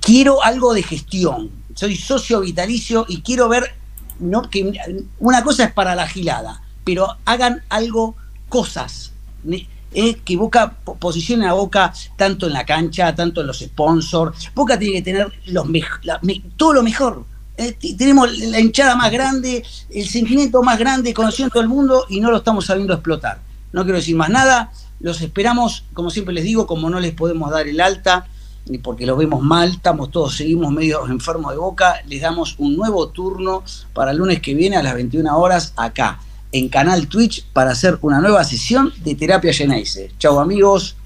quiero 0.00 0.42
algo 0.42 0.74
de 0.74 0.82
gestión. 0.82 1.50
Soy 1.74 1.96
socio 1.96 2.40
vitalicio 2.40 3.06
y 3.08 3.22
quiero 3.22 3.48
ver 3.48 3.74
no 4.18 4.42
que 4.48 4.72
una 5.18 5.42
cosa 5.42 5.64
es 5.64 5.72
para 5.72 5.94
la 5.94 6.06
gilada, 6.06 6.62
pero 6.84 7.16
hagan 7.24 7.62
algo, 7.68 8.14
cosas. 8.48 9.12
Eh, 9.94 10.14
que 10.24 10.36
Boca 10.36 10.74
posicione 10.98 11.46
a 11.46 11.52
Boca 11.52 11.92
tanto 12.16 12.46
en 12.46 12.54
la 12.54 12.64
cancha, 12.64 13.14
tanto 13.14 13.42
en 13.42 13.46
los 13.48 13.58
sponsors. 13.60 14.50
Boca 14.54 14.78
tiene 14.78 14.94
que 14.94 15.02
tener 15.02 15.32
los 15.46 15.66
todo 16.56 16.72
lo 16.72 16.82
mejor. 16.82 17.24
Eh, 17.58 17.76
tenemos 17.98 18.38
la 18.38 18.60
hinchada 18.60 18.96
más 18.96 19.12
grande, 19.12 19.62
el 19.90 20.08
sentimiento 20.08 20.62
más 20.62 20.78
grande, 20.78 21.12
conocido 21.12 21.46
en 21.46 21.50
todo 21.50 21.62
el 21.62 21.68
mundo 21.68 22.06
y 22.08 22.20
no 22.20 22.30
lo 22.30 22.38
estamos 22.38 22.66
sabiendo 22.66 22.94
explotar. 22.94 23.40
No 23.72 23.82
quiero 23.82 23.98
decir 23.98 24.16
más 24.16 24.30
nada. 24.30 24.72
Los 25.00 25.20
esperamos, 25.20 25.84
como 25.92 26.10
siempre 26.10 26.32
les 26.32 26.44
digo, 26.44 26.66
como 26.66 26.88
no 26.88 27.00
les 27.00 27.12
podemos 27.12 27.50
dar 27.50 27.66
el 27.66 27.80
alta, 27.80 28.26
ni 28.66 28.78
porque 28.78 29.06
lo 29.06 29.16
vemos 29.16 29.42
mal, 29.42 29.70
estamos 29.70 30.10
todos, 30.10 30.36
seguimos 30.36 30.72
medio 30.72 31.06
enfermos 31.08 31.52
de 31.52 31.58
boca, 31.58 31.96
les 32.06 32.20
damos 32.22 32.54
un 32.58 32.76
nuevo 32.76 33.08
turno 33.08 33.64
para 33.92 34.12
el 34.12 34.18
lunes 34.18 34.40
que 34.40 34.54
viene 34.54 34.76
a 34.76 34.82
las 34.82 34.94
21 34.94 35.36
horas 35.36 35.72
acá, 35.76 36.20
en 36.52 36.68
canal 36.68 37.08
Twitch, 37.08 37.46
para 37.52 37.72
hacer 37.72 37.98
una 38.02 38.20
nueva 38.20 38.44
sesión 38.44 38.92
de 39.04 39.14
terapia 39.14 39.52
Geneise. 39.52 40.12
Chau 40.18 40.38
amigos, 40.38 40.96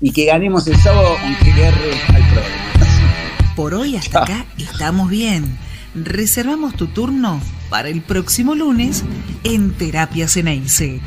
y 0.00 0.12
que 0.12 0.26
ganemos 0.26 0.66
el 0.66 0.76
sábado 0.76 1.16
aunque 1.22 1.52
le 1.52 1.66
al 1.66 2.28
programa. 2.32 3.54
Por 3.54 3.74
hoy 3.74 3.96
hasta 3.96 4.22
acá 4.22 4.46
estamos 4.58 5.08
bien. 5.08 5.58
Reservamos 5.94 6.74
tu 6.74 6.88
turno 6.88 7.40
para 7.70 7.88
el 7.88 8.02
próximo 8.02 8.54
lunes 8.54 9.02
en 9.44 9.72
Terapia 9.72 10.28
Ceneice. 10.28 11.00